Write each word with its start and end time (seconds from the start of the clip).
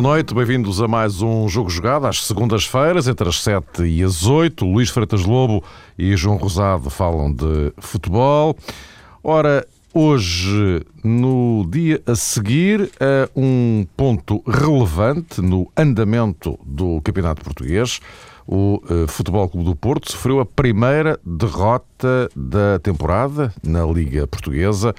boa 0.00 0.14
noite, 0.14 0.32
bem-vindos 0.32 0.80
a 0.80 0.88
mais 0.88 1.20
um 1.20 1.46
Jogo 1.46 1.68
Jogado, 1.68 2.06
às 2.06 2.24
segundas-feiras, 2.24 3.06
entre 3.06 3.28
as 3.28 3.42
7 3.42 3.82
e 3.82 4.02
as 4.02 4.24
8. 4.24 4.64
Luís 4.64 4.88
Freitas 4.88 5.26
Lobo 5.26 5.62
e 5.98 6.16
João 6.16 6.38
Rosado 6.38 6.88
falam 6.88 7.30
de 7.30 7.70
futebol. 7.76 8.56
Ora, 9.22 9.68
hoje, 9.92 10.80
no 11.04 11.68
dia 11.70 12.00
a 12.06 12.14
seguir, 12.14 12.90
a 12.98 13.28
um 13.36 13.86
ponto 13.94 14.42
relevante 14.46 15.42
no 15.42 15.70
andamento 15.76 16.58
do 16.64 17.02
Campeonato 17.02 17.44
Português, 17.44 18.00
o 18.46 18.82
uh, 18.84 19.06
Futebol 19.06 19.46
Clube 19.50 19.66
do 19.66 19.76
Porto 19.76 20.10
sofreu 20.10 20.40
a 20.40 20.46
primeira 20.46 21.20
derrota 21.22 22.26
da 22.34 22.78
temporada 22.78 23.52
na 23.62 23.84
Liga 23.84 24.26
Portuguesa 24.26 24.94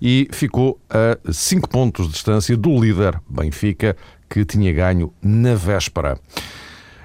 e 0.00 0.28
ficou 0.30 0.78
a 0.88 1.18
5 1.32 1.68
pontos 1.68 2.06
de 2.06 2.12
distância 2.12 2.56
do 2.56 2.78
líder 2.78 3.20
Benfica, 3.28 3.96
que 4.34 4.44
tinha 4.44 4.72
ganho 4.72 5.12
na 5.22 5.54
véspera. 5.54 6.18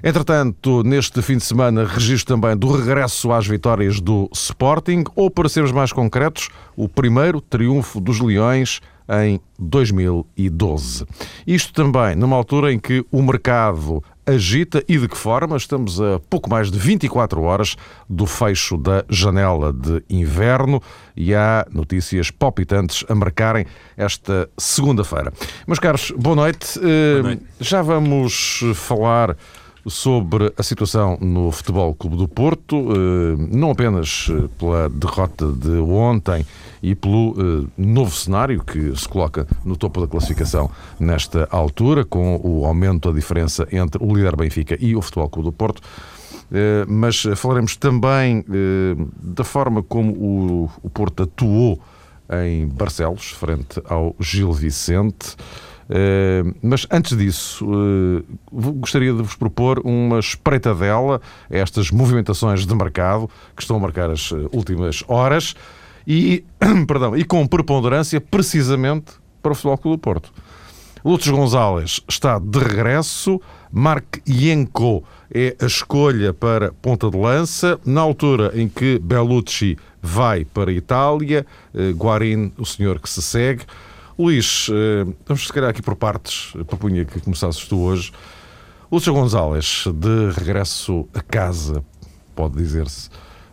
Entretanto, 0.04 0.82
neste 0.82 1.22
fim 1.22 1.38
de 1.38 1.44
semana, 1.44 1.86
registro 1.86 2.36
também 2.36 2.58
do 2.58 2.72
regresso 2.76 3.32
às 3.32 3.46
vitórias 3.46 4.00
do 4.00 4.28
Sporting, 4.34 5.04
ou 5.16 5.30
para 5.30 5.48
sermos 5.48 5.72
mais 5.72 5.94
concretos, 5.94 6.50
o 6.76 6.90
primeiro 6.90 7.40
triunfo 7.40 8.02
dos 8.02 8.20
Leões 8.20 8.82
em 9.10 9.40
2012. 9.58 11.06
Isto 11.48 11.74
também 11.74 12.16
numa 12.16 12.36
altura 12.36 12.72
em 12.72 12.80
que 12.80 13.04
o 13.12 13.22
mercado 13.22 14.04
agita 14.26 14.84
e 14.88 14.98
de 14.98 15.08
que 15.08 15.18
forma? 15.18 15.58
Estamos 15.58 16.00
a 16.00 16.20
pouco 16.30 16.50
mais 16.50 16.70
de 16.70 16.78
24 16.78 17.42
horas 17.42 17.76
do 18.08 18.28
fecho 18.28 18.78
da 18.78 19.04
janela 19.10 19.74
de 19.74 20.04
inverno 20.10 20.82
e 21.16 21.34
há 21.34 21.66
notícias 21.72 22.30
palpitantes 22.30 23.04
a 23.10 23.16
marcarem 23.16 23.66
esta 23.98 24.48
segunda-feira. 24.58 25.34
Meus 25.66 25.80
caros, 25.80 26.12
boa 26.16 26.36
noite. 26.36 26.80
Boa 26.80 27.24
noite. 27.24 27.44
Já 27.60 27.82
vamos 27.82 28.62
falar 28.76 29.36
sobre 29.90 30.54
a 30.58 30.64
situação 30.64 31.18
no 31.20 31.52
Futebol 31.52 31.94
Clube 31.96 32.18
do 32.18 32.28
Porto, 32.28 32.76
eh, 32.92 33.56
não 33.56 33.72
apenas 33.72 34.28
eh, 34.30 34.48
pela 34.58 34.90
derrota 34.90 35.52
de 35.52 35.72
ontem 35.80 36.46
e 36.82 36.96
pelo 36.96 37.36
eh, 37.38 37.68
novo 37.78 38.16
cenário 38.16 38.64
que 38.64 38.96
se 38.96 39.08
coloca 39.08 39.48
no 39.66 39.76
topo 39.76 40.02
da 40.02 40.08
classificação 40.08 40.70
nesta 41.00 41.48
altura, 41.52 42.06
com 42.06 42.40
o 42.44 42.66
aumento 42.66 43.10
da 43.10 43.16
diferença 43.16 43.68
entre 43.72 44.04
o 44.04 44.16
líder 44.16 44.36
Benfica 44.36 44.78
e 44.80 44.96
o 44.96 45.02
Futebol 45.02 45.30
Clube 45.30 45.50
do 45.50 45.52
Porto, 45.52 45.82
mas 46.88 47.28
falaremos 47.36 47.76
também 47.76 48.44
da 49.22 49.44
forma 49.44 49.84
como 49.84 50.68
o 50.82 50.90
Porto 50.90 51.22
atuou 51.22 51.80
em 52.44 52.68
Barcelos, 52.68 53.30
frente 53.30 53.80
ao 53.86 54.16
Gil 54.20 54.52
Vicente. 54.52 55.36
Uh, 55.90 56.56
mas 56.62 56.86
antes 56.92 57.18
disso, 57.18 57.66
uh, 57.66 58.24
gostaria 58.52 59.12
de 59.12 59.24
vos 59.24 59.36
propor 59.36 59.82
uma 59.84 60.20
espreitadela 60.20 61.20
a 61.50 61.58
estas 61.58 61.90
movimentações 61.90 62.64
de 62.64 62.76
mercado 62.76 63.28
que 63.56 63.64
estão 63.64 63.78
a 63.78 63.80
marcar 63.80 64.12
as 64.12 64.30
uh, 64.30 64.48
últimas 64.54 65.04
horas 65.08 65.56
e, 66.06 66.44
perdão, 66.88 67.18
e 67.18 67.24
com 67.24 67.46
preponderância 67.48 68.22
precisamente 68.22 69.14
para 69.42 69.52
o 69.52 69.56
Futebol 69.56 69.78
Clube 69.80 69.98
do 69.98 70.00
Porto. 70.00 70.32
Lúcio 71.04 71.36
Gonzalez 71.36 72.02
está 72.08 72.38
de 72.38 72.60
regresso, 72.60 73.42
Mark 73.72 74.18
Ienko 74.28 75.04
é 75.34 75.56
a 75.60 75.66
escolha 75.66 76.34
para 76.34 76.72
ponta 76.72 77.10
de 77.10 77.18
lança, 77.18 77.80
na 77.84 78.02
altura 78.02 78.52
em 78.54 78.68
que 78.68 79.00
Bellucci 79.00 79.76
vai 80.02 80.46
para 80.46 80.70
a 80.70 80.74
Itália, 80.74 81.46
Guarin, 81.96 82.52
o 82.58 82.66
senhor 82.66 83.00
que 83.00 83.10
se 83.10 83.22
segue. 83.22 83.64
Luís, 84.20 84.68
eh, 84.70 85.06
vamos 85.26 85.48
se 85.48 85.54
calhar 85.54 85.70
aqui 85.70 85.82
por 85.82 85.96
partes, 85.96 86.52
propunha 86.68 87.06
que 87.06 87.22
começasses 87.22 87.66
tu 87.66 87.80
hoje. 87.80 88.12
Lúcio 88.92 89.14
Gonzalez, 89.14 89.86
de 89.96 90.32
regresso 90.38 91.08
a 91.14 91.22
casa, 91.22 91.82
pode 92.36 92.58
dizer-se. 92.58 93.10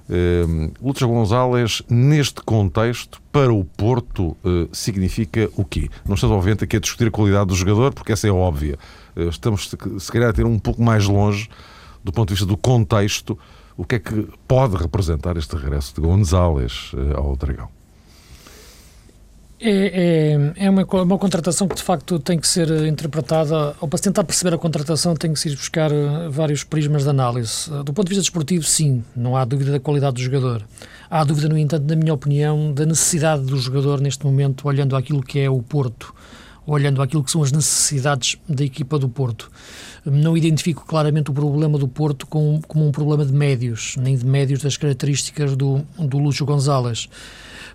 Uh, 0.08 0.72
Lúcio 0.82 1.06
Gonzalez, 1.06 1.82
neste 1.88 2.40
contexto, 2.42 3.22
para 3.30 3.52
o 3.52 3.64
Porto, 3.64 4.36
uh, 4.44 4.68
significa 4.72 5.48
o 5.56 5.64
quê? 5.64 5.88
Não 6.04 6.16
estamos, 6.16 6.36
obviamente, 6.36 6.64
aqui 6.64 6.78
a 6.78 6.80
discutir 6.80 7.06
a 7.06 7.10
qualidade 7.12 7.46
do 7.46 7.54
jogador, 7.54 7.94
porque 7.94 8.10
essa 8.10 8.26
é 8.26 8.32
óbvia. 8.32 8.76
Estamos, 9.14 9.70
se 10.00 10.10
calhar, 10.10 10.30
a 10.30 10.32
ter 10.32 10.46
um 10.46 10.58
pouco 10.58 10.82
mais 10.82 11.06
longe, 11.06 11.48
do 12.02 12.10
ponto 12.10 12.28
de 12.28 12.34
vista 12.34 12.46
do 12.46 12.56
contexto, 12.56 13.38
o 13.76 13.84
que 13.84 13.94
é 13.94 13.98
que 14.00 14.28
pode 14.48 14.76
representar 14.76 15.36
este 15.36 15.54
regresso 15.54 15.94
de 15.94 16.00
Gonzalez 16.00 16.90
ao 17.14 17.36
Dragão. 17.36 17.75
É, 19.58 20.34
é, 20.58 20.66
é 20.66 20.70
uma, 20.70 20.84
uma 20.84 21.18
contratação 21.18 21.66
que 21.66 21.74
de 21.74 21.82
facto 21.82 22.18
tem 22.18 22.38
que 22.38 22.46
ser 22.46 22.68
interpretada, 22.86 23.74
ou 23.80 23.88
para 23.88 23.98
tentar 23.98 24.22
perceber 24.22 24.54
a 24.54 24.58
contratação 24.58 25.14
tem 25.14 25.32
que 25.32 25.40
se 25.40 25.48
ir 25.48 25.56
buscar 25.56 25.90
eh, 25.90 26.28
vários 26.28 26.62
prismas 26.62 27.04
de 27.04 27.08
análise. 27.08 27.70
Do 27.82 27.92
ponto 27.94 28.04
de 28.04 28.10
vista 28.10 28.20
desportivo, 28.20 28.64
sim, 28.64 29.02
não 29.16 29.34
há 29.34 29.46
dúvida 29.46 29.72
da 29.72 29.80
qualidade 29.80 30.16
do 30.16 30.22
jogador. 30.22 30.62
Há 31.08 31.24
dúvida, 31.24 31.48
no 31.48 31.56
entanto, 31.56 31.88
na 31.88 31.96
minha 31.96 32.12
opinião, 32.12 32.70
da 32.70 32.84
necessidade 32.84 33.44
do 33.44 33.56
jogador 33.56 33.98
neste 33.98 34.26
momento, 34.26 34.68
olhando 34.68 34.94
aquilo 34.94 35.22
que 35.22 35.38
é 35.38 35.48
o 35.48 35.62
Porto, 35.62 36.14
olhando 36.66 37.00
aquilo 37.00 37.24
que 37.24 37.30
são 37.30 37.42
as 37.42 37.50
necessidades 37.50 38.36
da 38.46 38.62
equipa 38.62 38.98
do 38.98 39.08
Porto. 39.08 39.50
Não 40.04 40.36
identifico 40.36 40.84
claramente 40.84 41.30
o 41.30 41.34
problema 41.34 41.78
do 41.78 41.88
Porto 41.88 42.26
como, 42.26 42.60
como 42.68 42.86
um 42.86 42.92
problema 42.92 43.24
de 43.24 43.32
médios, 43.32 43.94
nem 43.96 44.16
de 44.16 44.26
médios 44.26 44.60
das 44.60 44.76
características 44.76 45.56
do, 45.56 45.80
do 45.98 46.18
Lúcio 46.18 46.44
Gonzalez. 46.44 47.08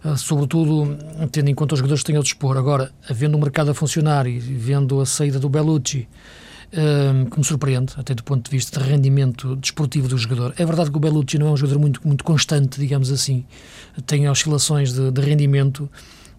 Ah, 0.04 0.18
sobretudo 0.18 0.98
tendo 1.32 1.50
em 1.50 1.54
conta 1.54 1.76
os 1.76 1.80
jogadores 1.80 2.02
que 2.02 2.08
têm 2.08 2.16
ao 2.16 2.24
dispor. 2.24 2.58
Agora, 2.58 2.92
havendo 3.08 3.38
o 3.38 3.40
mercado 3.40 3.70
a 3.70 3.74
funcionar 3.74 4.26
e 4.26 4.40
vendo 4.40 5.00
a 5.00 5.06
saída 5.06 5.40
do 5.40 5.48
Bellucci, 5.48 6.08
um, 6.74 7.26
que 7.26 7.38
me 7.38 7.44
surpreende, 7.44 7.94
até 7.98 8.16
do 8.16 8.24
ponto 8.24 8.50
de 8.50 8.56
vista 8.56 8.80
de 8.80 8.90
rendimento 8.90 9.56
desportivo 9.58 10.08
do 10.08 10.18
jogador. 10.18 10.54
É 10.58 10.66
verdade 10.66 10.90
que 10.90 10.98
o 10.98 11.00
Bellucci 11.00 11.38
não 11.38 11.50
é 11.50 11.52
um 11.52 11.58
jogador 11.58 11.80
muito, 11.80 12.02
muito 12.04 12.24
constante, 12.24 12.80
digamos 12.80 13.12
assim, 13.12 13.46
tem 14.06 14.28
oscilações 14.28 14.94
de, 14.94 15.12
de 15.12 15.22
rendimento, 15.22 15.90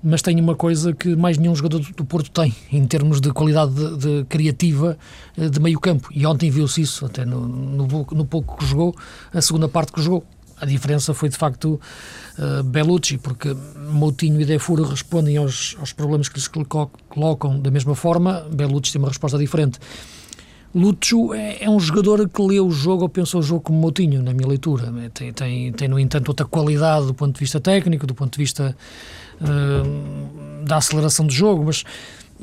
mas 0.03 0.22
tem 0.22 0.41
uma 0.41 0.56
coisa 0.56 0.93
que 0.93 1.15
mais 1.15 1.39
nenhum 1.39 1.55
jogador 1.55 1.81
do 1.81 2.05
Porto 2.05 2.31
tem, 2.31 2.53
em 2.72 2.84
termos 2.87 3.21
de 3.21 3.31
qualidade 3.31 3.72
de, 3.75 3.97
de 3.97 4.25
criativa 4.25 4.99
eh, 5.37 5.49
de 5.49 5.61
meio 5.61 5.78
campo. 5.78 6.09
E 6.12 6.27
ontem 6.27 6.51
viu-se 6.51 6.81
isso, 6.81 7.06
até 7.06 7.25
no, 7.25 7.47
no, 7.47 7.87
no 7.87 8.25
pouco 8.25 8.56
que 8.56 8.67
jogou, 8.67 8.97
a 9.33 9.41
segunda 9.41 9.69
parte 9.69 9.93
que 9.93 10.03
jogou. 10.03 10.25
A 10.62 10.65
diferença 10.65 11.12
foi 11.12 11.28
de 11.28 11.37
facto 11.37 11.81
uh, 12.39 12.62
Bellucci, 12.62 13.19
porque 13.19 13.53
Moutinho 13.91 14.41
e 14.41 14.45
Defuro 14.45 14.84
respondem 14.84 15.37
aos, 15.37 15.75
aos 15.81 15.93
problemas 15.93 16.28
que 16.28 16.37
lhes 16.37 16.49
colocam 17.09 17.59
da 17.61 17.69
mesma 17.69 17.97
forma, 17.97 18.47
Bellucci 18.49 18.93
tem 18.93 19.03
uma 19.03 19.09
resposta 19.09 19.37
diferente. 19.37 19.81
Lúcio 20.72 21.34
é, 21.34 21.65
é, 21.65 21.69
um 21.69 21.81
jogador 21.81 22.28
que 22.28 22.41
lê 22.41 22.61
o 22.61 22.71
jogo 22.71 23.03
ou 23.03 23.09
pensa 23.09 23.37
o 23.37 23.43
jogo 23.43 23.61
como 23.61 23.78
Moutinho, 23.78 24.22
na 24.22 24.33
minha 24.33 24.47
leitura. 24.47 24.93
Tem, 25.12 25.33
tem, 25.33 25.72
tem, 25.72 25.89
no 25.89 25.99
entanto, 25.99 26.28
outra 26.28 26.47
qualidade 26.47 27.06
do 27.06 27.15
ponto 27.15 27.34
de 27.34 27.41
vista 27.41 27.61
técnico, 27.61 28.06
do 28.06 28.15
ponto 28.15 28.33
de 28.33 28.39
vista 28.39 28.75
uh, 29.41 30.65
da 30.65 30.77
aceleração 30.77 31.27
do 31.27 31.33
jogo, 31.33 31.65
mas 31.65 31.84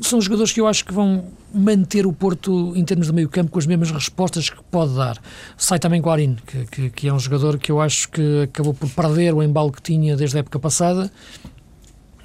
são 0.02 0.20
jogadores 0.20 0.52
que 0.52 0.60
eu 0.60 0.66
acho 0.66 0.84
que 0.84 0.92
vão 0.92 1.24
manter 1.52 2.06
o 2.06 2.12
Porto 2.12 2.72
em 2.76 2.84
termos 2.84 3.08
de 3.08 3.12
meio 3.12 3.28
campo 3.28 3.50
com 3.50 3.58
as 3.58 3.66
mesmas 3.66 3.90
respostas 3.90 4.48
que 4.48 4.62
pode 4.70 4.94
dar. 4.94 5.18
Sai 5.56 5.78
também 5.78 6.00
Guarin, 6.00 6.36
que, 6.46 6.64
que, 6.66 6.90
que, 6.90 7.08
é 7.08 7.12
um 7.12 7.18
jogador 7.18 7.58
que 7.58 7.70
eu 7.70 7.80
acho 7.80 8.08
que 8.10 8.42
acabou 8.42 8.74
por 8.74 8.88
perder 8.88 9.34
o 9.34 9.42
embalo 9.42 9.72
que 9.72 9.82
tinha 9.82 10.16
desde 10.16 10.36
a 10.36 10.40
época 10.40 10.58
passada. 10.58 11.10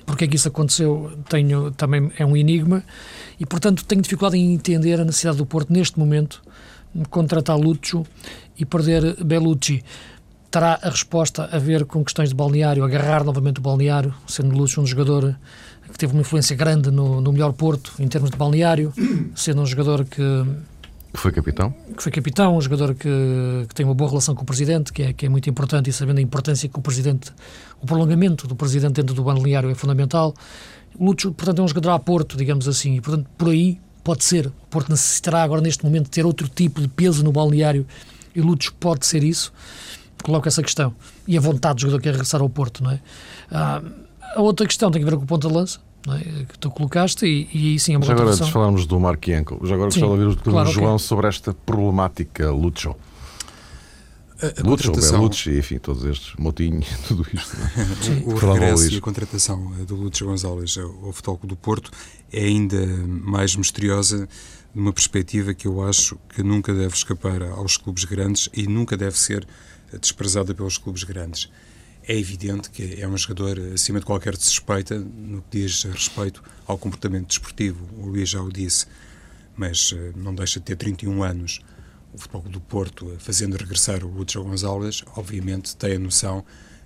Porque 0.06 0.26
é 0.26 0.28
que 0.28 0.36
isso 0.36 0.48
aconteceu 0.48 1.18
tenho, 1.28 1.72
também 1.72 2.12
é 2.18 2.26
um 2.26 2.38
enigma 2.38 2.84
e, 3.40 3.46
portanto, 3.46 3.84
tenho 3.86 4.02
dificuldade 4.02 4.38
em 4.38 4.54
entender 4.54 5.00
a 5.00 5.04
necessidade 5.04 5.38
do 5.38 5.46
Porto, 5.46 5.74
neste 5.74 5.98
momento, 5.98 6.44
contratar 7.10 7.58
Lúcio 7.58 8.06
e 8.58 8.66
perder 8.66 9.24
Bellucci. 9.24 9.84
Terá 10.56 10.80
a 10.82 10.90
resposta 10.90 11.50
a 11.52 11.60
ver 11.60 11.84
com 11.84 12.02
questões 12.02 12.30
de 12.30 12.36
balneário, 12.36 12.82
agarrar 12.86 13.26
novamente 13.26 13.60
o 13.60 13.62
balneário, 13.62 14.14
sendo 14.26 14.56
Lúcio 14.56 14.82
um 14.82 14.86
jogador 14.86 15.38
que 15.92 15.98
teve 15.98 16.14
uma 16.14 16.22
influência 16.22 16.56
grande 16.56 16.90
no, 16.90 17.20
no 17.20 17.34
melhor 17.34 17.52
Porto 17.52 17.92
em 18.00 18.08
termos 18.08 18.32
de 18.32 18.38
balneário, 18.38 18.94
sendo 19.36 19.62
um 19.62 19.66
jogador 19.66 20.06
que 20.06 20.22
que 21.12 21.20
foi 21.20 21.34
capitão? 21.34 21.76
Que 21.98 22.02
foi 22.02 22.10
capitão, 22.10 22.56
um 22.56 22.62
jogador 22.62 22.96
que, 22.96 23.10
que, 23.68 23.76
tem 23.76 23.86
uma 23.86 23.94
boa 23.94 24.10
relação 24.10 24.34
com 24.34 24.44
o 24.44 24.46
Presidente, 24.46 24.94
que 24.94 25.04
é, 25.04 25.12
que 25.12 25.26
é 25.26 25.30
muito 25.30 25.50
importante, 25.50 25.90
e 25.90 25.94
sabendo 25.94 26.20
a 26.20 26.22
importância 26.22 26.70
que 26.70 26.80
o 26.80 26.82
Presidente, 26.82 27.34
o 27.82 27.86
prolongamento 27.86 28.48
do 28.48 28.56
Presidente 28.56 28.94
dentro 28.94 29.14
do 29.14 29.24
balneário 29.24 29.70
é 29.70 29.76
fundamental. 29.76 30.34
Lúcio, 30.98 31.34
portanto, 31.34 31.60
é 31.60 31.66
um 31.66 31.68
jogador 31.68 31.90
a 31.90 32.00
Porto, 32.00 32.38
digamos 32.38 32.66
assim, 32.66 32.96
e, 32.96 33.02
portanto, 33.02 33.28
por 33.38 33.50
aí 33.50 33.78
pode 34.06 34.24
ser. 34.24 34.48
O 34.48 34.68
Porto 34.70 34.90
necessitará 34.90 35.44
agora, 35.44 35.60
neste 35.60 35.84
momento, 35.84 36.10
ter 36.10 36.26
outro 36.26 36.48
tipo 36.48 36.80
de 36.80 36.88
peso 36.88 37.26
no 37.26 37.34
balneário, 37.34 37.86
e 38.34 38.40
Lúcio 38.40 38.72
pode 38.80 39.06
ser 39.06 39.22
isso. 39.22 39.52
Coloco 40.26 40.48
essa 40.48 40.64
questão. 40.64 40.92
E 41.28 41.38
a 41.38 41.40
vontade 41.40 41.76
do 41.76 41.82
jogador 41.82 42.02
que 42.02 42.10
é 42.10 42.12
regressar 42.12 42.42
ao 42.42 42.50
Porto, 42.50 42.84
não 42.84 42.90
é? 42.90 43.00
Ah, 43.52 43.80
a 44.36 44.42
outra 44.42 44.66
questão 44.66 44.90
tem 44.90 45.04
a 45.04 45.06
ver 45.06 45.18
com 45.18 45.24
o 45.24 45.28
ponto 45.28 45.48
de 45.48 45.54
lança, 45.54 45.80
é? 46.10 46.46
que 46.46 46.58
tu 46.58 46.72
colocaste, 46.72 47.28
e, 47.28 47.48
e 47.54 47.72
aí 47.74 47.80
sim 47.80 47.94
é 47.94 47.98
uma 47.98 48.06
Já 48.08 48.14
agora, 48.14 48.30
antes 48.32 48.44
de 48.44 48.52
falarmos 48.52 48.88
do 48.88 49.00
Mark 49.00 49.28
Yanko, 49.28 49.60
já 49.64 49.76
agora 49.76 49.92
gostava 49.92 50.18
de 50.18 50.24
ouvir 50.24 50.40
o 50.40 50.42
claro, 50.42 50.72
João 50.72 50.96
okay. 50.96 51.06
sobre 51.06 51.28
esta 51.28 51.54
problemática, 51.54 52.50
Lúcio. 52.50 52.96
A, 54.42 54.48
a 54.48 54.68
Lutz, 54.68 54.88
contratação... 54.88 55.30
Enfim, 55.60 55.78
todos 55.78 56.04
estes, 56.06 56.34
Motinho, 56.40 56.82
tudo 57.08 57.24
isto. 57.32 57.56
o, 58.26 58.34
o 58.34 58.52
regresso 58.52 58.92
e 58.92 58.98
a 58.98 59.02
contratação 59.02 59.74
do 59.86 59.96
Lutz 59.96 60.20
Gonzalez 60.20 60.76
ao 60.80 61.14
Futebol 61.14 61.40
do 61.44 61.56
Porto 61.56 61.92
é 62.34 62.46
ainda 62.46 62.84
mais 63.08 63.56
misteriosa 63.56 64.28
numa 64.74 64.92
perspectiva 64.92 65.54
que 65.54 65.68
eu 65.68 65.88
acho 65.88 66.18
que 66.30 66.42
nunca 66.42 66.74
deve 66.74 66.96
escapar 66.96 67.44
aos 67.44 67.78
clubes 67.78 68.06
grandes 68.06 68.50
e 68.54 68.68
nunca 68.68 68.98
deve 68.98 69.18
ser 69.20 69.48
desprezada 70.00 70.54
pelos 70.54 70.78
clubes 70.78 71.04
grandes. 71.04 71.50
É 72.08 72.16
evidente 72.16 72.70
que 72.70 73.02
é 73.02 73.08
um 73.08 73.18
jogador 73.18 73.60
acima 73.74 74.00
de 74.00 74.06
qualquer 74.06 74.36
suspeita 74.36 75.00
no 75.00 75.42
que 75.42 75.60
diz 75.60 75.84
respeito 75.84 76.44
ao 76.68 76.78
comportamento 76.78 77.28
desportivo, 77.28 77.84
o 77.98 78.06
Luís 78.06 78.30
já 78.30 78.42
o 78.42 78.52
disse, 78.52 78.86
mas 79.58 79.94
eh, 79.96 80.12
não 80.16 80.36
deixa 80.36 80.60
de 80.60 80.66
ter 80.66 80.76
31 80.76 81.24
anos. 81.24 81.62
O 82.14 82.18
Futebol 82.18 82.44
do 82.44 82.62
Porto, 82.62 83.12
eh, 83.12 83.16
fazendo 83.18 83.58
regressar 83.58 84.04
o 84.04 84.08
Lúcio 84.08 84.44
Gonzalez, 84.44 85.04
obviamente 85.16 85.76
tem 85.76 85.96
a 85.96 86.00
noção 86.00 86.46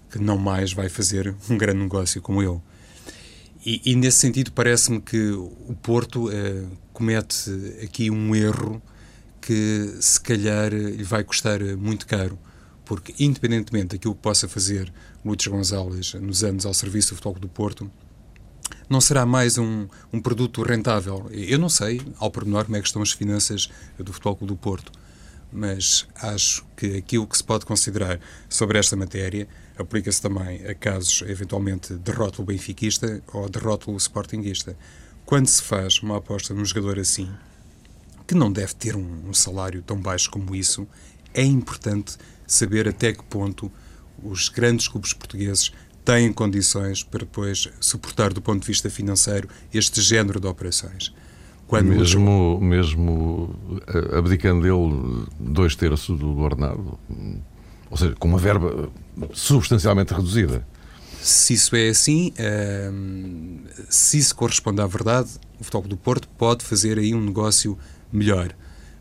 que 0.10 0.18
não 0.20 0.38
mais 0.38 0.72
vai 0.72 0.88
fazer 0.88 1.36
um 1.50 1.58
grande 1.58 1.80
negócio 1.80 2.22
como 2.22 2.42
ele. 2.42 2.62
E, 3.66 3.82
e 3.92 3.96
nesse 3.96 4.20
sentido, 4.20 4.54
parece-me 4.54 5.02
que 5.02 5.32
o 5.32 5.76
Porto 5.82 6.32
eh, 6.32 6.64
comete 6.94 7.52
aqui 7.84 8.10
um 8.10 8.34
erro 8.34 8.82
que, 9.42 9.98
se 10.00 10.20
calhar, 10.22 10.72
lhe 10.72 11.04
vai 11.04 11.26
custar 11.26 11.60
muito 11.76 12.08
caro 12.08 12.40
porque 12.90 13.14
independentemente 13.20 13.90
daquilo 13.90 14.16
que 14.16 14.22
possa 14.22 14.50
fazer 14.50 14.92
Lúcio 15.24 15.52
Gonzalez 15.52 16.16
nos 16.16 16.44
anos 16.44 16.66
ao 16.66 16.74
serviço 16.74 17.10
do 17.10 17.18
Futebol 17.18 17.40
do 17.40 17.48
Porto, 17.48 17.92
não 18.90 19.00
será 19.00 19.28
mais 19.28 19.60
um, 19.60 19.88
um 20.12 20.20
produto 20.20 20.64
rentável. 20.64 21.30
Eu 21.32 21.60
não 21.60 21.70
sei, 21.70 22.02
ao 22.18 22.32
pormenor, 22.32 22.66
como 22.66 22.78
é 22.78 22.82
que 22.82 22.88
estão 22.88 23.04
as 23.04 23.12
finanças 23.12 23.70
do 24.00 24.12
Futebol 24.12 24.40
do 24.42 24.56
Porto, 24.56 24.92
mas 25.54 26.08
acho 26.16 26.66
que 26.76 26.98
aquilo 26.98 27.28
que 27.28 27.38
se 27.38 27.44
pode 27.44 27.64
considerar 27.64 28.20
sobre 28.50 28.80
esta 28.80 28.96
matéria 28.96 29.48
aplica-se 29.78 30.20
também 30.20 30.66
a 30.66 30.74
casos, 30.74 31.22
eventualmente, 31.28 31.94
de 31.94 32.12
rótulo 32.12 32.48
benfiquista 32.48 33.22
ou 33.32 33.48
de 33.48 33.60
rótulo 33.60 33.98
sportinguista. 33.98 34.76
Quando 35.28 35.46
se 35.46 35.62
faz 35.62 36.00
uma 36.00 36.18
aposta 36.18 36.56
num 36.56 36.66
jogador 36.66 36.98
assim, 36.98 37.30
que 38.26 38.34
não 38.34 38.52
deve 38.52 38.74
ter 38.74 38.96
um, 38.96 39.30
um 39.30 39.34
salário 39.34 39.84
tão 39.84 40.02
baixo 40.02 40.32
como 40.32 40.56
isso, 40.56 40.88
é 41.36 41.44
importante 41.44 42.18
saber 42.52 42.88
até 42.88 43.14
que 43.14 43.24
ponto 43.24 43.72
os 44.24 44.50
grandes 44.50 44.88
clubes 44.88 45.14
portugueses 45.14 45.72
têm 46.04 46.34
condições 46.34 47.04
para 47.04 47.20
depois 47.20 47.70
suportar 47.80 48.34
do 48.34 48.42
ponto 48.42 48.62
de 48.62 48.68
vista 48.68 48.90
financeiro 48.90 49.48
este 49.74 50.02
género 50.02 50.40
de 50.40 50.48
operações. 50.48 51.14
Quando 51.68 51.86
mesmo, 51.86 52.60
mesmo 52.60 53.56
eh, 53.88 54.18
abdicando 54.18 54.64
dele 54.64 55.28
dois 55.40 55.76
terços 55.76 56.18
do 56.18 56.40
ordenado, 56.40 56.98
ou 57.92 57.96
seja, 57.98 58.16
com 58.16 58.28
uma 58.28 58.40
verba 58.40 58.90
substancialmente 59.34 60.12
reduzida. 60.12 60.66
Se 61.22 61.54
isso 61.54 61.76
é 61.76 61.90
assim, 61.90 62.34
ehm, 62.38 63.60
se 63.88 64.18
isso 64.18 64.36
corresponde 64.36 64.82
à 64.82 64.88
verdade, 64.88 65.30
o 65.60 65.64
Futebol 65.64 65.88
do 65.88 65.98
Porto 65.98 66.28
pode 66.38 66.66
fazer 66.66 66.98
aí 66.98 67.14
um 67.14 67.22
negócio 67.22 67.78
melhor. 68.12 68.56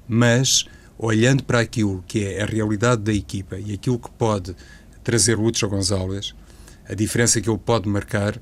Mas 0.06 0.66
olhando 0.98 1.44
para 1.44 1.60
aquilo 1.60 2.02
que 2.06 2.24
é 2.24 2.42
a 2.42 2.46
realidade 2.46 3.02
da 3.02 3.12
equipa 3.12 3.56
e 3.56 3.72
aquilo 3.72 3.98
que 3.98 4.10
pode 4.10 4.54
trazer 5.04 5.38
Lúcio 5.38 5.68
Gonzalez, 5.68 6.34
a 6.88 6.94
diferença 6.94 7.40
que 7.40 7.48
ele 7.48 7.58
pode 7.58 7.88
marcar, 7.88 8.40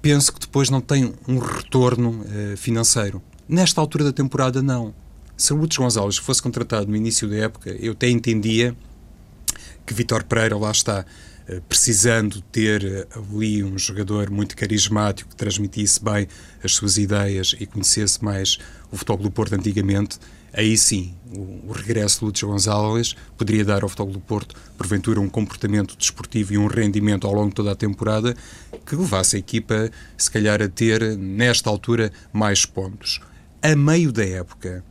penso 0.00 0.32
que 0.32 0.38
depois 0.38 0.70
não 0.70 0.80
tem 0.80 1.12
um 1.26 1.38
retorno 1.38 2.20
uh, 2.20 2.56
financeiro. 2.56 3.20
Nesta 3.48 3.80
altura 3.80 4.04
da 4.04 4.12
temporada, 4.12 4.62
não. 4.62 4.94
Se 5.36 5.52
o 5.52 5.56
Lúcio 5.56 5.82
Gonzalez 5.82 6.16
fosse 6.16 6.40
contratado 6.40 6.86
no 6.86 6.96
início 6.96 7.28
da 7.28 7.36
época, 7.36 7.70
eu 7.70 7.92
até 7.92 8.08
entendia 8.08 8.74
que 9.84 9.92
Vitor 9.92 10.24
Pereira 10.24 10.56
lá 10.56 10.70
está 10.70 11.04
uh, 11.48 11.60
precisando 11.62 12.40
ter 12.40 13.08
uh, 13.16 13.34
ali 13.34 13.64
um 13.64 13.76
jogador 13.76 14.30
muito 14.30 14.56
carismático 14.56 15.30
que 15.30 15.36
transmitisse 15.36 16.02
bem 16.02 16.28
as 16.62 16.72
suas 16.72 16.96
ideias 16.96 17.56
e 17.58 17.66
conhecesse 17.66 18.24
mais 18.24 18.58
o 18.92 18.96
futebol 18.96 19.24
do 19.24 19.30
Porto 19.30 19.54
antigamente 19.54 20.18
aí 20.56 20.76
sim 20.76 21.14
o, 21.32 21.72
regresso 21.72 22.20
de 22.20 22.24
Lúcio 22.24 22.48
Gonzalez 22.48 23.14
poderia 23.36 23.64
dar 23.64 23.82
ao 23.82 23.88
Futebol 23.88 24.12
do 24.12 24.20
Porto, 24.20 24.56
porventura, 24.76 25.20
um 25.20 25.28
comportamento 25.28 25.96
desportivo 25.96 26.54
e 26.54 26.58
um 26.58 26.66
rendimento 26.66 27.26
ao 27.26 27.34
longo 27.34 27.50
de 27.50 27.54
toda 27.54 27.72
a 27.72 27.76
temporada 27.76 28.34
que 28.86 28.96
levasse 28.96 29.36
a 29.36 29.38
equipa, 29.38 29.90
se 30.16 30.30
calhar, 30.30 30.62
a 30.62 30.68
ter, 30.68 31.16
nesta 31.18 31.68
altura, 31.68 32.10
mais 32.32 32.64
pontos. 32.64 33.20
A 33.60 33.74
meio 33.74 34.12
da 34.12 34.24
época, 34.24 34.84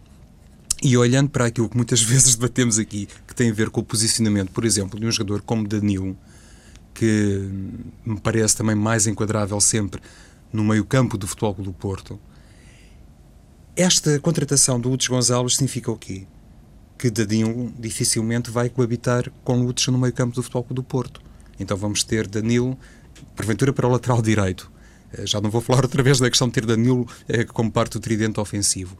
e 0.83 0.97
olhando 0.97 1.29
para 1.29 1.45
aquilo 1.45 1.69
que 1.69 1.77
muitas 1.77 2.01
vezes 2.03 2.35
debatemos 2.35 2.77
aqui, 2.77 3.07
que 3.27 3.33
tem 3.33 3.49
a 3.49 3.53
ver 3.53 3.69
com 3.69 3.81
o 3.81 3.83
posicionamento, 3.83 4.51
por 4.51 4.65
exemplo, 4.65 4.99
de 4.99 5.05
um 5.05 5.11
jogador 5.11 5.41
como 5.41 5.67
Danilo, 5.67 6.15
que 6.93 7.49
me 8.05 8.19
parece 8.19 8.55
também 8.55 8.75
mais 8.75 9.07
enquadrável 9.07 9.59
sempre 9.59 10.01
no 10.51 10.63
meio-campo 10.63 11.17
do 11.17 11.27
Futebol 11.27 11.53
do 11.55 11.73
Porto, 11.73 12.19
esta 13.75 14.17
contratação 14.19 14.79
do 14.79 14.89
Lutz 14.89 15.07
Gonzalez 15.07 15.53
significa 15.53 15.91
o 15.91 15.97
quê? 15.97 16.25
Que 16.97 17.09
Danilo 17.09 17.73
dificilmente 17.77 18.49
vai 18.49 18.69
coabitar 18.69 19.29
com 19.43 19.61
Lutz 19.61 19.85
no 19.87 19.97
meio 19.97 20.13
campo 20.13 20.33
do 20.33 20.41
Futebol 20.41 20.65
do 20.69 20.81
Porto. 20.81 21.21
Então 21.59 21.75
vamos 21.75 22.01
ter 22.03 22.25
Danilo, 22.25 22.77
porventura 23.35 23.73
para 23.73 23.85
o 23.85 23.91
lateral 23.91 24.21
direito. 24.21 24.71
Eh, 25.11 25.27
já 25.27 25.41
não 25.41 25.49
vou 25.49 25.59
falar 25.59 25.83
outra 25.83 26.01
vez 26.01 26.19
da 26.19 26.29
questão 26.29 26.47
de 26.47 26.53
ter 26.53 26.65
Danilo 26.65 27.05
eh, 27.27 27.43
como 27.43 27.69
parte 27.69 27.93
do 27.93 27.99
tridente 27.99 28.39
ofensivo. 28.39 28.97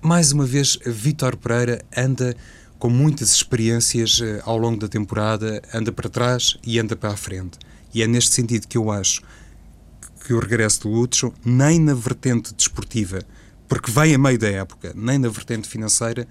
Mais 0.00 0.32
uma 0.32 0.44
vez, 0.44 0.78
Vítor 0.84 1.36
Pereira 1.36 1.80
anda 1.96 2.36
com 2.80 2.90
muitas 2.90 3.32
experiências 3.32 4.20
eh, 4.20 4.42
ao 4.44 4.58
longo 4.58 4.80
da 4.80 4.88
temporada, 4.88 5.62
anda 5.72 5.92
para 5.92 6.08
trás 6.08 6.56
e 6.64 6.80
anda 6.80 6.96
para 6.96 7.10
a 7.10 7.16
frente. 7.16 7.56
E 7.94 8.02
é 8.02 8.06
neste 8.08 8.34
sentido 8.34 8.66
que 8.66 8.76
eu 8.76 8.90
acho 8.90 9.22
que 10.24 10.34
o 10.34 10.40
regresso 10.40 10.82
de 10.82 10.88
Lúcio, 10.88 11.32
nem 11.44 11.78
na 11.78 11.94
vertente 11.94 12.52
desportiva, 12.52 13.20
porque 13.68 13.90
vem 13.90 14.14
a 14.14 14.18
meio 14.18 14.38
da 14.38 14.48
época, 14.48 14.92
nem 14.94 15.18
na 15.18 15.28
vertente 15.28 15.68
financeira, 15.68 16.26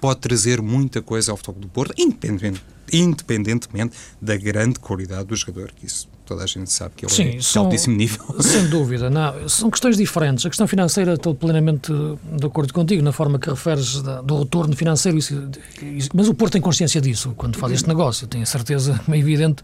pode 0.00 0.20
trazer 0.20 0.62
muita 0.62 1.02
coisa 1.02 1.30
ao 1.32 1.36
futebol 1.36 1.60
do 1.60 1.68
Porto, 1.68 1.94
independentemente, 1.98 2.64
independentemente 2.92 3.96
da 4.20 4.36
grande 4.36 4.78
qualidade 4.78 5.26
do 5.26 5.36
jogador, 5.36 5.72
que 5.72 5.86
isso 5.86 6.08
toda 6.28 6.44
a 6.44 6.46
gente 6.46 6.70
sabe 6.70 6.92
que 6.94 7.06
ele 7.06 7.12
Sim, 7.12 7.22
é 7.22 7.36
de 7.38 7.58
altíssimo 7.58 7.96
nível. 7.96 8.22
Sem 8.40 8.68
dúvida. 8.68 9.08
Não, 9.08 9.48
são 9.48 9.70
questões 9.70 9.96
diferentes. 9.96 10.44
A 10.44 10.50
questão 10.50 10.68
financeira, 10.68 11.14
estou 11.14 11.34
plenamente 11.34 11.90
de 12.36 12.46
acordo 12.46 12.72
contigo, 12.74 13.02
na 13.02 13.12
forma 13.12 13.38
que 13.38 13.48
referes 13.48 14.02
da, 14.02 14.20
do 14.20 14.40
retorno 14.40 14.76
financeiro. 14.76 15.16
Isso, 15.16 15.48
isso, 15.80 16.10
mas 16.12 16.28
o 16.28 16.34
Porto 16.34 16.52
tem 16.52 16.60
consciência 16.60 17.00
disso 17.00 17.32
quando 17.34 17.56
faz 17.56 17.72
este 17.72 17.88
negócio. 17.88 18.26
Tenho 18.26 18.42
a 18.42 18.46
certeza, 18.46 19.00
é 19.08 19.16
evidente, 19.16 19.62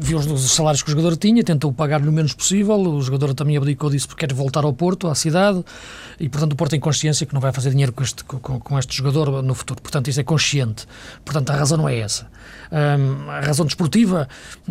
viu 0.00 0.18
os, 0.18 0.26
os 0.26 0.52
salários 0.52 0.82
que 0.82 0.88
o 0.88 0.90
jogador 0.90 1.16
tinha, 1.16 1.44
tentou 1.44 1.72
pagar-lhe 1.72 2.08
o 2.08 2.12
menos 2.12 2.34
possível. 2.34 2.76
O 2.76 3.00
jogador 3.00 3.32
também 3.32 3.56
abdicou 3.56 3.88
disso 3.88 4.08
porque 4.08 4.26
quer 4.26 4.34
voltar 4.34 4.64
ao 4.64 4.72
Porto, 4.72 5.06
à 5.06 5.14
cidade, 5.14 5.64
e 6.18 6.28
portanto 6.28 6.54
o 6.54 6.56
Porto 6.56 6.72
tem 6.72 6.80
consciência 6.80 7.24
que 7.24 7.32
não 7.32 7.40
vai 7.40 7.52
fazer 7.52 7.70
dinheiro 7.70 7.92
com 7.92 8.02
este, 8.02 8.24
com, 8.24 8.58
com 8.58 8.78
este 8.78 8.96
jogador 8.96 9.40
no 9.40 9.54
futuro. 9.54 9.80
Portanto, 9.80 10.08
isso 10.08 10.20
é 10.20 10.24
consciente. 10.24 10.84
Portanto, 11.24 11.50
a 11.50 11.56
razão 11.56 11.78
não 11.78 11.88
é 11.88 11.98
essa. 11.98 12.26
Um, 12.72 13.30
a 13.30 13.40
razão 13.40 13.64
desportiva, 13.64 14.28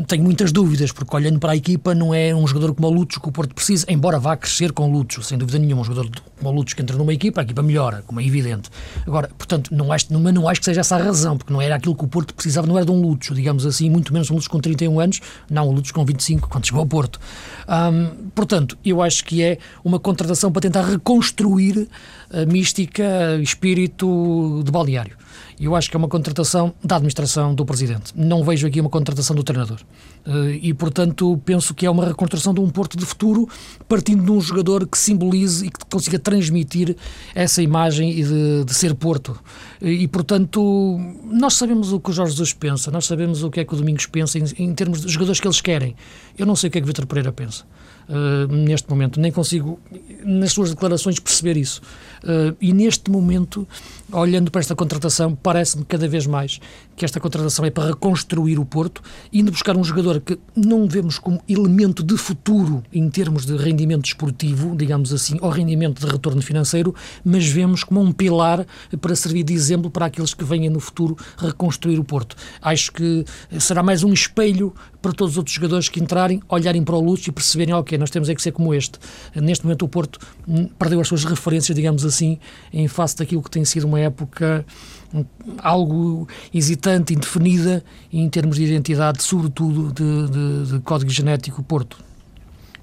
tenho 0.07 0.23
muitas 0.23 0.51
dúvidas, 0.51 0.91
porque 0.91 1.04
olhando 1.13 1.39
para 1.39 1.51
a 1.51 1.55
equipa, 1.55 1.93
não 1.93 2.13
é 2.13 2.33
um 2.33 2.45
jogador 2.47 2.73
como 2.73 2.87
o 2.87 2.91
Lúcio 2.91 3.21
que 3.21 3.27
o 3.27 3.31
Porto 3.31 3.53
precisa, 3.53 3.85
embora 3.89 4.19
vá 4.19 4.35
crescer 4.37 4.71
com 4.71 4.91
Lúcio, 4.91 5.21
sem 5.21 5.37
dúvida 5.37 5.59
nenhuma. 5.59 5.81
Um 5.81 5.85
jogador 5.85 6.09
como 6.37 6.49
o 6.49 6.53
Lúcio 6.53 6.75
que 6.75 6.81
entra 6.81 6.97
numa 6.97 7.13
equipa, 7.13 7.41
a 7.41 7.43
equipa 7.43 7.61
melhora, 7.61 8.03
como 8.05 8.19
é 8.19 8.25
evidente. 8.25 8.69
Agora, 9.05 9.29
portanto, 9.37 9.73
não 9.73 9.91
acho, 9.91 10.11
não, 10.11 10.19
não 10.19 10.47
acho 10.47 10.61
que 10.61 10.65
seja 10.65 10.81
essa 10.81 10.95
a 10.95 10.99
razão, 10.99 11.37
porque 11.37 11.51
não 11.51 11.61
era 11.61 11.75
aquilo 11.75 11.95
que 11.95 12.03
o 12.03 12.07
Porto 12.07 12.33
precisava, 12.33 12.67
não 12.67 12.77
era 12.77 12.85
de 12.85 12.91
um 12.91 13.01
Lúcio, 13.01 13.35
digamos 13.35 13.65
assim, 13.65 13.89
muito 13.89 14.13
menos 14.13 14.29
um 14.31 14.35
Lúcio 14.35 14.49
com 14.49 14.59
31 14.59 14.99
anos, 14.99 15.21
não, 15.49 15.69
um 15.69 15.71
Lúcio 15.71 15.93
com 15.93 16.05
25, 16.05 16.49
quando 16.49 16.65
chegou 16.65 16.81
ao 16.81 16.87
Porto. 16.87 17.19
Um, 17.67 18.29
portanto, 18.33 18.77
eu 18.85 19.01
acho 19.01 19.23
que 19.25 19.43
é 19.43 19.57
uma 19.83 19.99
contratação 19.99 20.51
para 20.51 20.61
tentar 20.61 20.83
reconstruir 20.83 21.87
a 22.31 22.45
mística, 22.45 23.03
espírito 23.41 24.61
de 24.63 24.71
balneário. 24.71 25.17
Eu 25.59 25.75
acho 25.75 25.89
que 25.89 25.95
é 25.95 25.99
uma 25.99 26.07
contratação 26.07 26.73
da 26.83 26.95
administração 26.97 27.55
do 27.55 27.65
presidente. 27.65 28.11
Não 28.15 28.43
vejo 28.43 28.67
aqui 28.67 28.81
uma 28.81 28.89
contratação 28.89 29.35
do 29.35 29.43
treinador. 29.43 29.79
Eh, 30.25 30.59
e, 30.61 30.73
portanto, 30.73 31.39
penso 31.45 31.73
que 31.73 31.85
é 31.85 31.89
uma 31.89 32.05
reconstrução 32.05 32.53
de 32.53 32.59
um 32.59 32.69
Porto 32.69 32.97
de 32.97 33.05
futuro, 33.05 33.47
partindo 33.87 34.23
de 34.23 34.31
um 34.31 34.41
jogador 34.41 34.85
que 34.85 34.97
simbolize 34.97 35.65
e 35.65 35.69
que 35.69 35.85
consiga 35.89 36.19
transmitir 36.19 36.97
essa 37.33 37.61
imagem 37.61 38.13
de, 38.13 38.65
de 38.65 38.73
ser 38.73 38.93
Porto. 38.95 39.39
Eh, 39.81 39.91
e, 39.91 40.07
portanto, 40.07 40.99
nós 41.23 41.53
sabemos 41.53 41.93
o 41.93 41.99
que 41.99 42.09
o 42.09 42.13
Jorge 42.13 42.33
Jesus 42.33 42.53
pensa, 42.53 42.91
nós 42.91 43.05
sabemos 43.05 43.43
o 43.43 43.49
que 43.49 43.61
é 43.61 43.65
que 43.65 43.73
o 43.73 43.77
Domingos 43.77 44.05
pensa 44.07 44.37
em, 44.37 44.43
em 44.57 44.73
termos 44.73 45.01
de 45.01 45.07
jogadores 45.09 45.39
que 45.39 45.47
eles 45.47 45.61
querem. 45.61 45.95
Eu 46.37 46.45
não 46.45 46.55
sei 46.55 46.67
o 46.67 46.71
que 46.71 46.79
é 46.79 46.81
que 46.81 46.85
o 46.85 46.87
Vitor 46.87 47.05
Pereira 47.05 47.31
pensa. 47.31 47.63
Uh, 48.07 48.45
neste 48.53 48.87
momento. 48.87 49.19
Nem 49.19 49.31
consigo, 49.31 49.79
nas 50.23 50.53
suas 50.53 50.69
declarações, 50.69 51.19
perceber 51.19 51.57
isso. 51.57 51.81
Uh, 52.23 52.55
e 52.61 52.71
neste 52.71 53.09
momento, 53.09 53.67
olhando 54.11 54.51
para 54.51 54.61
esta 54.61 54.75
contratação, 54.75 55.35
parece-me 55.35 55.83
cada 55.85 56.07
vez 56.07 56.27
mais 56.27 56.59
que 56.95 57.03
esta 57.03 57.19
contratação 57.19 57.65
é 57.65 57.69
para 57.69 57.89
reconstruir 57.89 58.59
o 58.59 58.65
Porto, 58.65 59.01
indo 59.33 59.51
buscar 59.51 59.75
um 59.75 59.83
jogador 59.83 60.21
que 60.21 60.37
não 60.55 60.87
vemos 60.87 61.19
como 61.19 61.41
elemento 61.47 62.03
de 62.03 62.15
futuro 62.17 62.83
em 62.93 63.09
termos 63.09 63.45
de 63.45 63.55
rendimento 63.57 64.03
desportivo, 64.03 64.75
digamos 64.75 65.11
assim, 65.11 65.37
ou 65.41 65.49
rendimento 65.49 65.99
de 65.99 66.11
retorno 66.11 66.41
financeiro, 66.41 66.95
mas 67.23 67.47
vemos 67.47 67.83
como 67.83 68.01
um 68.01 68.11
pilar 68.11 68.65
para 69.01 69.15
servir 69.15 69.43
de 69.43 69.53
exemplo 69.53 69.89
para 69.89 70.05
aqueles 70.05 70.33
que 70.33 70.43
venham 70.43 70.71
no 70.71 70.79
futuro 70.79 71.17
reconstruir 71.37 71.99
o 71.99 72.03
Porto. 72.03 72.35
Acho 72.61 72.91
que 72.91 73.25
será 73.59 73.83
mais 73.83 74.03
um 74.03 74.13
espelho 74.13 74.73
para 75.01 75.13
todos 75.13 75.33
os 75.33 75.37
outros 75.37 75.55
jogadores 75.55 75.87
que 75.87 75.99
entrarem, 75.99 76.41
olharem 76.49 76.83
para 76.83 76.95
o 76.95 76.99
Lúcio 76.99 77.29
e 77.29 77.31
perceberem, 77.31 77.75
ok, 77.75 77.95
nós 77.95 78.09
temos 78.09 78.27
é 78.27 78.33
que 78.33 78.41
ser 78.41 78.51
como 78.51 78.73
este. 78.73 78.97
Neste 79.35 79.63
momento 79.63 79.85
o 79.85 79.87
Porto 79.87 80.17
hum, 80.47 80.67
perdeu 80.79 80.99
as 80.99 81.07
suas 81.07 81.23
referências, 81.23 81.75
digamos 81.75 82.03
assim, 82.03 82.39
em 82.73 82.87
face 82.87 83.15
daquilo 83.15 83.43
que 83.43 83.51
tem 83.51 83.63
sido 83.63 83.85
uma 83.85 83.94
época 83.99 84.65
hum, 85.13 85.25
algo 85.59 86.27
hesitante, 86.53 87.13
indefinida 87.13 87.83
em 88.11 88.29
termos 88.29 88.57
de 88.57 88.63
identidade, 88.63 89.23
sobretudo 89.23 89.91
de, 89.91 90.29
de, 90.29 90.71
de 90.71 90.79
código 90.79 91.09
genético 91.11 91.63
Porto. 91.63 91.97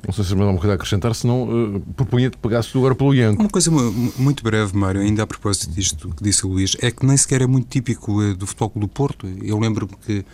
Não 0.04 0.12
sei 0.12 0.24
se 0.24 0.34
me 0.34 0.40
dá 0.40 0.48
uma 0.48 0.58
coisa 0.58 0.72
a 0.72 0.74
acrescentar, 0.74 1.14
senão 1.14 1.76
uh, 1.76 1.80
propunha-te 1.94 2.36
pegasse 2.36 2.76
agora 2.76 2.94
pelo 2.94 3.14
Ianco. 3.14 3.40
Uma 3.40 3.48
coisa 3.48 3.70
muito 3.70 4.42
breve, 4.42 4.76
Mário, 4.76 5.00
ainda 5.00 5.22
a 5.22 5.26
propósito 5.26 5.70
disto 5.70 6.08
que 6.08 6.24
disse 6.24 6.44
o 6.44 6.48
Luís, 6.48 6.76
é 6.80 6.90
que 6.90 7.06
nem 7.06 7.16
sequer 7.16 7.42
é 7.42 7.46
muito 7.46 7.68
típico 7.68 8.20
uh, 8.20 8.34
do 8.34 8.44
Futebol 8.44 8.72
do 8.74 8.88
Porto. 8.88 9.28
Eu 9.42 9.58
lembro-me 9.58 9.94
que 10.04 10.24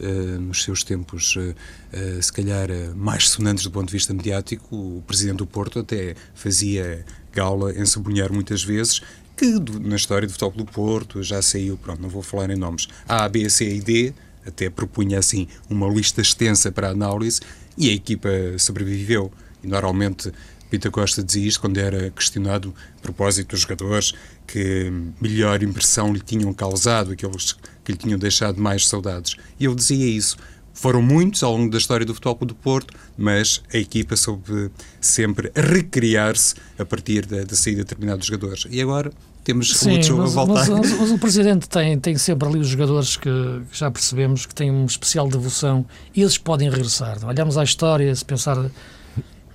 Uh, 0.00 0.40
nos 0.40 0.62
seus 0.62 0.84
tempos, 0.84 1.34
uh, 1.34 1.40
uh, 1.40 2.22
se 2.22 2.32
calhar, 2.32 2.68
mais 2.94 3.28
sonantes 3.30 3.64
do 3.64 3.70
ponto 3.72 3.86
de 3.86 3.92
vista 3.92 4.14
mediático, 4.14 4.76
o 4.76 5.02
presidente 5.04 5.38
do 5.38 5.46
Porto 5.46 5.80
até 5.80 6.14
fazia 6.36 7.04
gala 7.32 7.72
em 7.72 7.84
sublinhar 7.84 8.32
muitas 8.32 8.62
vezes 8.62 9.00
que 9.38 9.58
do, 9.58 9.78
na 9.78 9.94
história 9.94 10.26
do 10.26 10.32
futebol 10.32 10.52
do 10.52 10.64
Porto 10.64 11.22
já 11.22 11.40
saiu, 11.40 11.76
pronto, 11.76 12.02
não 12.02 12.08
vou 12.08 12.22
falar 12.22 12.50
em 12.50 12.56
nomes, 12.56 12.88
A, 13.08 13.28
B, 13.28 13.48
C 13.48 13.76
e 13.76 13.80
D, 13.80 14.12
até 14.44 14.68
propunha 14.68 15.18
assim 15.18 15.46
uma 15.70 15.88
lista 15.88 16.20
extensa 16.20 16.72
para 16.72 16.88
análise 16.88 17.40
e 17.76 17.88
a 17.88 17.92
equipa 17.92 18.28
sobreviveu. 18.58 19.30
E 19.62 19.66
normalmente 19.68 20.32
Pita 20.70 20.90
Costa 20.90 21.22
dizia 21.22 21.46
isto 21.46 21.60
quando 21.60 21.78
era 21.78 22.10
questionado 22.10 22.74
a 22.98 23.00
propósito 23.00 23.50
dos 23.50 23.60
jogadores 23.60 24.12
que 24.46 24.92
melhor 25.20 25.62
impressão 25.62 26.12
lhe 26.12 26.20
tinham 26.20 26.52
causado, 26.52 27.12
aqueles 27.12 27.56
que 27.84 27.92
lhe 27.92 27.98
tinham 27.98 28.18
deixado 28.18 28.60
mais 28.60 28.86
saudades. 28.86 29.36
E 29.58 29.66
ele 29.66 29.74
dizia 29.74 30.06
isso. 30.06 30.36
Foram 30.78 31.02
muitos 31.02 31.42
ao 31.42 31.56
longo 31.56 31.72
da 31.72 31.76
história 31.76 32.06
do 32.06 32.14
futebol 32.14 32.36
do 32.46 32.54
Porto, 32.54 32.94
mas 33.16 33.60
a 33.74 33.78
equipa 33.78 34.14
soube 34.14 34.70
sempre 35.00 35.50
recriar-se 35.52 36.54
a 36.78 36.84
partir 36.84 37.26
da, 37.26 37.42
da 37.42 37.56
saída 37.56 37.78
de 37.78 37.88
determinados 37.88 38.26
jogadores. 38.26 38.64
E 38.70 38.80
agora 38.80 39.10
temos 39.42 39.76
Sim, 39.76 40.00
jogo 40.00 40.22
mas, 40.22 40.30
a 40.30 40.44
voltar. 40.44 40.70
Mas, 40.70 40.92
mas, 40.92 41.10
o 41.10 41.18
Presidente 41.18 41.68
tem, 41.68 41.98
tem 41.98 42.16
sempre 42.16 42.48
ali 42.48 42.60
os 42.60 42.68
jogadores 42.68 43.16
que, 43.16 43.28
que 43.28 43.76
já 43.76 43.90
percebemos 43.90 44.46
que 44.46 44.54
têm 44.54 44.70
uma 44.70 44.86
especial 44.86 45.28
devoção. 45.28 45.84
Esses 46.16 46.38
podem 46.38 46.70
regressar. 46.70 47.18
Olhamos 47.26 47.58
à 47.58 47.64
história, 47.64 48.14
se 48.14 48.24
pensar 48.24 48.56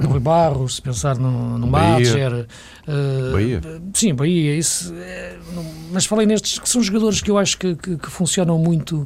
no 0.04 0.10
Rui 0.10 0.20
Barros, 0.20 0.76
se 0.76 0.82
pensar 0.82 1.18
no, 1.18 1.58
no 1.58 1.68
Madger. 1.68 2.48
Uh, 2.88 3.32
Bahia. 3.32 3.62
Sim, 3.94 4.14
Bahia. 4.14 4.56
Isso, 4.56 4.94
é, 4.96 5.38
mas 5.92 6.06
falei 6.06 6.28
nestes 6.28 6.60
que 6.60 6.68
são 6.68 6.84
jogadores 6.84 7.22
que 7.22 7.32
eu 7.32 7.38
acho 7.38 7.58
que, 7.58 7.76
que, 7.76 7.98
que, 7.98 8.10
funcionam 8.10 8.58
muito 8.58 9.06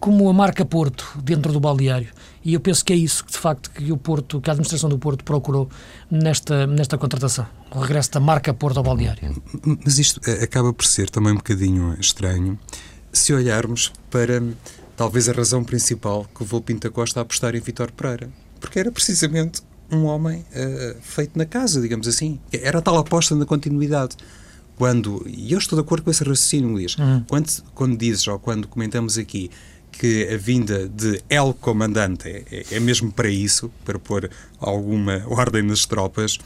como 0.00 0.28
a 0.28 0.32
marca 0.32 0.64
Porto 0.64 1.06
dentro 1.22 1.52
do 1.52 1.60
balneário. 1.60 2.08
E 2.42 2.54
eu 2.54 2.60
penso 2.60 2.84
que 2.84 2.92
é 2.92 2.96
isso 2.96 3.24
que, 3.24 3.32
de 3.32 3.38
facto, 3.38 3.70
que 3.70 3.92
o 3.92 3.96
Porto, 3.96 4.40
que 4.40 4.48
a 4.48 4.52
administração 4.52 4.88
do 4.88 4.98
Porto 4.98 5.22
procurou 5.24 5.68
nesta, 6.10 6.66
nesta 6.66 6.96
contratação. 6.96 7.46
O 7.70 7.80
regresso 7.80 8.12
da 8.12 8.20
marca 8.20 8.54
Porto 8.54 8.78
ao 8.78 8.82
balneário. 8.82 9.42
Mas 9.84 9.98
isto 9.98 10.20
eh, 10.26 10.42
acaba 10.44 10.72
por 10.72 10.86
ser 10.86 11.10
também 11.10 11.32
um 11.32 11.36
bocadinho 11.36 11.96
estranho 12.00 12.58
se 13.12 13.34
olharmos 13.34 13.92
para 14.10 14.42
talvez 14.96 15.28
a 15.28 15.32
razão 15.32 15.62
principal 15.62 16.24
que 16.34 16.42
levou 16.42 16.60
Pinta 16.60 16.90
Costa 16.90 17.20
a 17.20 17.22
apostar 17.22 17.54
em 17.54 17.60
Vitor 17.60 17.92
Pereira. 17.92 18.30
Porque 18.58 18.78
era 18.78 18.92
precisamente 18.92 19.62
um 19.90 20.04
homem 20.04 20.44
uh, 20.52 20.96
feito 21.00 21.38
na 21.38 21.44
casa, 21.44 21.80
digamos 21.80 22.06
assim. 22.06 22.38
Era 22.52 22.80
tal 22.80 22.96
aposta 22.96 23.34
na 23.34 23.44
continuidade. 23.44 24.16
Quando, 24.76 25.24
e 25.26 25.52
eu 25.52 25.58
estou 25.58 25.78
de 25.78 25.84
acordo 25.84 26.04
com 26.04 26.10
esse 26.10 26.24
raciocínio, 26.24 26.70
Luís, 26.70 26.96
uhum. 26.96 27.22
quando, 27.28 27.50
quando 27.74 27.96
dizes, 27.96 28.26
ou 28.28 28.38
quando 28.38 28.66
comentamos 28.66 29.18
aqui, 29.18 29.50
que 29.92 30.26
a 30.32 30.36
vinda 30.36 30.88
de 30.88 31.22
El 31.28 31.52
Comandante 31.52 32.28
é, 32.28 32.64
é, 32.70 32.80
mesmo 32.80 33.12
para 33.12 33.28
isso, 33.28 33.70
para 33.84 33.98
pôr 33.98 34.30
alguma 34.58 35.22
ordem 35.26 35.62
nas 35.62 35.84
tropas, 35.84 36.38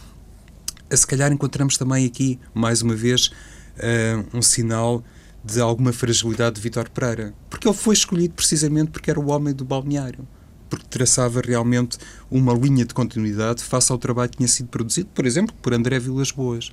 se 0.90 1.06
calhar 1.06 1.32
encontramos 1.32 1.76
também 1.76 2.06
aqui, 2.06 2.38
mais 2.52 2.82
uma 2.82 2.94
vez, 2.94 3.26
uh, 3.26 4.36
um 4.36 4.42
sinal 4.42 5.04
de 5.44 5.60
alguma 5.60 5.92
fragilidade 5.92 6.56
de 6.56 6.60
Vitor 6.62 6.88
Pereira. 6.90 7.34
Porque 7.50 7.68
ele 7.68 7.76
foi 7.76 7.94
escolhido 7.94 8.34
precisamente 8.34 8.90
porque 8.90 9.10
era 9.10 9.20
o 9.20 9.30
homem 9.30 9.54
do 9.54 9.64
balneário 9.64 10.26
porque 10.68 10.87
traçava 10.88 11.40
realmente 11.40 11.99
uma 12.30 12.52
linha 12.52 12.85
de 12.85 12.94
continuidade 12.94 13.62
face 13.62 13.92
ao 13.92 13.99
trabalho 13.99 14.30
que 14.30 14.38
tinha 14.38 14.49
sido 14.49 14.68
produzido, 14.68 15.09
por 15.14 15.26
exemplo, 15.26 15.54
por 15.62 15.73
André 15.73 15.99
Vilas 15.99 16.30
Boas. 16.30 16.73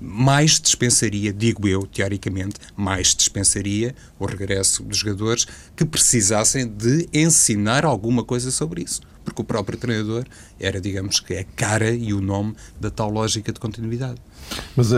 Mais 0.00 0.60
dispensaria, 0.60 1.32
digo 1.32 1.66
eu, 1.66 1.86
teoricamente, 1.86 2.56
mais 2.76 3.14
dispensaria 3.14 3.94
o 4.18 4.26
regresso 4.26 4.82
dos 4.82 4.98
jogadores 4.98 5.46
que 5.74 5.84
precisassem 5.84 6.66
de 6.66 7.08
ensinar 7.12 7.84
alguma 7.84 8.24
coisa 8.24 8.50
sobre 8.50 8.82
isso. 8.82 9.00
Porque 9.24 9.40
o 9.40 9.44
próprio 9.44 9.78
treinador 9.78 10.24
era, 10.60 10.80
digamos 10.80 11.20
que, 11.20 11.34
a 11.34 11.44
cara 11.56 11.90
e 11.90 12.12
o 12.12 12.20
nome 12.20 12.54
da 12.78 12.90
tal 12.90 13.08
lógica 13.08 13.52
de 13.52 13.58
continuidade. 13.58 14.20
Mas 14.76 14.92
uh, 14.92 14.96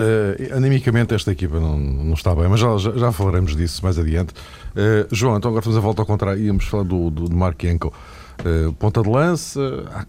animicamente 0.54 1.14
esta 1.14 1.30
equipa 1.30 1.60
não, 1.60 1.78
não 1.78 2.14
está 2.14 2.34
bem, 2.34 2.48
mas 2.48 2.58
já, 2.58 2.76
já, 2.76 3.12
falaremos 3.12 3.54
disso 3.54 3.82
mais 3.84 3.98
adiante. 3.98 4.32
Uh, 4.72 5.06
João, 5.14 5.36
então 5.36 5.50
agora 5.50 5.62
fazemos 5.62 5.78
a 5.78 5.80
volta 5.80 6.02
ao 6.02 6.06
contrário, 6.06 6.42
íamos 6.42 6.64
falar 6.64 6.82
do, 6.82 7.10
do, 7.10 7.28
do 7.28 7.36
Mark 7.36 7.62
Yanko. 7.62 7.92
Uh, 8.40 8.72
ponta 8.74 9.02
de 9.02 9.08
lança, 9.08 10.06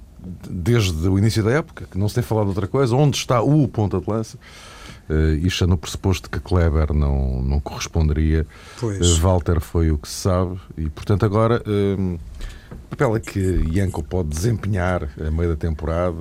desde 0.49 1.07
o 1.07 1.17
início 1.17 1.43
da 1.43 1.51
época, 1.51 1.85
que 1.89 1.97
não 1.97 2.07
se 2.09 2.15
tem 2.15 2.23
falado 2.23 2.45
de 2.45 2.49
outra 2.49 2.67
coisa, 2.67 2.95
onde 2.95 3.17
está 3.17 3.41
o 3.41 3.67
ponta 3.67 3.99
de 3.99 4.09
lança? 4.09 4.37
Uh, 5.09 5.35
isto 5.45 5.63
é 5.63 5.67
no 5.67 5.77
pressuposto 5.77 6.29
que 6.29 6.39
Kleber 6.39 6.93
não, 6.93 7.41
não 7.41 7.59
corresponderia. 7.59 8.45
Pois. 8.79 8.99
Uh, 8.99 9.21
Walter 9.21 9.61
foi 9.61 9.89
o 9.91 9.97
que 9.97 10.07
se 10.07 10.15
sabe, 10.15 10.59
e 10.77 10.89
portanto 10.89 11.25
agora. 11.25 11.63
Uh, 11.65 12.19
papel 12.89 13.15
é 13.15 13.19
que 13.19 13.39
Yanko 13.73 14.03
pode 14.03 14.29
desempenhar 14.29 15.09
a 15.19 15.31
meio 15.31 15.49
da 15.49 15.55
temporada? 15.55 16.17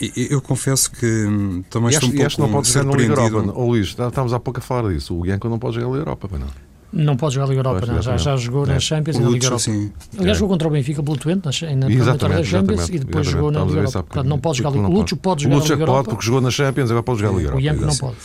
Eu, 0.00 0.26
eu 0.30 0.42
confesso 0.42 0.90
que 0.90 1.06
hum, 1.06 1.62
também 1.70 1.90
estou 1.90 2.08
um 2.08 2.12
pouco 2.12 2.40
não 2.40 2.50
pode 2.50 2.68
jogar 2.70 2.84
na 2.84 2.96
Liga 2.96 3.14
Europa. 3.14 3.52
Oh, 3.56 3.68
Luís, 3.68 3.88
estávamos 3.88 4.32
há 4.32 4.40
pouco 4.40 4.58
a 4.58 4.62
falar 4.62 4.92
disso. 4.92 5.16
O 5.16 5.26
Yanko 5.26 5.48
não 5.48 5.58
pode 5.58 5.76
jogar 5.76 5.86
na 5.86 5.92
Liga 5.92 6.02
Europa, 6.02 6.28
não? 6.38 6.71
Não 6.92 7.16
pode 7.16 7.34
jogar 7.34 7.46
a 7.46 7.48
Liga 7.48 7.60
Europa, 7.60 7.86
não. 7.86 8.02
Já, 8.02 8.16
já 8.18 8.36
jogou 8.36 8.64
é. 8.64 8.74
na 8.74 8.80
Champions 8.80 9.16
e 9.16 9.20
na 9.20 9.30
Liga 9.30 9.46
Europa. 9.46 9.62
Sim. 9.62 9.92
Aliás, 10.18 10.36
é. 10.36 10.40
jogou 10.40 10.54
contra 10.54 10.68
o 10.68 10.70
Benfica 10.70 11.02
pelo 11.02 11.16
Twente, 11.16 11.48
na, 11.74 11.88
na 11.88 12.14
da 12.28 12.44
Champions 12.44 12.88
e 12.90 12.98
depois 12.98 13.26
jogou 13.26 13.50
na 13.50 13.64
Liga 13.64 13.78
Europa. 13.78 14.02
Portanto, 14.02 14.26
não 14.26 14.38
pode 14.38 14.58
jogar 14.58 14.68
a 14.68 14.72
Liga 14.72 14.88
O 14.88 14.92
Lúcio 14.92 15.16
pode 15.16 15.42
jogar 15.44 15.56
a 15.56 15.58
Liga 15.60 15.74
Europa. 15.74 15.92
pode, 15.92 16.08
porque 16.10 16.26
jogou 16.26 16.40
na 16.42 16.50
Champions, 16.50 16.90
agora 16.90 17.02
pode 17.02 17.20
jogar 17.20 17.32
a 17.32 17.36
Liga 17.36 17.48
Europa. 17.48 17.62
O 17.62 17.64
Ianco 17.64 17.86
não 17.86 17.96
pode. 17.96 18.16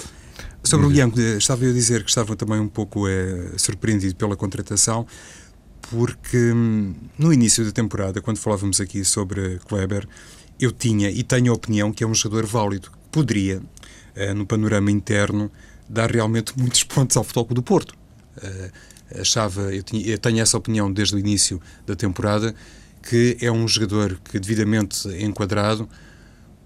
Sobre 0.63 0.85
o 0.85 0.91
Ianco, 0.91 1.17
estava 1.19 1.63
eu 1.63 1.71
a 1.71 1.73
dizer 1.73 2.03
que 2.03 2.09
estava 2.09 2.35
também 2.35 2.59
um 2.59 2.67
pouco 2.67 3.07
é, 3.07 3.51
surpreendido 3.55 4.15
pela 4.15 4.35
contratação, 4.35 5.05
porque 5.89 6.51
hum, 6.51 6.93
no 7.17 7.31
início 7.31 7.63
da 7.63 7.71
temporada, 7.71 8.21
quando 8.21 8.37
falávamos 8.37 8.81
aqui 8.81 9.05
sobre 9.05 9.59
Kleber, 9.65 10.05
eu 10.59 10.73
tinha 10.73 11.09
e 11.09 11.23
tenho 11.23 11.53
a 11.53 11.55
opinião 11.55 11.93
que 11.93 12.03
é 12.03 12.07
um 12.07 12.13
jogador 12.13 12.45
válido, 12.45 12.89
que 12.91 12.97
poderia, 13.11 13.61
é, 14.13 14.33
no 14.33 14.45
panorama 14.45 14.91
interno, 14.91 15.49
dar 15.87 16.11
realmente 16.11 16.51
muitos 16.57 16.83
pontos 16.85 17.15
ao 17.15 17.23
Futebol 17.23 17.55
do 17.55 17.63
Porto. 17.63 17.95
É, 18.41 18.71
achava, 19.21 19.73
eu, 19.73 19.83
tinha, 19.83 20.05
eu 20.05 20.17
tenho 20.17 20.39
essa 20.39 20.57
opinião 20.57 20.91
desde 20.91 21.15
o 21.15 21.19
início 21.19 21.61
da 21.85 21.95
temporada, 21.95 22.53
que 23.01 23.37
é 23.39 23.51
um 23.51 23.67
jogador 23.67 24.19
que, 24.29 24.39
devidamente 24.39 25.07
enquadrado, 25.23 25.87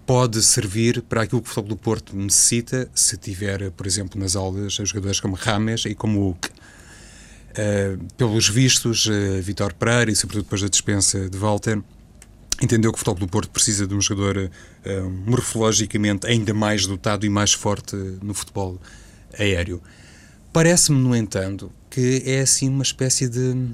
pode 0.06 0.42
servir 0.42 1.02
para 1.02 1.22
aquilo 1.22 1.40
que 1.40 1.48
o 1.48 1.50
Futebol 1.50 1.76
do 1.76 1.76
Porto 1.76 2.16
necessita, 2.16 2.90
se 2.94 3.16
tiver, 3.16 3.70
por 3.70 3.86
exemplo, 3.86 4.20
nas 4.20 4.34
aulas, 4.34 4.74
jogadores 4.74 5.20
como 5.20 5.34
Rames 5.34 5.84
e 5.84 5.94
como 5.94 6.18
Hulk. 6.20 6.48
Uh, 6.48 8.02
pelos 8.16 8.48
vistos, 8.48 9.06
uh, 9.06 9.42
Vitor 9.42 9.74
Pereira 9.74 10.10
e, 10.10 10.16
sobretudo, 10.16 10.44
depois 10.44 10.62
da 10.62 10.68
dispensa 10.68 11.28
de 11.28 11.36
Walter, 11.36 11.82
entendeu 12.62 12.90
que 12.90 12.96
o 12.96 12.98
Futebol 12.98 13.20
do 13.20 13.28
Porto 13.28 13.50
precisa 13.50 13.86
de 13.86 13.94
um 13.94 14.00
jogador 14.00 14.50
uh, 14.86 15.10
morfologicamente 15.26 16.26
ainda 16.26 16.54
mais 16.54 16.86
dotado 16.86 17.26
e 17.26 17.28
mais 17.28 17.52
forte 17.52 17.94
no 18.22 18.32
futebol 18.32 18.80
aéreo. 19.38 19.82
Parece-me, 20.52 20.98
no 20.98 21.16
entanto, 21.16 21.72
que 21.88 22.22
é 22.26 22.40
assim 22.40 22.68
uma 22.68 22.82
espécie 22.82 23.28
de 23.28 23.70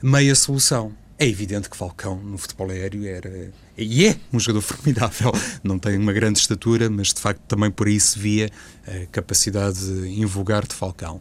meia 0.00 0.34
solução. 0.34 0.94
É 1.18 1.26
evidente 1.26 1.68
que 1.68 1.76
Falcão 1.76 2.16
no 2.22 2.38
futebol 2.38 2.70
aéreo 2.70 3.04
era 3.04 3.52
e 3.76 4.06
é 4.06 4.16
um 4.32 4.38
jogador 4.38 4.62
formidável. 4.66 5.32
Não 5.62 5.78
tem 5.78 5.96
uma 5.96 6.12
grande 6.12 6.38
estatura, 6.38 6.88
mas 6.88 7.12
de 7.12 7.20
facto 7.20 7.40
também 7.48 7.70
por 7.70 7.88
aí 7.88 7.98
se 7.98 8.16
via 8.16 8.48
a 8.86 9.06
capacidade 9.06 9.80
invulgar 10.08 10.66
de 10.66 10.74
Falcão. 10.74 11.20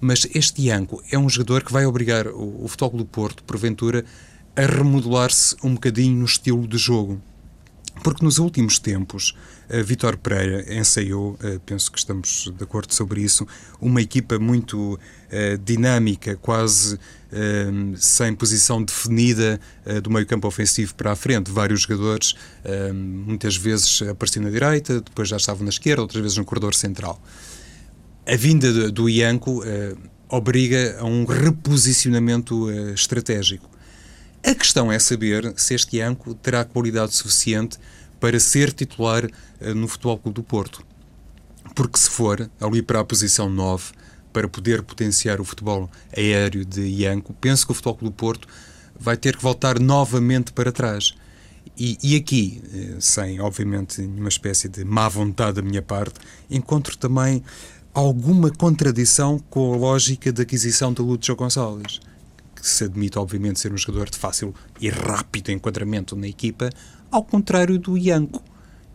Mas 0.00 0.26
este 0.34 0.62
Ianco 0.62 1.02
é 1.10 1.18
um 1.18 1.28
jogador 1.28 1.64
que 1.64 1.72
vai 1.72 1.84
obrigar 1.84 2.28
o, 2.28 2.64
o 2.64 2.68
Futebol 2.68 2.98
do 2.98 3.04
Porto, 3.04 3.42
porventura, 3.42 4.04
a 4.54 4.62
remodelar-se 4.62 5.56
um 5.64 5.74
bocadinho 5.74 6.16
no 6.16 6.24
estilo 6.24 6.66
de 6.66 6.76
jogo. 6.76 7.20
Porque 8.02 8.24
nos 8.24 8.38
últimos 8.38 8.78
tempos, 8.78 9.36
a 9.70 9.82
Vitor 9.82 10.16
Pereira 10.16 10.64
ensaiou, 10.74 11.38
eh, 11.42 11.60
penso 11.64 11.90
que 11.90 11.98
estamos 11.98 12.52
de 12.56 12.64
acordo 12.64 12.92
sobre 12.92 13.20
isso, 13.20 13.46
uma 13.80 14.00
equipa 14.00 14.38
muito 14.38 14.94
uh, 14.94 15.58
dinâmica, 15.64 16.36
quase 16.36 16.96
uh, 16.96 17.96
sem 17.96 18.34
posição 18.34 18.82
definida 18.82 19.60
uh, 19.86 20.00
do 20.00 20.10
meio 20.10 20.26
campo 20.26 20.48
ofensivo 20.48 20.94
para 20.94 21.12
a 21.12 21.16
frente. 21.16 21.50
Vários 21.50 21.82
jogadores, 21.82 22.34
muitas 22.94 23.56
vezes 23.56 24.02
apareciam 24.02 24.44
na 24.44 24.50
direita, 24.50 25.00
depois 25.00 25.28
já 25.28 25.36
estavam 25.36 25.62
na 25.62 25.70
esquerda, 25.70 26.02
outras 26.02 26.22
vezes 26.22 26.36
no 26.36 26.44
corredor 26.44 26.74
central. 26.74 27.22
A 28.26 28.36
vinda 28.36 28.90
do 28.90 29.08
Ianco 29.08 29.62
obriga 30.28 30.96
a 31.00 31.04
um 31.04 31.24
reposicionamento 31.24 32.70
estratégico. 32.92 33.71
A 34.44 34.54
questão 34.56 34.90
é 34.90 34.98
saber 34.98 35.54
se 35.56 35.72
este 35.72 35.98
Ianco 35.98 36.34
terá 36.34 36.64
qualidade 36.64 37.14
suficiente 37.14 37.78
para 38.18 38.40
ser 38.40 38.72
titular 38.72 39.24
uh, 39.24 39.74
no 39.74 39.86
Futebol 39.86 40.18
Clube 40.18 40.34
do 40.34 40.42
Porto. 40.42 40.84
Porque 41.76 41.96
se 41.96 42.10
for 42.10 42.50
ali 42.60 42.82
para 42.82 42.98
a 42.98 43.04
posição 43.04 43.48
9, 43.48 43.92
para 44.32 44.48
poder 44.48 44.82
potenciar 44.82 45.40
o 45.40 45.44
futebol 45.44 45.88
aéreo 46.16 46.64
de 46.64 46.80
Ianco, 46.82 47.32
penso 47.34 47.64
que 47.64 47.70
o 47.70 47.74
Futebol 47.74 47.94
Clube 47.94 48.14
do 48.14 48.18
Porto 48.18 48.48
vai 48.98 49.16
ter 49.16 49.36
que 49.36 49.42
voltar 49.42 49.78
novamente 49.78 50.52
para 50.52 50.72
trás. 50.72 51.14
E, 51.78 51.96
e, 52.02 52.16
aqui, 52.16 52.60
eh, 52.74 52.96
sem 52.98 53.40
obviamente 53.40 54.02
nenhuma 54.02 54.28
espécie 54.28 54.68
de 54.68 54.84
má 54.84 55.08
vontade 55.08 55.54
da 55.54 55.62
minha 55.62 55.80
parte, 55.80 56.14
encontro 56.50 56.96
também 56.96 57.42
alguma 57.94 58.50
contradição 58.50 59.38
com 59.48 59.72
a 59.72 59.76
lógica 59.76 60.32
da 60.32 60.42
aquisição 60.42 60.92
de 60.92 61.00
Lúcio 61.00 61.36
Gonçalves 61.36 62.00
se 62.62 62.84
admite, 62.84 63.18
obviamente, 63.18 63.58
ser 63.58 63.72
um 63.72 63.76
jogador 63.76 64.08
de 64.08 64.16
fácil 64.16 64.54
e 64.80 64.88
rápido 64.88 65.50
enquadramento 65.50 66.14
na 66.14 66.28
equipa, 66.28 66.70
ao 67.10 67.24
contrário 67.24 67.76
do 67.76 67.98
Ianco. 67.98 68.42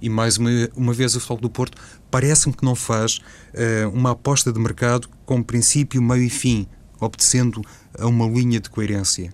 E 0.02 0.10
mais 0.10 0.38
uma, 0.38 0.50
uma 0.74 0.94
vez 0.94 1.16
o 1.16 1.20
futebol 1.20 1.42
do 1.42 1.50
Porto 1.50 1.78
parece-me 2.10 2.56
que 2.56 2.64
não 2.64 2.76
faz 2.76 3.18
uh, 3.18 3.90
uma 3.94 4.12
aposta 4.12 4.54
de 4.54 4.60
mercado 4.60 5.10
com 5.26 5.44
princípio, 5.44 6.02
meio 6.02 6.24
e 6.24 6.30
fim, 6.30 6.66
obedecendo 7.00 7.62
a 8.00 8.08
uma 8.08 8.26
linha 8.26 8.60
de 8.60 8.70
coerência. 8.70 9.34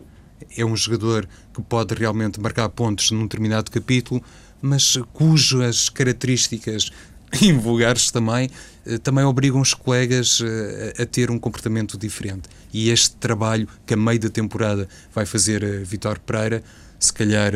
É 0.57 0.65
um 0.65 0.75
jogador 0.75 1.27
que 1.53 1.61
pode 1.61 1.93
realmente 1.93 2.39
marcar 2.39 2.67
pontos 2.69 3.11
num 3.11 3.23
determinado 3.23 3.69
capítulo, 3.69 4.21
mas 4.61 4.97
cujas 5.13 5.89
características 5.89 6.91
invulgares 7.41 8.11
também, 8.11 8.49
eh, 8.85 8.97
também 8.97 9.23
obrigam 9.23 9.59
os 9.59 9.73
colegas 9.73 10.39
eh, 10.43 11.01
a, 11.01 11.05
ter 11.05 11.31
um 11.31 11.39
comportamento 11.39 11.97
diferente. 11.97 12.49
E 12.71 12.89
este 12.89 13.15
trabalho 13.15 13.67
que 13.85 13.93
a 13.93 13.97
meio 13.97 14.19
da 14.19 14.29
temporada 14.29 14.87
vai 15.13 15.25
fazer 15.25 15.63
a 15.63 15.83
Vitor 15.83 16.19
Pereira, 16.19 16.63
se 16.99 17.11
calhar 17.11 17.51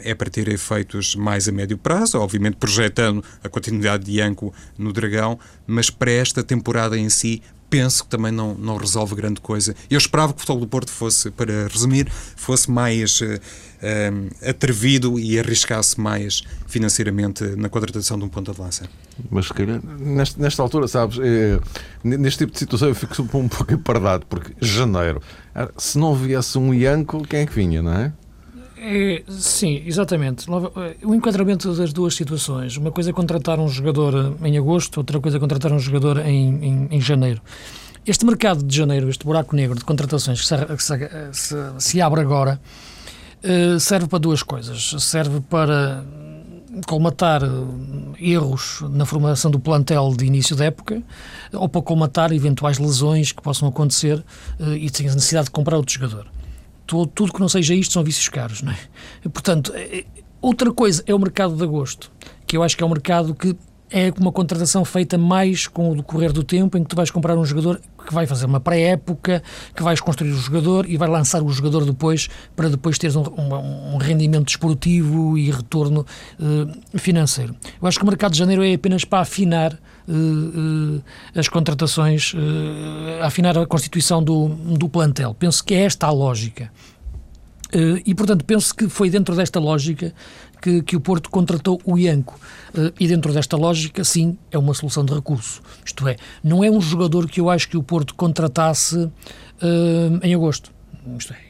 é 0.00 0.14
para 0.14 0.28
ter 0.28 0.46
efeitos 0.48 1.14
mais 1.14 1.48
a 1.48 1.52
médio 1.52 1.78
prazo, 1.78 2.18
obviamente 2.18 2.56
projetando 2.56 3.24
a 3.42 3.48
continuidade 3.48 4.04
de 4.04 4.18
Ianco 4.18 4.52
no 4.76 4.92
Dragão, 4.92 5.38
mas 5.66 5.88
para 5.88 6.10
esta 6.10 6.42
temporada 6.42 6.98
em 6.98 7.08
si 7.08 7.42
penso 7.70 8.04
que 8.04 8.10
também 8.10 8.32
não, 8.32 8.54
não 8.54 8.76
resolve 8.76 9.14
grande 9.14 9.40
coisa. 9.40 9.74
Eu 9.88 9.96
esperava 9.96 10.32
que 10.32 10.38
o 10.38 10.40
futebol 10.40 10.60
do 10.60 10.66
Porto 10.66 10.90
fosse, 10.90 11.30
para 11.30 11.68
resumir, 11.68 12.10
fosse 12.10 12.68
mais 12.70 13.20
uh, 13.20 13.40
atrevido 14.46 15.18
e 15.18 15.38
arriscasse 15.38 15.98
mais 15.98 16.42
financeiramente 16.66 17.44
na 17.56 17.68
contratação 17.68 18.18
de 18.18 18.24
um 18.24 18.28
ponta 18.28 18.52
de 18.52 18.60
lança. 18.60 18.88
Mas 19.30 19.46
se 19.46 19.54
calhar, 19.54 19.80
nesta, 19.98 20.42
nesta 20.42 20.62
altura, 20.62 20.88
sabes, 20.88 21.18
é, 21.22 21.60
neste 22.02 22.40
tipo 22.40 22.52
de 22.52 22.58
situação 22.58 22.88
eu 22.88 22.94
fico 22.94 23.22
um 23.38 23.48
pouco 23.48 23.72
empardado, 23.72 24.26
porque 24.26 24.52
janeiro, 24.60 25.22
ah, 25.54 25.70
se 25.78 25.96
não 25.96 26.14
viesse 26.14 26.58
um 26.58 26.74
Ianco, 26.74 27.22
quem 27.22 27.40
é 27.40 27.46
que 27.46 27.54
vinha, 27.54 27.80
não 27.80 27.92
é? 27.92 28.12
É, 28.82 29.22
sim, 29.28 29.82
exatamente. 29.84 30.46
Eh, 30.50 30.96
o 31.04 31.14
enquadramento 31.14 31.74
das 31.74 31.92
duas 31.92 32.14
situações. 32.14 32.78
Uma 32.78 32.90
coisa 32.90 33.10
é 33.10 33.12
contratar 33.12 33.60
um 33.60 33.68
jogador 33.68 34.36
em 34.42 34.56
agosto, 34.56 34.96
outra 34.96 35.20
coisa 35.20 35.36
é 35.36 35.40
contratar 35.40 35.70
um 35.70 35.78
jogador 35.78 36.18
em, 36.26 36.64
em, 36.64 36.88
em 36.90 37.00
janeiro. 37.00 37.42
Este 38.06 38.24
mercado 38.24 38.64
de 38.64 38.74
janeiro, 38.74 39.10
este 39.10 39.22
buraco 39.22 39.54
negro 39.54 39.78
de 39.78 39.84
contratações 39.84 40.40
que 40.40 40.82
se, 40.82 40.96
se, 41.32 41.56
se 41.78 42.00
abre 42.00 42.22
agora, 42.22 42.58
eh, 43.42 43.78
serve 43.78 44.08
para 44.08 44.18
duas 44.18 44.42
coisas. 44.42 44.94
Serve 44.98 45.40
para 45.42 46.02
colmatar 46.86 47.42
eh, 47.42 47.48
erros 48.18 48.82
na 48.88 49.04
formação 49.04 49.50
do 49.50 49.60
plantel 49.60 50.14
de 50.16 50.24
início 50.24 50.56
da 50.56 50.64
época 50.64 51.02
ou 51.52 51.68
para 51.68 51.82
colmatar 51.82 52.32
eventuais 52.32 52.78
lesões 52.78 53.30
que 53.30 53.42
possam 53.42 53.68
acontecer 53.68 54.24
e 54.58 54.88
tenha 54.88 55.12
necessidade 55.12 55.46
de 55.46 55.50
comprar 55.50 55.76
outro 55.76 55.92
jogador 55.92 56.26
tudo, 56.90 57.06
tudo 57.06 57.32
que 57.32 57.40
não 57.40 57.48
seja 57.48 57.72
isto 57.72 57.92
são 57.92 58.02
vícios 58.02 58.28
caros, 58.28 58.62
não 58.62 58.72
é? 58.72 58.78
Portanto, 59.28 59.72
é, 59.74 60.04
outra 60.42 60.72
coisa 60.72 61.02
é 61.06 61.14
o 61.14 61.18
mercado 61.18 61.54
de 61.54 61.62
agosto, 61.62 62.10
que 62.46 62.56
eu 62.56 62.62
acho 62.64 62.76
que 62.76 62.82
é 62.82 62.86
um 62.86 62.90
mercado 62.90 63.32
que 63.32 63.56
é 63.92 64.12
uma 64.20 64.30
contratação 64.30 64.84
feita 64.84 65.18
mais 65.18 65.66
com 65.66 65.90
o 65.90 65.96
decorrer 65.96 66.32
do 66.32 66.44
tempo, 66.44 66.76
em 66.78 66.82
que 66.82 66.88
tu 66.88 66.96
vais 66.96 67.10
comprar 67.10 67.36
um 67.36 67.44
jogador 67.44 67.80
que 68.06 68.14
vai 68.14 68.26
fazer 68.26 68.46
uma 68.46 68.60
pré-época, 68.60 69.42
que 69.74 69.82
vais 69.82 70.00
construir 70.00 70.30
o 70.30 70.36
jogador 70.36 70.88
e 70.88 70.96
vai 70.96 71.08
lançar 71.08 71.42
o 71.42 71.48
jogador 71.50 71.84
depois, 71.84 72.28
para 72.54 72.68
depois 72.68 72.98
teres 72.98 73.16
um, 73.16 73.22
um, 73.22 73.94
um 73.94 73.96
rendimento 73.96 74.46
desportivo 74.46 75.36
e 75.36 75.50
retorno 75.50 76.06
uh, 76.38 76.98
financeiro. 76.98 77.54
Eu 77.80 77.88
acho 77.88 77.98
que 77.98 78.04
o 78.04 78.06
mercado 78.06 78.32
de 78.32 78.38
janeiro 78.38 78.64
é 78.64 78.74
apenas 78.74 79.04
para 79.04 79.20
afinar 79.20 79.78
as 81.34 81.48
contratações, 81.48 82.32
afinar 83.22 83.56
a 83.56 83.66
constituição 83.66 84.22
do, 84.22 84.48
do 84.48 84.88
plantel. 84.88 85.34
Penso 85.34 85.64
que 85.64 85.74
é 85.74 85.84
esta 85.84 86.06
a 86.06 86.10
lógica. 86.10 86.70
E, 88.04 88.14
portanto, 88.14 88.44
penso 88.44 88.74
que 88.74 88.88
foi 88.88 89.08
dentro 89.08 89.36
desta 89.36 89.60
lógica 89.60 90.12
que, 90.60 90.82
que 90.82 90.96
o 90.96 91.00
Porto 91.00 91.30
contratou 91.30 91.80
o 91.84 91.98
Ianco. 91.98 92.38
Uh, 92.74 92.92
e 93.00 93.08
dentro 93.08 93.32
desta 93.32 93.56
lógica, 93.56 94.04
sim, 94.04 94.36
é 94.50 94.58
uma 94.58 94.74
solução 94.74 95.04
de 95.04 95.14
recurso. 95.14 95.62
Isto 95.84 96.06
é, 96.06 96.16
não 96.44 96.62
é 96.62 96.70
um 96.70 96.80
jogador 96.80 97.28
que 97.28 97.40
eu 97.40 97.48
acho 97.48 97.68
que 97.68 97.76
o 97.76 97.82
Porto 97.82 98.14
contratasse 98.14 98.96
uh, 98.96 99.10
em 100.22 100.34
agosto. 100.34 100.70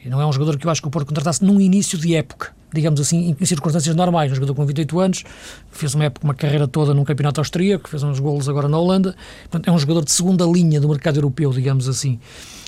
É, 0.05 0.09
não 0.09 0.21
é 0.21 0.25
um 0.25 0.31
jogador 0.31 0.57
que 0.57 0.65
eu 0.65 0.71
acho 0.71 0.81
que 0.81 0.87
o 0.87 0.91
Porto 0.91 1.07
contratasse 1.07 1.43
num 1.43 1.59
início 1.59 1.97
de 1.97 2.15
época 2.15 2.53
digamos 2.73 3.01
assim, 3.01 3.35
em 3.39 3.45
circunstâncias 3.45 3.95
normais. 3.95 4.31
Um 4.31 4.35
jogador 4.35 4.55
com 4.55 4.65
28 4.65 4.99
anos, 4.99 5.23
fez 5.71 5.93
uma 5.93 6.05
época, 6.05 6.25
uma 6.25 6.33
carreira 6.33 6.67
toda 6.67 6.93
num 6.93 7.03
campeonato 7.03 7.41
austríaco, 7.41 7.89
fez 7.89 8.01
uns 8.03 8.19
golos 8.19 8.47
agora 8.47 8.67
na 8.67 8.77
Holanda. 8.77 9.15
Portanto, 9.43 9.67
é 9.67 9.71
um 9.71 9.77
jogador 9.77 10.05
de 10.05 10.11
segunda 10.11 10.45
linha 10.45 10.79
do 10.79 10.87
mercado 10.87 11.17
europeu, 11.17 11.51
digamos 11.51 11.89
assim. 11.89 12.19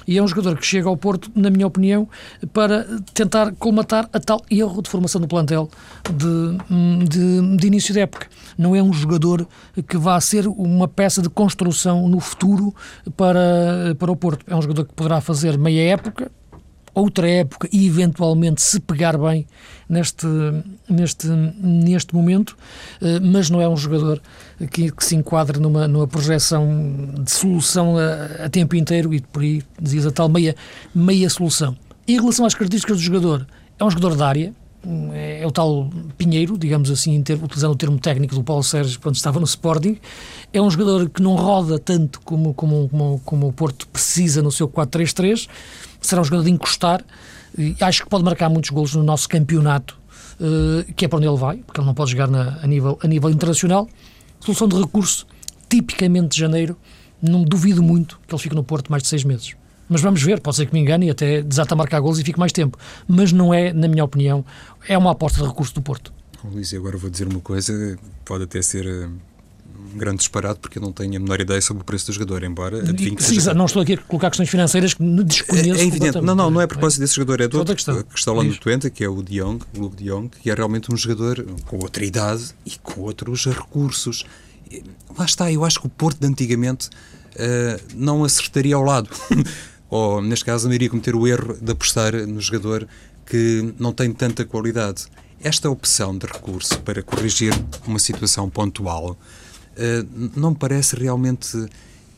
E 0.06 0.18
é 0.18 0.22
um 0.22 0.28
jogador 0.28 0.58
que 0.58 0.66
chega 0.66 0.90
ao 0.90 0.98
Porto, 0.98 1.32
na 1.34 1.50
minha 1.50 1.66
opinião, 1.66 2.10
para 2.52 2.86
tentar 3.14 3.54
colmatar 3.54 4.10
a 4.12 4.20
tal 4.20 4.42
erro 4.52 4.82
de 4.82 4.90
formação 4.90 5.22
do 5.22 5.28
plantel 5.30 5.70
de, 6.14 7.08
de, 7.08 7.56
de 7.56 7.68
início 7.68 7.94
da 7.94 8.02
época. 8.02 8.28
Não 8.58 8.76
é 8.76 8.84
um 8.84 8.92
jogador 8.92 9.48
que 9.88 9.98
vá 9.98 10.20
ser 10.20 10.46
uma 10.48 10.90
peça 10.90 11.22
de 11.22 11.30
construção 11.30 12.10
no 12.10 12.20
futuro 12.20 12.76
para, 13.16 13.96
para 13.98 14.12
o 14.12 14.16
Porto. 14.18 14.44
É 14.50 14.56
um 14.56 14.62
jogador 14.62 14.84
que 14.84 14.94
poderá 14.94 15.22
fazer 15.22 15.58
meia 15.58 15.94
época, 15.94 16.30
outra 16.94 17.30
época 17.30 17.68
e 17.72 17.88
eventualmente 17.88 18.62
se 18.62 18.80
pegar 18.80 19.18
bem 19.18 19.46
neste, 19.90 20.28
neste, 20.90 21.28
neste 21.28 22.14
momento, 22.16 22.58
eh, 23.02 23.20
mas 23.20 23.50
não 23.50 23.62
é 23.62 23.68
um 23.68 23.76
jogador 23.76 24.22
que, 24.72 24.92
que 24.92 25.06
se 25.06 25.16
enquadre 25.16 25.60
numa, 25.60 25.88
numa 25.88 26.08
projeção 26.08 26.68
de 27.20 27.32
solução 27.32 27.98
a, 27.98 28.46
a, 28.46 28.50
tempo 28.50 28.76
inteiro 28.76 29.14
e 29.14 29.22
por 29.22 29.42
aí 29.42 29.62
dizias 29.82 30.06
a 30.06 30.12
tal 30.12 30.30
meia, 30.30 30.56
meia 30.94 31.30
solução. 31.30 31.76
Em 32.08 32.20
relação 32.20 32.46
às 32.46 32.54
características 32.54 32.98
do 32.98 33.04
jogador, 33.04 33.48
é 33.80 33.84
um 33.84 33.90
jogador 33.90 34.16
da 34.16 34.28
área, 34.28 34.54
é, 35.14 35.42
é 35.42 35.48
o 35.48 35.52
tal 35.52 35.90
Pinheiro, 36.18 36.58
digamos 36.58 36.92
assim, 36.92 37.20
utilizando 37.20 37.72
o 37.72 37.76
termo 37.76 37.98
técnico 37.98 38.36
do 38.36 38.44
Paulo 38.44 38.64
Sérgio 38.64 39.00
quando 39.00 39.16
estava 39.16 39.40
no 39.40 39.46
Sporting. 39.46 39.98
É 40.52 40.62
um 40.62 40.70
jogador 40.70 41.10
que 41.10 41.22
não 41.22 41.36
roda 41.36 41.80
tanto 41.80 42.20
como, 42.22 42.54
como, 42.54 42.90
como, 42.90 43.22
como 43.24 43.48
o 43.48 43.54
Porto 43.54 43.88
precisa 43.88 44.42
no 44.42 44.52
seu 44.52 44.68
4-3-3 44.68 45.48
será 46.08 46.22
um 46.22 46.24
jogador 46.24 46.44
de 46.44 46.52
encostar. 46.52 47.04
E 47.58 47.76
acho 47.82 48.04
que 48.04 48.10
pode 48.10 48.24
marcar 48.24 48.50
muitos 48.50 48.70
golos 48.72 48.96
no 48.96 49.04
nosso 49.04 49.30
campeonato, 49.30 49.98
uh, 50.40 50.94
que 50.94 51.06
é 51.06 51.08
para 51.08 51.18
onde 51.18 51.28
ele 51.28 51.38
vai, 51.38 51.58
porque 51.58 51.80
ele 51.80 51.88
não 51.88 51.94
pode 51.94 52.12
jogar 52.12 52.28
na, 52.28 52.60
a, 52.62 52.68
nível, 52.68 52.98
a 53.02 53.08
nível 53.08 53.30
internacional. 53.30 53.88
Solução 54.40 54.68
de 54.68 54.76
recurso, 54.76 55.28
tipicamente 55.70 56.30
de 56.30 56.40
janeiro, 56.40 56.78
não 57.22 57.44
duvido 57.44 57.82
muito 57.82 58.20
que 58.28 58.34
ele 58.34 58.42
fique 58.42 58.56
no 58.56 58.64
Porto 58.64 58.90
mais 58.92 59.04
de 59.04 59.10
seis 59.10 59.24
meses. 59.24 59.56
Mas 59.88 60.02
vamos 60.02 60.22
ver, 60.24 60.40
pode 60.40 60.58
ser 60.58 60.66
que 60.66 60.74
me 60.74 60.80
engane 60.80 61.08
e 61.08 61.10
até 61.12 61.42
desata 61.42 61.76
a 61.76 61.78
marcar 61.78 62.00
golos 62.00 62.20
e 62.20 62.24
fique 62.24 62.40
mais 62.40 62.52
tempo. 62.52 62.78
Mas 63.08 63.32
não 63.32 63.54
é, 63.54 63.72
na 63.72 63.88
minha 63.88 64.04
opinião, 64.04 64.44
é 64.88 64.98
uma 64.98 65.12
aposta 65.12 65.42
de 65.42 65.48
recurso 65.48 65.74
do 65.76 65.82
Porto. 65.82 66.14
Luís, 66.44 66.74
agora 66.74 66.98
vou 66.98 67.10
dizer 67.10 67.28
uma 67.28 67.40
coisa, 67.40 67.98
pode 68.26 68.44
até 68.44 68.62
ser 68.62 68.86
eh, 68.86 69.08
grande 69.98 70.18
disparate 70.18 70.60
porque 70.60 70.78
eu 70.78 70.82
não 70.82 70.92
tenho 70.92 71.16
a 71.16 71.20
menor 71.20 71.40
ideia 71.40 71.62
sobre 71.62 71.82
o 71.82 71.86
preço 71.86 72.08
do 72.08 72.14
jogador, 72.14 72.44
embora 72.44 72.80
adivinhe 72.80 73.16
que 73.16 73.24
seja... 73.24 73.54
Não 73.54 73.66
estou 73.66 73.82
aqui 73.82 73.94
a 73.94 73.98
colocar 73.98 74.30
questões 74.30 74.50
financeiras 74.50 74.94
que 74.94 75.04
desconheço. 75.24 75.80
É, 75.80 75.84
é 75.84 75.86
evidente, 75.86 76.22
não, 76.22 76.36
não, 76.36 76.50
não 76.50 76.62
é 76.62 76.66
a 76.66 76.68
propósito 76.68 77.02
desse 77.02 77.16
jogador, 77.16 77.42
é 77.42 77.48
do 77.48 77.58
outro 77.60 77.76
questão. 77.76 78.02
que 78.02 78.18
está 78.18 78.32
lá 78.32 78.44
no 78.44 78.56
Twente, 78.58 78.90
que 78.90 79.04
é 79.04 79.10
o 79.10 79.22
De 79.22 79.40
Jong, 79.40 79.64
o 79.78 79.82
Luke 79.82 79.96
De 79.96 80.06
Jong, 80.06 80.30
que 80.30 80.50
é 80.50 80.54
realmente 80.54 80.94
um 80.94 80.98
jogador 80.98 81.46
com 81.66 81.78
outra 81.78 82.04
idade 82.04 82.54
e 82.66 82.72
com 82.82 83.02
outros 83.02 83.46
recursos. 83.46 84.26
Lá 85.18 85.26
está, 85.26 85.52
eu 85.52 85.64
acho 85.64 85.80
que 85.80 85.88
o 85.88 85.90
Porto 85.90 86.20
de 86.20 86.28
antigamente 86.28 86.88
uh, 86.88 87.82
não 87.96 88.24
acertaria 88.24 88.76
ao 88.76 88.84
lado. 88.84 89.10
Ou, 89.90 90.22
neste 90.22 90.46
caso, 90.46 90.68
não 90.68 90.74
iria 90.74 90.90
cometer 90.90 91.16
o 91.16 91.28
erro 91.28 91.56
de 91.62 91.72
apostar 91.72 92.14
no 92.26 92.42
jogador 92.42 92.88
que 93.26 93.74
não 93.78 93.94
tem 93.94 94.12
tanta 94.12 94.44
qualidade 94.44 95.06
esta 95.44 95.70
opção 95.70 96.18
de 96.18 96.26
recurso 96.26 96.80
para 96.82 97.04
corrigir 97.04 97.54
uma 97.86 98.00
situação 98.00 98.50
pontual 98.50 99.18
não 100.36 100.52
me 100.52 100.58
parece 100.58 100.96
realmente 100.96 101.68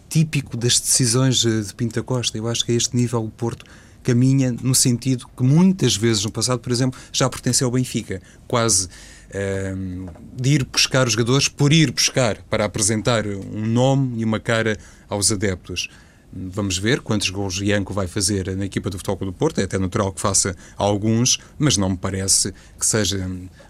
típico 0.10 0.56
das 0.56 0.80
decisões 0.80 1.41
de 1.41 1.74
Pinta 1.76 2.02
Costa. 2.02 2.38
Eu 2.38 2.48
acho 2.48 2.65
que 2.65 2.72
a 2.72 2.76
este 2.76 2.96
nível 2.96 3.24
o 3.24 3.30
Porto 3.30 3.65
caminha 4.06 4.56
no 4.62 4.76
sentido 4.76 5.28
que 5.36 5.44
muitas 5.44 5.96
vezes 5.96 6.24
no 6.24 6.32
passado, 6.32 6.60
por 6.60 6.72
exemplo, 6.72 7.00
já 7.12 7.28
pertenceu 7.28 7.68
ao 7.68 7.72
Benfica, 7.72 8.22
quase 8.48 8.86
uh, 8.86 10.12
de 10.36 10.50
ir 10.52 10.63
buscar 10.63 11.08
os 11.08 11.13
jogadores 11.13 11.48
por 11.48 11.74
ir 11.74 11.91
buscar, 11.91 12.38
para 12.44 12.65
apresentar 12.65 13.26
um 13.26 13.65
nome 13.65 14.22
e 14.22 14.24
uma 14.24 14.39
cara 14.39 14.78
aos 15.10 15.32
adeptos. 15.32 15.89
Vamos 16.32 16.78
ver 16.78 17.00
quantos 17.00 17.30
gols 17.30 17.60
Ianco 17.62 17.94
vai 17.94 18.08
fazer 18.08 18.56
na 18.56 18.65
equipa 18.65 18.89
do 18.89 18.98
Futebol 18.98 19.32
do 19.32 19.34
Porto. 19.34 19.60
É 19.60 19.63
até 19.63 19.80
natural 19.80 20.12
que 20.12 20.20
faça 20.20 20.56
alguns, 20.78 21.39
mas 21.58 21.78
não 21.78 21.89
me 21.89 21.98
parece 21.98 22.54
que 22.78 22.86
seja 22.86 23.26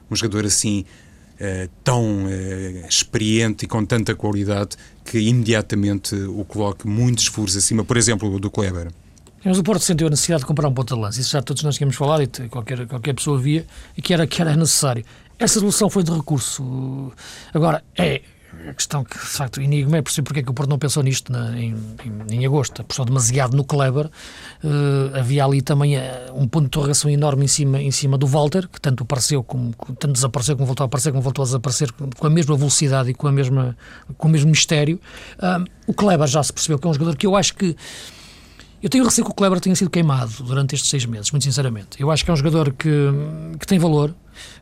um 0.09 0.15
jogador 0.15 0.45
assim 0.45 0.83
uh, 1.39 1.69
tão 1.83 2.25
uh, 2.25 2.87
experiente 2.87 3.65
e 3.65 3.67
com 3.67 3.85
tanta 3.85 4.15
qualidade 4.15 4.77
que 5.03 5.19
imediatamente 5.19 6.15
o 6.15 6.43
coloque 6.45 6.87
muitos 6.87 7.27
furos 7.27 7.55
acima, 7.55 7.83
por 7.83 7.97
exemplo, 7.97 8.39
do 8.39 8.49
Kleber. 8.49 8.91
Mas 9.43 9.59
o 9.59 9.63
Porto 9.63 9.83
sentiu 9.83 10.07
a 10.07 10.09
necessidade 10.09 10.41
de 10.41 10.47
comprar 10.47 10.67
um 10.67 10.73
ponto 10.73 10.95
de 10.95 10.99
lança. 10.99 11.21
Isso 11.21 11.31
já 11.31 11.41
todos 11.41 11.61
nós 11.61 11.75
tínhamos 11.75 11.95
falado 11.95 12.23
e 12.23 12.49
qualquer, 12.49 12.87
qualquer 12.87 13.13
pessoa 13.13 13.39
via 13.39 13.63
que 14.01 14.11
era, 14.11 14.25
que 14.25 14.41
era 14.41 14.55
necessário. 14.55 15.05
Essa 15.37 15.59
solução 15.59 15.87
foi 15.87 16.01
de 16.01 16.11
recurso. 16.11 17.11
Agora, 17.53 17.83
é 17.95 18.21
a 18.69 18.73
questão 18.73 19.03
que, 19.03 19.17
de 19.17 19.25
facto, 19.25 19.61
enigma 19.61 19.97
é 19.97 20.01
perceber 20.01 20.25
porque 20.25 20.39
é 20.39 20.43
que 20.43 20.49
o 20.49 20.53
Porto 20.53 20.69
não 20.69 20.77
pensou 20.77 21.03
nisto 21.03 21.31
na, 21.31 21.57
em, 21.59 21.75
em, 22.03 22.35
em, 22.35 22.45
agosto. 22.45 22.81
Apostou 22.81 23.05
demasiado 23.05 23.55
no 23.55 23.63
Kleber. 23.63 24.07
Uh, 24.63 25.17
havia 25.17 25.45
ali 25.45 25.61
também 25.61 25.97
uh, 25.97 26.01
um 26.33 26.47
ponto 26.47 26.63
de 26.63 26.67
interrogação 26.67 27.09
enorme 27.09 27.45
em 27.45 27.47
cima, 27.47 27.81
em 27.81 27.91
cima 27.91 28.17
do 28.17 28.27
Walter, 28.27 28.67
que 28.67 28.79
tanto 28.79 29.03
apareceu 29.03 29.43
como 29.43 29.73
tanto 29.99 30.13
desapareceu 30.13 30.55
como 30.55 30.65
voltou 30.65 30.83
a 30.83 30.87
aparecer, 30.87 31.11
como 31.11 31.21
voltou 31.21 31.43
a 31.43 31.45
desaparecer 31.45 31.91
com 31.91 32.27
a 32.27 32.29
mesma 32.29 32.55
velocidade 32.55 33.09
e 33.09 33.13
com, 33.13 33.27
a 33.27 33.31
mesma, 33.31 33.77
com 34.17 34.27
o 34.27 34.31
mesmo 34.31 34.49
mistério. 34.49 34.99
Uh, 35.37 35.65
o 35.87 35.93
Kleber 35.93 36.27
já 36.27 36.41
se 36.41 36.51
percebeu 36.51 36.79
que 36.79 36.87
é 36.87 36.89
um 36.89 36.93
jogador 36.93 37.15
que 37.15 37.27
eu 37.27 37.35
acho 37.35 37.55
que 37.55 37.75
eu 38.81 38.89
tenho 38.89 39.03
receio 39.03 39.25
que 39.25 39.31
o 39.31 39.33
Kleber 39.33 39.59
tenha 39.59 39.75
sido 39.75 39.89
queimado 39.89 40.31
durante 40.43 40.75
estes 40.75 40.91
seis 40.91 41.05
meses, 41.05 41.31
muito 41.31 41.43
sinceramente. 41.43 41.99
Eu 41.99 42.11
acho 42.11 42.23
que 42.23 42.29
é 42.29 42.33
um 42.33 42.37
jogador 42.37 42.71
que, 42.71 42.89
que 43.59 43.65
tem 43.65 43.79
valor, 43.79 44.13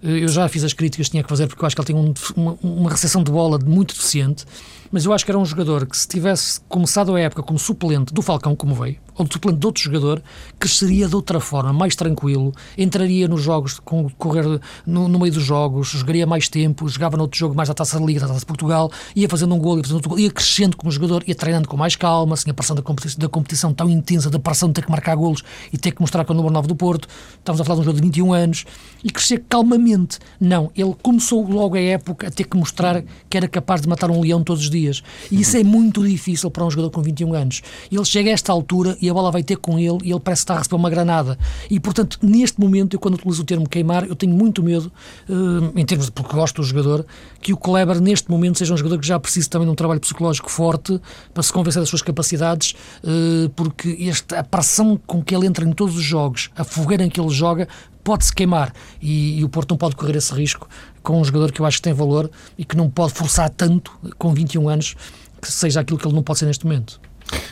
eu 0.01 0.27
já 0.27 0.47
fiz 0.47 0.63
as 0.63 0.73
críticas 0.73 1.07
que 1.07 1.11
tinha 1.11 1.23
que 1.23 1.29
fazer 1.29 1.47
porque 1.47 1.63
eu 1.63 1.67
acho 1.67 1.75
que 1.75 1.81
ele 1.81 1.87
tem 1.87 1.95
um, 1.95 2.13
uma, 2.35 2.57
uma 2.61 2.89
recepção 2.89 3.23
de 3.23 3.31
bola 3.31 3.59
muito 3.59 3.93
deficiente, 3.93 4.45
mas 4.93 5.05
eu 5.05 5.13
acho 5.13 5.25
que 5.25 5.31
era 5.31 5.39
um 5.39 5.45
jogador 5.45 5.87
que 5.87 5.97
se 5.97 6.07
tivesse 6.07 6.61
começado 6.69 7.15
a 7.15 7.19
época 7.19 7.41
como 7.41 7.57
suplente 7.57 8.13
do 8.13 8.21
Falcão, 8.21 8.55
como 8.55 8.75
veio, 8.75 8.97
ou 9.15 9.25
suplente 9.25 9.57
de 9.57 9.65
outro 9.65 9.81
jogador, 9.81 10.21
cresceria 10.59 11.07
de 11.07 11.15
outra 11.15 11.39
forma, 11.39 11.73
mais 11.73 11.95
tranquilo, 11.95 12.53
entraria 12.77 13.27
nos 13.27 13.41
jogos, 13.41 13.79
com, 13.79 14.07
correr 14.11 14.61
no, 14.85 15.07
no, 15.07 15.17
meio 15.17 15.33
dos 15.33 15.43
jogos, 15.43 15.87
jogaria 15.87 16.27
mais 16.27 16.47
tempo, 16.47 16.87
jogava 16.87 17.17
no 17.17 17.23
outro 17.23 17.39
jogo 17.39 17.55
mais 17.55 17.69
da 17.69 17.73
Taça 17.73 17.99
da 17.99 18.05
Liga, 18.05 18.19
da 18.19 18.27
Taça 18.27 18.41
de 18.41 18.45
Portugal, 18.45 18.91
ia 19.15 19.27
fazendo 19.27 19.55
um 19.55 19.57
gol, 19.57 19.77
ia 19.77 19.83
fazendo 19.83 19.95
outro 19.95 20.09
gol, 20.09 20.19
ia 20.19 20.29
crescendo 20.29 20.77
como 20.77 20.91
jogador, 20.91 21.23
ia 21.25 21.33
treinando 21.33 21.67
com 21.67 21.75
mais 21.75 21.95
calma, 21.95 22.37
sem 22.37 22.51
a 22.51 22.53
pressão 22.53 22.75
da 22.75 22.83
competição, 22.83 23.19
da 23.19 23.29
competição 23.29 23.73
tão 23.73 23.89
intensa, 23.89 24.29
da 24.29 24.37
pressão 24.37 24.69
de 24.69 24.75
ter 24.75 24.85
que 24.85 24.91
marcar 24.91 25.15
golos 25.15 25.43
e 25.71 25.77
ter 25.77 25.91
que 25.91 26.01
mostrar 26.01 26.23
com 26.23 26.33
o 26.33 26.35
número 26.35 26.53
9 26.53 26.67
do 26.67 26.75
Porto. 26.75 27.07
Estamos 27.39 27.59
a 27.59 27.63
falar 27.63 27.77
de 27.77 27.81
um 27.81 27.83
jogador 27.85 27.99
de 27.99 28.07
21 28.07 28.31
anos, 28.31 28.65
e 29.03 29.09
crescer 29.09 29.43
calmamente. 29.63 30.19
Não, 30.39 30.69
ele 30.75 30.93
começou 31.01 31.47
logo 31.47 31.75
a 31.75 31.79
época 31.79 32.27
a 32.27 32.31
ter 32.31 32.43
que 32.43 32.57
mostrar 32.57 33.03
que 33.29 33.37
era 33.37 33.47
capaz 33.47 33.81
de 33.81 33.87
matar 33.87 34.11
um 34.11 34.21
leão 34.21 34.43
todos 34.43 34.63
os 34.63 34.69
dias. 34.69 35.01
E 35.31 35.41
isso 35.41 35.55
é 35.57 35.63
muito 35.63 36.05
difícil 36.05 36.51
para 36.51 36.65
um 36.65 36.69
jogador 36.69 36.91
com 36.91 37.01
21 37.01 37.33
anos. 37.33 37.61
Ele 37.91 38.05
chega 38.05 38.29
a 38.29 38.33
esta 38.33 38.51
altura 38.51 38.97
e 39.01 39.09
a 39.09 39.13
bola 39.13 39.31
vai 39.31 39.41
ter 39.41 39.55
com 39.55 39.79
ele 39.79 39.99
e 40.03 40.11
ele 40.11 40.19
parece 40.19 40.41
estar 40.41 40.55
a 40.55 40.57
receber 40.57 40.75
uma 40.75 40.89
granada. 40.89 41.37
E, 41.69 41.79
portanto, 41.79 42.19
neste 42.21 42.59
momento, 42.59 42.93
eu 42.95 42.99
quando 42.99 43.15
utilizo 43.15 43.41
o 43.41 43.45
termo 43.45 43.67
queimar, 43.67 44.05
eu 44.05 44.15
tenho 44.15 44.33
muito 44.33 44.61
medo, 44.61 44.91
uh, 45.29 45.79
em 45.79 45.85
termos 45.85 46.07
de, 46.07 46.11
porque 46.11 46.35
gosto 46.35 46.61
do 46.61 46.63
jogador, 46.67 47.05
que 47.41 47.53
o 47.53 47.57
Kleber, 47.57 48.01
neste 48.01 48.29
momento, 48.29 48.57
seja 48.57 48.73
um 48.73 48.77
jogador 48.77 48.99
que 48.99 49.07
já 49.07 49.19
precisa 49.19 49.49
também 49.49 49.67
de 49.67 49.71
um 49.71 49.75
trabalho 49.75 49.99
psicológico 49.99 50.51
forte 50.51 50.99
para 51.33 51.43
se 51.43 51.53
convencer 51.53 51.81
das 51.81 51.89
suas 51.89 52.01
capacidades, 52.01 52.75
uh, 53.03 53.49
porque 53.55 53.97
esta, 54.01 54.39
a 54.39 54.43
pressão 54.43 54.99
com 55.07 55.23
que 55.23 55.33
ele 55.33 55.47
entra 55.47 55.65
em 55.65 55.71
todos 55.71 55.95
os 55.95 56.03
jogos, 56.03 56.49
a 56.55 56.63
fogueira 56.63 57.03
em 57.03 57.09
que 57.09 57.19
ele 57.19 57.29
joga, 57.29 57.67
pode-se 58.03 58.33
queimar 58.33 58.73
e, 59.01 59.39
e, 59.39 59.43
o 59.43 59.49
Porto 59.49 59.71
não 59.71 59.77
pode 59.77 59.95
correr 59.95 60.15
esse 60.15 60.33
risco 60.33 60.67
com 61.01 61.19
um 61.19 61.23
jogador 61.23 61.51
que 61.51 61.61
eu 61.61 61.65
acho 61.65 61.77
que 61.77 61.83
tem 61.83 61.93
valor 61.93 62.29
e 62.57 62.65
que 62.65 62.75
não 62.75 62.89
pode 62.89 63.13
forçar 63.13 63.49
tanto 63.49 63.91
com 64.17 64.33
21 64.33 64.69
anos 64.69 64.95
que 65.41 65.51
seja 65.51 65.81
aquilo 65.81 65.99
que 65.99 66.07
ele 66.07 66.15
não 66.15 66.23
pode 66.23 66.39
ser 66.39 66.45
neste 66.45 66.65
momento. 66.65 66.99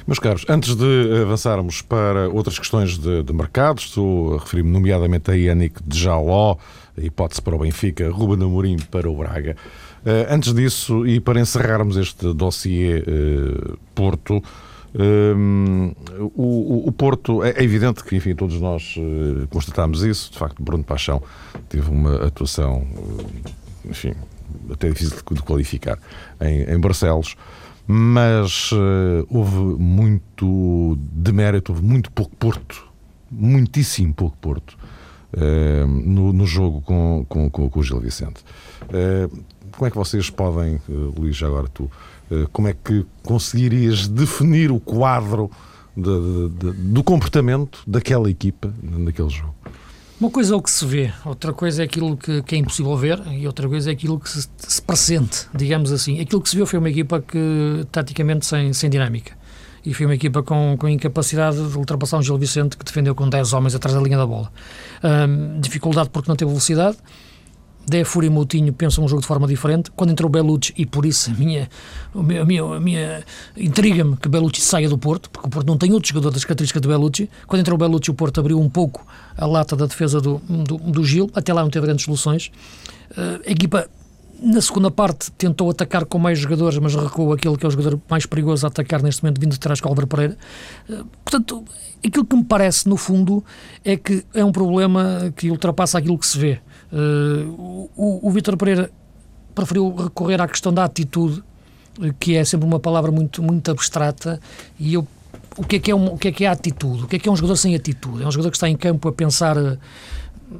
Meus 0.05 0.19
caros, 0.19 0.45
antes 0.49 0.75
de 0.75 1.21
avançarmos 1.21 1.81
para 1.81 2.29
outras 2.29 2.59
questões 2.59 2.97
de, 2.97 3.23
de 3.23 3.33
mercado, 3.33 3.79
estou 3.79 4.35
a 4.35 4.39
referir-me 4.39 4.69
nomeadamente 4.69 5.31
a 5.31 5.33
Yannick 5.33 5.81
de 5.85 6.07
a 6.07 6.57
hipótese 7.01 7.41
para 7.41 7.55
o 7.55 7.59
Benfica, 7.59 8.09
Ruben 8.09 8.45
Amorim 8.45 8.77
para 8.89 9.09
o 9.09 9.15
Braga. 9.15 9.55
Uh, 10.05 10.33
antes 10.33 10.53
disso, 10.53 11.05
e 11.05 11.19
para 11.19 11.39
encerrarmos 11.39 11.95
este 11.95 12.33
dossiê 12.33 12.99
uh, 12.99 13.77
Porto, 13.93 14.43
um, 14.93 15.93
o, 16.35 16.87
o, 16.87 16.91
Porto, 16.91 17.43
é, 17.43 17.51
é, 17.51 17.63
evidente 17.63 18.03
que, 18.03 18.15
enfim, 18.15 18.35
todos 18.35 18.59
nós 18.59 18.95
uh, 18.97 19.47
constatámos 19.47 20.03
isso. 20.03 20.31
De 20.31 20.37
facto, 20.37 20.61
Bruno 20.61 20.83
Paixão 20.83 21.21
teve 21.69 21.89
uma 21.89 22.25
atuação, 22.25 22.81
uh, 22.81 23.89
enfim, 23.89 24.13
até 24.69 24.89
difícil 24.89 25.15
de, 25.15 25.41
qualificar 25.43 25.97
em, 26.41 26.63
em 26.63 26.79
Barcelos, 26.79 27.35
mas 27.87 28.71
uh, 28.73 29.25
houve 29.29 29.57
muito 29.81 30.97
demérito, 30.99 31.71
houve 31.71 31.83
muito 31.83 32.11
pouco 32.11 32.35
Porto, 32.35 32.85
muitíssimo 33.29 34.13
pouco 34.13 34.37
Porto 34.37 34.77
no, 35.87 36.33
no, 36.33 36.45
jogo 36.45 36.81
com, 36.81 37.25
com, 37.29 37.49
com, 37.49 37.69
com 37.69 37.79
o 37.79 37.81
Gil 37.81 38.01
Vicente. 38.01 38.43
como 39.71 39.87
é 39.87 39.89
que 39.89 39.95
vocês 39.95 40.29
podem, 40.29 40.77
Luís, 40.89 41.41
agora 41.41 41.69
tu 41.69 41.89
eh, 41.89 42.10
como 42.51 42.67
é 42.67 42.73
que 42.73 43.05
conseguirias 43.23 44.07
definir 44.07 44.71
o 44.71 44.79
quadro 44.79 45.49
de, 45.95 46.03
de, 46.03 46.49
de, 46.49 46.71
do 46.71 47.03
comportamento 47.03 47.79
daquela 47.85 48.29
equipa 48.29 48.73
naquele 48.81 49.29
jogo? 49.29 49.55
Uma 50.19 50.29
coisa 50.29 50.53
é 50.53 50.55
o 50.55 50.61
que 50.61 50.69
se 50.69 50.85
vê, 50.85 51.11
outra 51.25 51.51
coisa 51.51 51.81
é 51.81 51.85
aquilo 51.85 52.15
que, 52.15 52.43
que 52.43 52.53
é 52.53 52.57
impossível 52.59 52.95
ver 52.95 53.19
e 53.31 53.47
outra 53.47 53.67
coisa 53.67 53.89
é 53.89 53.93
aquilo 53.93 54.19
que 54.19 54.29
se, 54.29 54.47
se 54.55 54.79
pressente, 54.79 55.47
digamos 55.51 55.91
assim. 55.91 56.19
Aquilo 56.19 56.39
que 56.39 56.47
se 56.47 56.55
viu 56.55 56.67
foi 56.67 56.77
uma 56.77 56.91
equipa 56.91 57.19
que, 57.19 57.87
taticamente, 57.91 58.45
sem, 58.45 58.71
sem 58.71 58.87
dinâmica. 58.87 59.35
E 59.83 59.95
foi 59.95 60.05
uma 60.05 60.13
equipa 60.13 60.43
com, 60.43 60.75
com 60.77 60.87
incapacidade 60.87 61.57
de 61.57 61.75
ultrapassar 61.75 62.19
um 62.19 62.21
Gil 62.21 62.37
Vicente 62.37 62.77
que 62.77 62.85
defendeu 62.85 63.15
com 63.15 63.27
10 63.27 63.51
homens 63.53 63.73
atrás 63.73 63.95
da 63.95 64.01
linha 64.01 64.17
da 64.17 64.27
bola. 64.27 64.51
Um, 65.03 65.59
dificuldade 65.59 66.09
porque 66.11 66.29
não 66.29 66.35
teve 66.35 66.49
velocidade, 66.49 66.97
Defur 67.87 68.23
e 68.23 68.29
Moutinho 68.29 68.71
pensam 68.71 69.03
um 69.03 69.07
jogo 69.07 69.21
de 69.21 69.27
forma 69.27 69.47
diferente. 69.47 69.91
Quando 69.91 70.11
entrou 70.11 70.29
Belucci, 70.29 70.73
e 70.77 70.85
por 70.85 71.05
isso 71.05 71.31
a 71.31 71.33
minha, 71.33 71.69
a 72.13 72.45
minha, 72.45 72.63
a 72.63 72.79
minha 72.79 73.23
intriga-me 73.57 74.15
que 74.15 74.29
Belucci 74.29 74.61
saia 74.61 74.87
do 74.87 74.97
Porto, 74.97 75.29
porque 75.29 75.47
o 75.47 75.49
Porto 75.49 75.67
não 75.67 75.77
tem 75.77 75.91
outro 75.91 76.09
jogador 76.09 76.31
das 76.31 76.43
características 76.43 76.81
de 76.81 76.87
Belucci. 76.87 77.29
Quando 77.47 77.61
entrou 77.61 77.77
Belucci, 77.77 78.11
o 78.11 78.13
Porto 78.13 78.39
abriu 78.39 78.59
um 78.59 78.69
pouco 78.69 79.05
a 79.37 79.45
lata 79.45 79.75
da 79.75 79.85
defesa 79.85 80.21
do, 80.21 80.39
do, 80.39 80.77
do 80.77 81.03
Gil. 81.03 81.29
Até 81.33 81.53
lá 81.53 81.63
não 81.63 81.69
teve 81.69 81.85
grandes 81.85 82.05
soluções. 82.05 82.51
Uh, 83.11 83.41
a 83.45 83.51
equipa, 83.51 83.89
na 84.41 84.61
segunda 84.61 84.89
parte, 84.89 85.31
tentou 85.31 85.69
atacar 85.69 86.05
com 86.05 86.17
mais 86.17 86.39
jogadores, 86.39 86.77
mas 86.77 86.95
recuou 86.95 87.33
aquele 87.33 87.57
que 87.57 87.65
é 87.65 87.67
o 87.67 87.71
jogador 87.71 87.99
mais 88.09 88.25
perigoso 88.25 88.65
a 88.65 88.69
atacar 88.69 89.01
neste 89.01 89.23
momento, 89.23 89.41
vindo 89.41 89.51
de 89.51 89.59
trás 89.59 89.81
com 89.81 89.89
o 89.89 89.91
Álvaro 89.91 90.07
Pereira. 90.07 90.37
Uh, 90.89 91.05
portanto, 91.25 91.65
aquilo 92.05 92.25
que 92.25 92.35
me 92.35 92.43
parece, 92.43 92.87
no 92.87 92.95
fundo, 92.95 93.43
é 93.83 93.97
que 93.97 94.23
é 94.33 94.45
um 94.45 94.51
problema 94.51 95.33
que 95.35 95.49
ultrapassa 95.49 95.97
aquilo 95.97 96.17
que 96.17 96.27
se 96.27 96.37
vê. 96.37 96.61
Uh, 96.91 97.89
o, 97.95 98.27
o 98.27 98.31
Vítor 98.31 98.57
Pereira 98.57 98.91
preferiu 99.55 99.95
recorrer 99.95 100.41
à 100.41 100.47
questão 100.47 100.73
da 100.73 100.83
atitude, 100.83 101.43
que 102.19 102.35
é 102.35 102.43
sempre 102.43 102.65
uma 102.65 102.79
palavra 102.79 103.11
muito, 103.11 103.43
muito 103.43 103.69
abstrata, 103.69 104.39
e 104.79 104.93
eu 104.93 105.07
o 105.57 105.65
que 105.65 105.75
é 105.75 105.79
que 105.79 105.91
é, 105.91 105.95
um, 105.95 106.13
o 106.13 106.17
que 106.17 106.29
é 106.29 106.31
que 106.31 106.45
é 106.45 106.47
a 106.47 106.51
atitude? 106.51 107.03
O 107.03 107.07
que 107.07 107.17
é 107.17 107.19
que 107.19 107.27
é 107.27 107.31
um 107.31 107.35
jogador 107.35 107.55
sem 107.55 107.75
atitude? 107.75 108.23
É 108.23 108.27
um 108.27 108.31
jogador 108.31 108.51
que 108.51 108.57
está 108.57 108.69
em 108.69 108.75
campo 108.75 109.07
a 109.09 109.11
pensar 109.11 109.57
eh, 109.57 109.77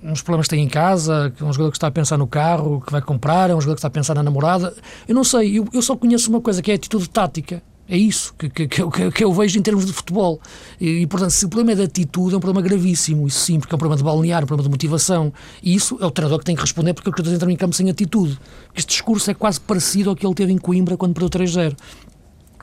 nos 0.03 0.21
problemas 0.21 0.47
que 0.47 0.55
tem 0.55 0.63
em 0.63 0.67
casa, 0.67 1.33
é 1.39 1.43
um 1.43 1.51
jogador 1.51 1.71
que 1.71 1.77
está 1.77 1.87
a 1.87 1.91
pensar 1.91 2.17
no 2.17 2.27
carro 2.27 2.81
que 2.81 2.91
vai 2.91 3.01
comprar, 3.01 3.49
é 3.49 3.55
um 3.55 3.61
jogador 3.61 3.75
que 3.75 3.79
está 3.79 3.87
a 3.87 3.91
pensar 3.91 4.15
na 4.15 4.23
namorada. 4.23 4.73
Eu 5.07 5.15
não 5.15 5.23
sei, 5.23 5.59
eu, 5.59 5.67
eu 5.73 5.81
só 5.81 5.95
conheço 5.95 6.29
uma 6.29 6.41
coisa 6.41 6.61
que 6.61 6.71
é 6.71 6.73
a 6.73 6.77
atitude 6.77 7.09
tática. 7.09 7.63
É 7.87 7.97
isso 7.97 8.33
que, 8.37 8.49
que, 8.49 8.67
que, 8.67 9.11
que 9.11 9.23
eu 9.23 9.33
vejo 9.33 9.59
em 9.59 9.61
termos 9.61 9.85
de 9.85 9.91
futebol. 9.91 10.39
E, 10.79 11.01
e, 11.01 11.07
portanto, 11.07 11.31
se 11.31 11.45
o 11.45 11.49
problema 11.49 11.73
é 11.73 11.75
de 11.75 11.83
atitude, 11.83 12.33
é 12.33 12.37
um 12.37 12.39
problema 12.39 12.65
gravíssimo. 12.65 13.27
Isso 13.27 13.39
sim, 13.39 13.59
porque 13.59 13.73
é 13.73 13.75
um 13.75 13.79
problema 13.79 13.97
de 13.97 14.03
balnear, 14.03 14.43
um 14.43 14.47
problema 14.47 14.69
de 14.69 14.71
motivação. 14.71 15.33
E 15.61 15.75
isso 15.75 15.97
é 15.99 16.05
o 16.05 16.11
treinador 16.11 16.39
que 16.39 16.45
tem 16.45 16.55
que 16.55 16.61
responder 16.61 16.93
porque 16.93 17.09
os 17.09 17.11
jogadores 17.11 17.35
entram 17.35 17.51
em 17.51 17.55
campo 17.57 17.75
sem 17.75 17.89
atitude. 17.89 18.39
Este 18.73 18.89
discurso 18.89 19.29
é 19.29 19.33
quase 19.33 19.59
parecido 19.59 20.09
ao 20.09 20.15
que 20.15 20.25
ele 20.25 20.35
teve 20.35 20.53
em 20.53 20.57
Coimbra 20.57 20.95
quando 20.95 21.13
perdeu 21.13 21.41
3-0. 21.41 21.75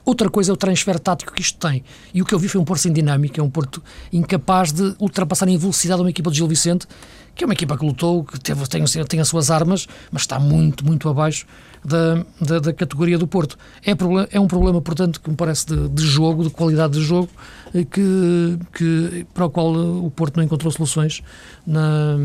Outra 0.08 0.30
coisa 0.30 0.50
é 0.50 0.54
o 0.54 0.56
transfer 0.56 0.98
tático 0.98 1.34
que 1.34 1.42
isto 1.42 1.58
tem. 1.58 1.84
E 2.14 2.22
o 2.22 2.24
que 2.24 2.34
eu 2.34 2.38
vi 2.38 2.48
foi 2.48 2.58
um 2.58 2.64
Porto 2.64 2.80
sem 2.80 2.90
dinâmica, 2.90 3.42
é 3.42 3.44
um 3.44 3.50
Porto 3.50 3.82
incapaz 4.10 4.72
de 4.72 4.94
ultrapassar 4.98 5.46
em 5.48 5.58
velocidade 5.58 6.00
uma 6.00 6.08
equipa 6.08 6.30
de 6.30 6.38
Gil 6.38 6.48
Vicente, 6.48 6.86
que 7.34 7.44
é 7.44 7.46
uma 7.46 7.52
equipa 7.52 7.76
que 7.76 7.84
lutou, 7.84 8.24
que 8.24 8.40
teve, 8.40 8.66
tem, 8.66 8.82
tem 9.06 9.20
as 9.20 9.28
suas 9.28 9.50
armas, 9.50 9.86
mas 10.10 10.22
está 10.22 10.40
muito, 10.40 10.82
muito 10.86 11.06
abaixo 11.10 11.46
da, 11.84 12.24
da, 12.40 12.58
da 12.58 12.72
categoria 12.72 13.18
do 13.18 13.26
Porto. 13.26 13.56
É, 13.84 13.92
é 14.30 14.40
um 14.40 14.46
problema, 14.46 14.80
portanto, 14.80 15.20
que 15.20 15.30
me 15.30 15.36
parece 15.36 15.66
de, 15.66 15.88
de 15.88 16.02
jogo, 16.04 16.44
de 16.44 16.50
qualidade 16.50 16.94
de 16.94 17.02
jogo, 17.02 17.28
eh, 17.74 17.84
que, 17.84 18.58
que, 18.72 19.26
para 19.34 19.46
o 19.46 19.50
qual 19.50 19.72
o 19.72 20.10
Porto 20.10 20.36
não 20.36 20.44
encontrou 20.44 20.70
soluções 20.70 21.22
na, 21.66 22.16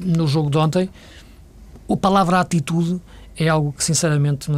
no 0.00 0.26
jogo 0.26 0.50
de 0.50 0.58
ontem. 0.58 0.88
a 1.88 1.96
palavra 1.96 2.40
atitude 2.40 3.00
é 3.36 3.48
algo 3.48 3.72
que, 3.72 3.82
sinceramente, 3.82 4.50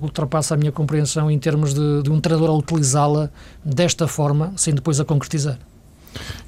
ultrapassa 0.00 0.54
a 0.54 0.56
minha 0.56 0.72
compreensão 0.72 1.30
em 1.30 1.38
termos 1.38 1.72
de, 1.72 2.02
de 2.02 2.10
um 2.10 2.20
treinador 2.20 2.50
a 2.50 2.54
utilizá-la 2.54 3.30
desta 3.64 4.08
forma, 4.08 4.52
sem 4.56 4.74
depois 4.74 4.98
a 4.98 5.04
concretizar. 5.04 5.58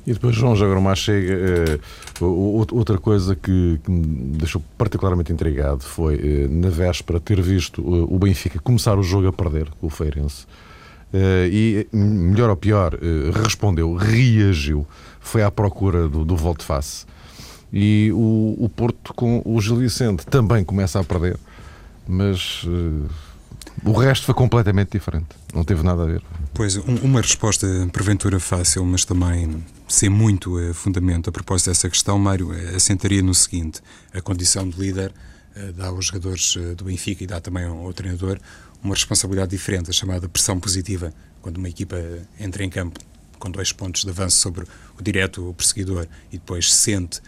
E 0.06 0.12
depois 0.12 0.34
João 0.34 0.54
Jagomar 0.54 0.96
chega. 0.96 1.32
Eh, 1.32 1.78
outra 2.20 2.98
coisa 2.98 3.34
que, 3.34 3.80
que, 3.84 3.90
me 3.90 4.38
deixou 4.38 4.62
particularmente 4.78 5.32
intrigado 5.32 5.82
foi, 5.82 6.14
eh, 6.14 6.48
na 6.48 6.68
véspera, 6.68 7.20
ter 7.20 7.40
visto 7.40 7.80
eh, 7.82 8.06
o 8.08 8.18
Benfica 8.18 8.58
começar 8.58 8.98
o 8.98 9.02
jogo 9.02 9.28
a 9.28 9.32
perder 9.32 9.68
com 9.80 9.86
o 9.86 9.90
Feirense. 9.90 10.46
E, 11.50 11.86
melhor 11.92 12.50
ou 12.50 12.56
pior, 12.56 12.98
respondeu, 13.42 13.94
reagiu, 13.94 14.86
foi 15.18 15.42
à 15.42 15.50
procura 15.50 16.08
do, 16.08 16.26
do 16.26 16.36
volte-face. 16.36 17.06
E 17.72 18.10
o, 18.12 18.56
o 18.58 18.68
Porto 18.68 19.14
com 19.14 19.40
o 19.44 19.60
Gil 19.60 19.76
Vicente 19.76 20.26
também 20.26 20.62
começa 20.62 21.00
a 21.00 21.04
perder, 21.04 21.38
mas 22.06 22.64
uh, 22.64 23.08
o 23.84 23.92
resto 23.92 24.26
foi 24.26 24.34
completamente 24.34 24.92
diferente. 24.92 25.26
Não 25.54 25.64
teve 25.64 25.82
nada 25.82 26.02
a 26.02 26.06
ver. 26.06 26.22
Pois, 26.54 26.76
um, 26.76 26.94
uma 27.02 27.20
resposta 27.20 27.66
porventura 27.92 28.40
fácil, 28.40 28.84
mas 28.84 29.04
também 29.04 29.64
sem 29.88 30.08
muito 30.08 30.58
uh, 30.58 30.74
fundamento 30.74 31.28
a 31.28 31.32
propósito 31.32 31.70
dessa 31.70 31.88
questão, 31.88 32.18
Mário, 32.18 32.50
uh, 32.50 32.76
assentaria 32.76 33.22
no 33.22 33.34
seguinte: 33.34 33.80
a 34.12 34.20
condição 34.20 34.68
de 34.68 34.78
líder 34.78 35.12
uh, 35.56 35.72
dá 35.72 35.88
aos 35.88 36.06
jogadores 36.06 36.56
do 36.76 36.84
Benfica 36.84 37.24
e 37.24 37.26
dá 37.26 37.40
também 37.40 37.64
ao, 37.64 37.78
ao 37.78 37.92
treinador 37.92 38.38
uma 38.82 38.94
responsabilidade 38.94 39.50
diferente, 39.50 39.90
a 39.90 39.92
chamada 39.92 40.28
pressão 40.28 40.58
positiva, 40.58 41.12
quando 41.42 41.58
uma 41.58 41.68
equipa 41.68 41.96
entra 42.38 42.64
em 42.64 42.70
campo 42.70 43.00
com 43.38 43.50
dois 43.50 43.72
pontos 43.72 44.04
de 44.04 44.10
avanço 44.10 44.38
sobre 44.38 44.64
o 44.98 45.02
direto, 45.02 45.50
o 45.50 45.54
perseguidor, 45.54 46.06
e 46.32 46.38
depois 46.38 46.72
sente 46.72 47.20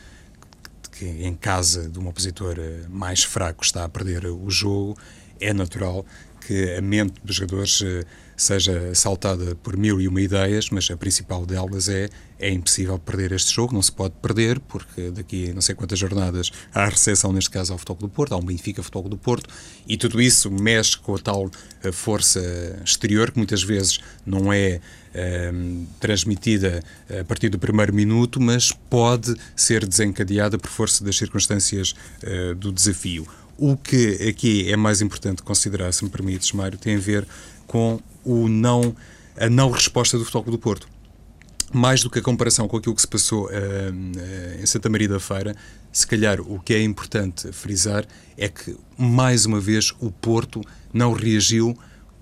que 0.93 1.05
em 1.05 1.35
casa 1.35 1.89
de 1.89 1.99
um 1.99 2.09
opositor 2.09 2.57
mais 2.89 3.23
fraco 3.23 3.65
está 3.65 3.85
a 3.85 3.89
perder 3.89 4.27
o 4.27 4.51
jogo, 4.51 4.97
é 5.41 5.53
natural 5.53 6.05
que 6.40 6.77
a 6.77 6.81
mente 6.81 7.14
dos 7.24 7.37
jogadores 7.37 7.83
eh, 7.85 8.05
seja 8.37 8.94
saltada 8.94 9.55
por 9.57 9.77
mil 9.77 10.01
e 10.01 10.09
uma 10.09 10.20
ideias, 10.20 10.70
mas 10.70 10.90
a 10.90 10.96
principal 10.96 11.44
delas 11.44 11.88
é 11.88 12.09
é 12.38 12.51
impossível 12.51 12.98
perder 12.98 13.33
este 13.33 13.53
jogo, 13.53 13.74
não 13.74 13.83
se 13.83 13.90
pode 13.90 14.14
perder, 14.22 14.61
porque 14.61 15.11
daqui 15.11 15.51
a 15.51 15.55
não 15.55 15.61
sei 15.61 15.74
quantas 15.74 15.98
jornadas 15.98 16.53
há 16.72 16.85
a 16.85 17.33
neste 17.33 17.51
caso, 17.51 17.72
ao 17.72 17.79
Futebol 17.79 18.09
do 18.09 18.09
Porto, 18.09 18.33
há 18.33 18.37
um 18.37 18.44
Benfica 18.44 18.83
Futebol 18.83 19.09
do 19.09 19.18
Porto, 19.18 19.53
e 19.87 19.96
tudo 19.96 20.20
isso 20.20 20.51
mexe 20.51 20.96
com 20.96 21.14
a 21.14 21.18
tal 21.18 21.51
eh, 21.83 21.90
força 21.90 22.40
exterior, 22.85 23.33
que 23.33 23.38
muitas 23.38 23.62
vezes 23.62 23.98
não 24.24 24.53
é 24.53 24.81
um, 25.14 25.18
ehm, 25.18 25.87
transmitida 25.98 26.83
a 27.20 27.24
partir 27.24 27.48
do 27.48 27.59
primeiro 27.59 27.92
minuto, 27.92 28.40
mas 28.40 28.70
pode 28.70 29.35
ser 29.57 29.85
desencadeada 29.85 30.59
por 30.59 30.70
força 30.70 31.03
das 31.03 31.16
circunstâncias 31.16 31.94
uh, 32.22 32.55
do 32.55 32.70
desafio. 32.70 33.27
O 33.61 33.77
que 33.77 34.29
aqui 34.29 34.71
é 34.71 34.77
mais 34.77 35.03
importante 35.03 35.42
considerar, 35.42 35.92
se 35.92 36.05
me 36.05 36.11
permites, 36.11 36.53
Mário, 36.53 36.79
tem 36.79 36.94
a 36.94 37.01
ver 37.01 37.27
com 37.66 38.01
o 38.25 38.49
não, 38.49 38.94
a 39.37 39.51
não 39.51 39.73
resposta 39.73 40.16
do 40.16 40.25
Futebol 40.25 40.53
do 40.53 40.59
Porto. 40.59 40.88
Mais 41.73 42.01
do 42.01 42.09
que 42.09 42.21
a 42.21 42.23
comparação 42.23 42.68
com 42.68 42.77
aquilo 42.77 42.94
que 42.94 43.01
se 43.01 43.09
passou 43.09 43.47
uh, 43.47 43.49
uh, 43.51 44.62
em 44.62 44.64
Santa 44.64 44.88
Maria 44.88 45.09
da 45.09 45.18
Feira, 45.18 45.57
se 45.92 46.07
calhar 46.07 46.40
o 46.40 46.61
que 46.61 46.73
é 46.73 46.81
importante 46.83 47.51
frisar 47.51 48.07
é 48.37 48.49
que, 48.49 48.77
mais 48.97 49.44
uma 49.44 49.59
vez, 49.59 49.92
o 49.99 50.12
Porto 50.12 50.62
não 50.94 51.12
reagiu 51.12 51.77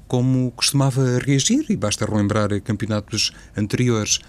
como 0.09 0.51
costumava 0.53 1.19
reagir, 1.19 1.67
e 1.69 1.77
basta 1.77 2.07
relembrar 2.07 2.49
campeonatos 2.63 3.33
anteriores. 3.55 4.21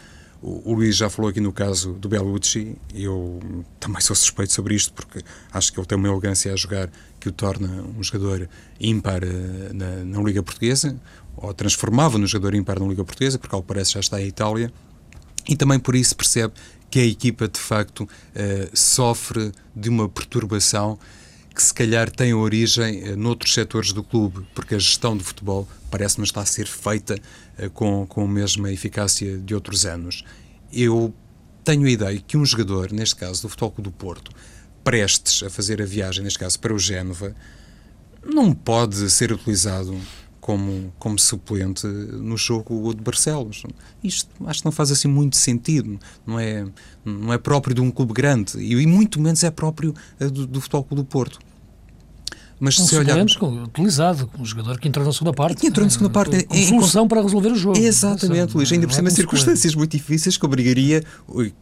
O, 0.42 0.74
Luís 0.76 0.96
já 0.96 1.10
falou 1.10 1.30
aqui 1.30 1.40
no 1.40 1.52
caso 1.52 1.94
do 1.94 2.08
Bellucci, 2.08 2.76
eu 2.94 3.40
também 3.80 4.00
sou 4.02 4.16
suspeito 4.16 4.54
sobre 4.54 4.76
isto, 4.76 4.94
porque 4.94 5.24
acho 5.52 5.74
que 5.74 5.80
ele 5.80 5.88
tem 5.88 5.98
uma 5.98 6.08
elegância 6.08 6.54
a 6.54 6.56
jogar 6.56 6.90
que 7.20 7.28
o 7.28 7.32
torna 7.32 7.68
um 7.98 8.04
jogador 8.04 8.48
ímpar 8.80 9.24
eh, 9.24 9.74
na, 9.74 10.06
na 10.06 10.22
Liga 10.22 10.44
Portuguesa, 10.44 10.96
ou 11.36 11.54
transformava 11.54 12.18
no 12.20 12.28
jogador 12.28 12.56
ímpar 12.56 12.80
na 12.80 12.86
Liga 12.86 13.04
Portuguesa, 13.04 13.40
porque 13.40 13.56
ao 13.56 13.62
que 13.62 13.68
parece 13.68 13.94
já 13.94 14.00
está 14.00 14.22
em 14.22 14.28
Itália, 14.28 14.72
e 15.50 15.56
também 15.56 15.80
por 15.80 15.96
isso 15.96 16.16
percebe 16.16 16.54
que 16.90 17.00
a 17.00 17.06
equipa 17.06 17.48
de 17.48 17.60
facto 17.60 18.02
uh, 18.02 18.08
sofre 18.74 19.52
de 19.76 19.90
uma 19.90 20.08
perturbação 20.08 21.00
que 21.58 21.64
se 21.64 21.74
calhar 21.74 22.12
tem 22.12 22.36
origem 22.36 23.10
uh, 23.10 23.18
noutros 23.18 23.52
setores 23.52 23.92
do 23.92 24.04
clube, 24.04 24.46
porque 24.54 24.76
a 24.76 24.80
gestão 24.80 25.18
do 25.18 25.24
futebol 25.24 25.68
parece-me 25.90 26.24
estar 26.24 26.42
a 26.42 26.46
ser 26.46 26.68
feita 26.68 27.16
uh, 27.58 27.68
com, 27.72 28.06
com 28.06 28.26
a 28.26 28.28
mesma 28.28 28.72
eficácia 28.72 29.40
de 29.40 29.56
outros 29.56 29.84
anos. 29.84 30.24
Eu 30.72 31.12
tenho 31.64 31.88
a 31.88 31.90
ideia 31.90 32.20
que 32.20 32.38
um 32.38 32.46
jogador, 32.46 32.92
neste 32.92 33.16
caso 33.16 33.42
do 33.42 33.50
Futebol 33.50 33.74
do 33.80 33.92
Porto, 33.92 34.32
prestes 34.84 35.42
a 35.42 35.50
fazer 35.50 35.82
a 35.82 35.86
viagem, 35.86 36.24
neste 36.24 36.38
caso 36.38 36.60
para 36.60 36.72
o 36.72 36.78
Génova, 36.78 37.36
não 38.24 38.54
pode 38.54 39.10
ser 39.10 39.32
utilizado 39.32 40.00
como, 40.40 40.94
como 41.00 41.18
suplente 41.18 41.88
no 41.88 42.38
jogo 42.38 42.94
de 42.94 43.02
Barcelos. 43.02 43.64
Isto 44.04 44.30
acho 44.46 44.60
que 44.60 44.66
não 44.66 44.72
faz 44.72 44.92
assim 44.92 45.08
muito 45.08 45.36
sentido, 45.36 46.00
não 46.26 46.40
é, 46.40 46.68
não 47.04 47.34
é 47.34 47.38
próprio 47.40 47.74
de 47.74 47.82
um 47.82 47.90
clube 47.90 48.14
grande 48.14 48.60
e, 48.60 48.74
e 48.74 48.86
muito 48.86 49.20
menos 49.20 49.44
é 49.44 49.50
próprio 49.50 49.96
eh, 50.20 50.28
do, 50.30 50.46
do 50.46 50.62
Futebol 50.62 50.84
Clube 50.84 51.02
do 51.02 51.06
Porto. 51.06 51.47
Mas 52.60 52.80
um 52.80 52.86
se 52.86 52.96
olharmos... 52.96 53.38
utilizado, 53.42 54.30
um 54.40 54.46
jogador 54.46 54.80
que 54.80 54.88
entrou 54.88 55.06
na 55.06 55.12
segunda 55.12 55.34
parte. 55.34 55.62
Que 55.62 55.68
entrou 55.68 55.86
na 55.86 55.90
segunda 55.90 56.10
parte. 56.10 56.44
Com 56.44 56.56
solução 56.56 57.08
para 57.08 57.22
resolver 57.22 57.50
o 57.50 57.56
jogo. 57.56 57.78
Exatamente, 57.78 58.56
Luís. 58.56 58.72
Ainda 58.72 58.88
por 58.88 58.94
cima, 58.94 59.10
circunstâncias 59.10 59.76
muito 59.76 59.92
difíceis 59.92 60.38
que 60.38 60.46
obrigaria. 60.46 61.04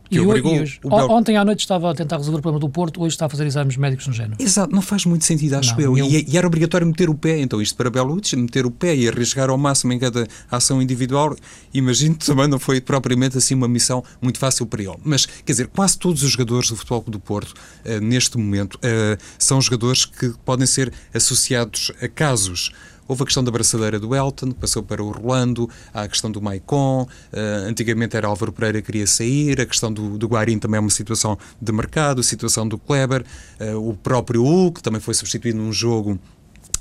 Que 0.10 0.18
e 0.18 0.20
obrigou 0.20 0.54
hoje, 0.54 0.80
Bel... 0.84 1.10
Ontem 1.10 1.36
à 1.36 1.44
noite 1.44 1.62
estava 1.62 1.92
a 1.92 1.96
tentar 1.96 2.18
resolver 2.18 2.40
o 2.40 2.42
problema 2.42 2.60
do 2.60 2.70
Porto, 2.70 3.02
hoje 3.02 3.16
está 3.16 3.26
a 3.26 3.30
fazer 3.30 3.46
exames 3.46 3.76
médicos 3.76 4.08
no 4.08 4.14
género. 4.14 4.36
Exato, 4.40 4.74
não 4.74 4.82
faz 4.82 5.06
muito 5.06 5.26
sentido, 5.26 5.56
acho 5.56 5.74
não, 5.74 5.82
eu. 5.82 5.98
eu... 5.98 6.06
E, 6.06 6.26
e, 6.30 6.38
era 6.38 6.46
obrigatório 6.46 6.86
meter 6.86 7.10
o 7.10 7.16
pé, 7.16 7.40
então 7.40 7.62
isto 7.62 7.76
para 7.76 7.90
Belucci, 7.90 8.36
meter 8.36 8.66
o 8.66 8.72
pé 8.72 8.96
e 8.96 9.08
arriscar 9.08 9.50
ao 9.50 9.58
máximo 9.58 9.94
em 9.94 10.00
cada 10.00 10.28
ação 10.50 10.82
individual, 10.82 11.36
imagino 11.74 12.16
que 12.16 12.26
também 12.26 12.48
não 12.48 12.60
foi 12.60 12.80
propriamente 12.80 13.38
assim 13.38 13.56
uma 13.56 13.68
missão 13.68 14.04
muito 14.22 14.38
fácil 14.38 14.66
para 14.66 14.84
ele. 14.84 14.98
Mas, 15.04 15.26
quer 15.26 15.52
dizer, 15.52 15.68
quase 15.68 15.98
todos 15.98 16.24
os 16.24 16.32
jogadores 16.32 16.70
do 16.70 16.76
Futebol 16.76 17.04
do 17.08 17.20
Porto, 17.20 17.54
uh, 17.86 18.00
neste 18.00 18.38
momento, 18.38 18.76
uh, 18.76 19.18
são 19.40 19.60
jogadores 19.60 20.06
que 20.06 20.34
podem 20.46 20.68
ser 20.68 20.85
associados 21.14 21.66
ligados 21.66 21.92
a 22.02 22.08
casos. 22.08 22.72
Houve 23.08 23.22
a 23.22 23.26
questão 23.26 23.44
da 23.44 23.52
braçadeira 23.52 24.00
do 24.00 24.16
Elton, 24.16 24.48
que 24.48 24.60
passou 24.60 24.82
para 24.82 25.04
o 25.04 25.12
Rolando, 25.12 25.70
há 25.94 26.04
a 26.04 26.08
questão 26.08 26.32
do 26.32 26.42
Maicon, 26.42 27.04
uh, 27.04 27.68
antigamente 27.68 28.18
era 28.18 28.28
Álvaro 28.28 28.52
Pereira 28.52 28.82
que 28.82 28.88
queria 28.88 29.06
sair, 29.06 29.62
a 29.62 29.66
questão 29.66 29.94
do, 29.94 30.18
do 30.18 30.28
Guarim 30.28 30.58
também 30.58 30.78
é 30.78 30.82
uma 30.82 30.90
situação 30.90 31.38
de 31.62 31.72
mercado, 31.72 32.22
a 32.22 32.24
situação 32.24 32.68
do 32.68 32.80
Kleber, 32.80 33.24
uh, 33.60 33.90
o 33.90 33.96
próprio 33.96 34.42
Hulk 34.42 34.82
também 34.82 35.00
foi 35.00 35.14
substituído 35.14 35.60
num 35.60 35.72
jogo 35.72 36.20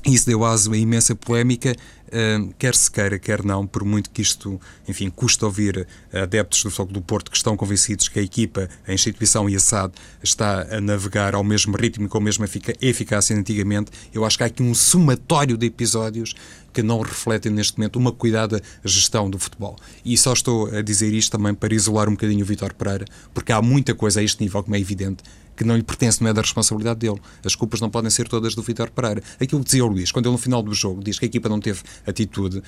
isso 0.06 0.26
deu 0.26 0.44
aso 0.44 0.70
a 0.72 0.76
imensa 0.76 1.14
polémica, 1.14 1.74
quer 2.58 2.74
se 2.74 2.90
queira, 2.90 3.18
quer 3.18 3.42
não, 3.42 3.66
por 3.66 3.84
muito 3.84 4.10
que 4.10 4.22
isto, 4.22 4.60
enfim, 4.88 5.10
custa 5.10 5.46
ouvir 5.46 5.86
adeptos 6.12 6.62
do 6.62 6.70
Foco 6.70 6.92
do 6.92 7.00
Porto 7.00 7.30
que 7.30 7.36
estão 7.36 7.56
convencidos 7.56 8.08
que 8.08 8.18
a 8.18 8.22
equipa, 8.22 8.68
a 8.86 8.92
instituição 8.92 9.48
e 9.48 9.56
a 9.56 9.60
SAD 9.60 9.92
está 10.22 10.66
a 10.76 10.80
navegar 10.80 11.34
ao 11.34 11.44
mesmo 11.44 11.76
ritmo 11.76 12.06
e 12.06 12.08
com 12.08 12.18
a 12.18 12.20
mesma 12.20 12.46
eficácia 12.80 13.36
antigamente. 13.36 13.90
Eu 14.12 14.24
acho 14.24 14.36
que 14.36 14.44
há 14.44 14.46
aqui 14.46 14.62
um 14.62 14.74
somatório 14.74 15.56
de 15.56 15.66
episódios 15.66 16.34
que 16.72 16.82
não 16.82 17.00
refletem 17.00 17.52
neste 17.52 17.78
momento 17.78 17.96
uma 17.96 18.10
cuidada 18.10 18.60
gestão 18.84 19.30
do 19.30 19.38
futebol. 19.38 19.76
E 20.04 20.18
só 20.18 20.32
estou 20.32 20.66
a 20.74 20.82
dizer 20.82 21.12
isto 21.14 21.30
também 21.30 21.54
para 21.54 21.72
isolar 21.72 22.08
um 22.08 22.12
bocadinho 22.12 22.42
o 22.42 22.46
Vitor 22.46 22.74
Pereira, 22.74 23.04
porque 23.32 23.52
há 23.52 23.62
muita 23.62 23.94
coisa 23.94 24.20
a 24.20 24.22
este 24.22 24.42
nível, 24.42 24.62
como 24.62 24.74
é 24.74 24.80
evidente, 24.80 25.22
que 25.56 25.64
não 25.64 25.76
lhe 25.76 25.82
pertence, 25.82 26.22
não 26.22 26.30
é 26.30 26.32
da 26.32 26.40
responsabilidade 26.40 27.00
dele. 27.00 27.20
As 27.44 27.54
culpas 27.54 27.80
não 27.80 27.90
podem 27.90 28.10
ser 28.10 28.28
todas 28.28 28.54
do 28.54 28.62
Vitor 28.62 28.90
Pereira. 28.90 29.22
Aquilo 29.40 29.60
que 29.60 29.66
dizia 29.66 29.84
o 29.84 29.88
Luís, 29.88 30.10
quando 30.10 30.26
ele 30.26 30.32
no 30.32 30.38
final 30.38 30.62
do 30.62 30.74
jogo 30.74 31.02
diz 31.02 31.18
que 31.18 31.24
a 31.24 31.28
equipa 31.28 31.48
não 31.48 31.60
teve 31.60 31.82
atitude, 32.06 32.62